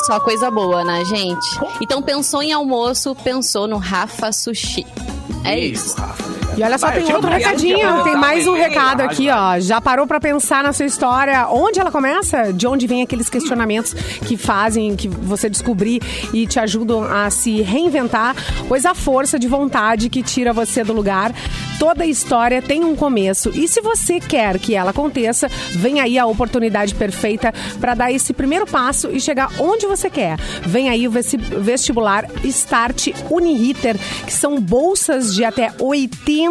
Só 0.07 0.20
coisa 0.20 0.49
boa, 0.51 0.84
né, 0.84 1.03
gente? 1.05 1.45
Então, 1.82 2.01
pensou 2.01 2.41
em 2.41 2.51
almoço, 2.53 3.16
pensou 3.24 3.68
no 3.68 3.78
Rafa 3.78 4.32
Sushi. 4.32 4.86
É 5.45 5.59
isso. 5.59 5.95
Rafa. 5.95 6.44
E 6.58 6.64
olha 6.64 6.78
só, 6.78 6.88
Vai, 6.88 7.01
tem 7.03 7.14
outro 7.14 7.30
recadinho, 7.30 8.03
tem 8.03 8.16
mais 8.16 8.47
um 8.47 8.53
recado 8.53 9.01
aqui, 9.01 9.30
ó. 9.30 9.60
Já 9.60 9.82
parou 9.82 10.08
pra 10.08 10.20
pensar 10.20 10.64
na 10.64 10.72
sua 10.72 10.86
história? 10.86 11.47
Onde 11.49 11.80
ela 11.80 11.91
começa? 11.91 12.53
De 12.53 12.66
onde 12.66 12.88
vem 12.88 13.01
aqueles 13.01 13.30
questionamentos 13.30 13.93
que 13.93 14.38
fazem 14.38 14.95
que 14.95 15.08
você 15.08 15.49
descobrir 15.49 16.01
e 16.34 16.47
te 16.47 16.60
ajudam 16.60 17.03
a 17.03 17.30
se 17.30 17.62
reinventar? 17.62 18.36
Pois 18.68 18.86
a 18.86 18.93
força 18.95 19.38
de 19.38 19.47
vontade 19.47 20.10
que 20.10 20.24
tira 20.24 20.53
você 20.53 20.84
do 20.84 20.93
lugar. 20.93 21.34
Toda 21.78 22.06
história 22.06 22.62
tem 22.62 22.86
um 22.86 22.95
começo. 22.95 23.49
E 23.53 23.68
se 23.68 23.82
você 23.82 24.20
quer 24.22 24.58
que 24.58 24.74
ela 24.76 24.91
aconteça, 24.91 25.49
vem 25.72 25.99
aí 25.99 26.18
a 26.18 26.26
oportunidade 26.26 26.95
perfeita 26.95 27.53
para 27.82 27.93
dar 27.95 28.12
esse 28.14 28.32
primeiro 28.32 28.66
passo 28.66 29.10
e 29.12 29.20
chegar 29.20 29.49
onde 29.60 29.86
você 29.86 30.10
quer. 30.10 30.38
Vem 30.62 30.89
aí 30.89 31.06
o 31.06 31.12
vesti- 31.12 31.36
vestibular 31.38 32.26
Start 32.45 33.08
Uniriter, 33.30 33.97
que 34.26 34.32
são 34.32 34.58
bolsas 34.60 35.36
de 35.36 35.43
até 35.43 35.70
80% 35.72 36.44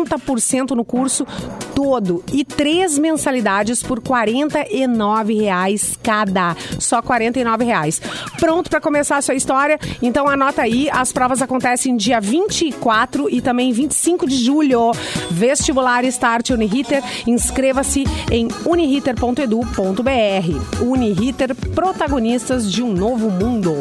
no 0.74 0.84
curso 0.84 1.26
todo 1.74 2.22
e 2.32 2.44
três 2.44 2.98
mensalidades 2.98 3.82
por 3.82 4.00
49 4.00 5.34
reais 5.34 5.98
cada. 6.02 6.56
Só 6.78 7.02
49 7.02 7.64
reais. 7.64 8.00
Pronto 8.38 8.70
para 8.70 8.80
começar 8.80 9.16
a 9.16 9.22
sua 9.22 9.34
história? 9.34 9.78
Então 10.00 10.28
anota 10.28 10.62
aí, 10.62 10.88
as 10.90 11.12
provas 11.12 11.42
acontecem 11.42 11.96
dia 11.96 12.20
24 12.20 13.28
e 13.30 13.40
também 13.40 13.72
25 13.72 14.28
de 14.28 14.36
julho. 14.36 14.92
Vestibular 15.30 16.04
Start 16.04 16.50
Uniriter, 16.50 17.02
inscreva-se 17.26 18.04
em 18.30 18.48
uniriter.edu.br. 18.64 20.82
Uniriter, 20.82 21.54
protagonistas 21.74 22.70
de 22.70 22.82
um 22.82 22.92
novo 22.92 23.30
mundo. 23.30 23.74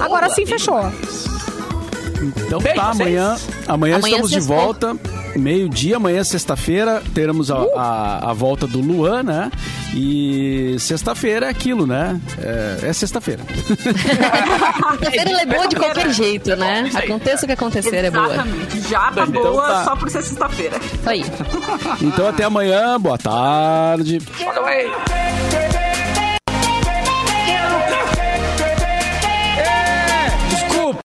Agora 0.00 0.28
sim 0.30 0.44
fechou. 0.44 0.80
Então 2.24 2.60
Beijo, 2.60 2.80
tá, 2.80 2.90
amanhã, 2.90 3.36
amanhã, 3.66 3.96
Amanhã 3.96 4.16
estamos 4.16 4.30
de 4.30 4.40
volta, 4.40 4.96
meio-dia, 5.36 5.96
amanhã 5.96 6.22
sexta-feira, 6.24 7.02
teremos 7.14 7.50
a, 7.50 7.56
a, 7.76 8.30
a 8.30 8.32
volta 8.32 8.66
do 8.66 8.80
Luan, 8.80 9.22
né? 9.22 9.50
E 9.94 10.76
sexta-feira 10.78 11.46
é 11.46 11.48
aquilo, 11.50 11.86
né? 11.86 12.20
É, 12.38 12.88
é 12.88 12.92
sexta-feira. 12.92 13.42
Sexta-feira 14.94 15.30
ela 15.30 15.42
é 15.42 15.46
boa 15.46 15.68
de 15.68 15.76
qualquer 15.76 16.10
jeito, 16.10 16.56
né? 16.56 16.90
Aconteça 16.94 17.44
o 17.44 17.46
que 17.46 17.52
acontecer, 17.52 18.04
é 18.04 18.10
boa. 18.10 18.26
Exatamente. 18.34 18.88
Já 18.88 19.12
tá 19.12 19.24
Então 19.28 19.42
boa 19.42 19.66
tá. 19.66 19.84
só 19.84 19.96
por 19.96 20.10
ser 20.10 20.22
sexta-feira. 20.22 20.78
Isso 20.78 21.08
aí. 21.10 21.24
Então 22.00 22.26
até 22.26 22.44
amanhã, 22.44 22.98
boa 22.98 23.18
tarde. 23.18 24.18
Aí. 24.66 25.83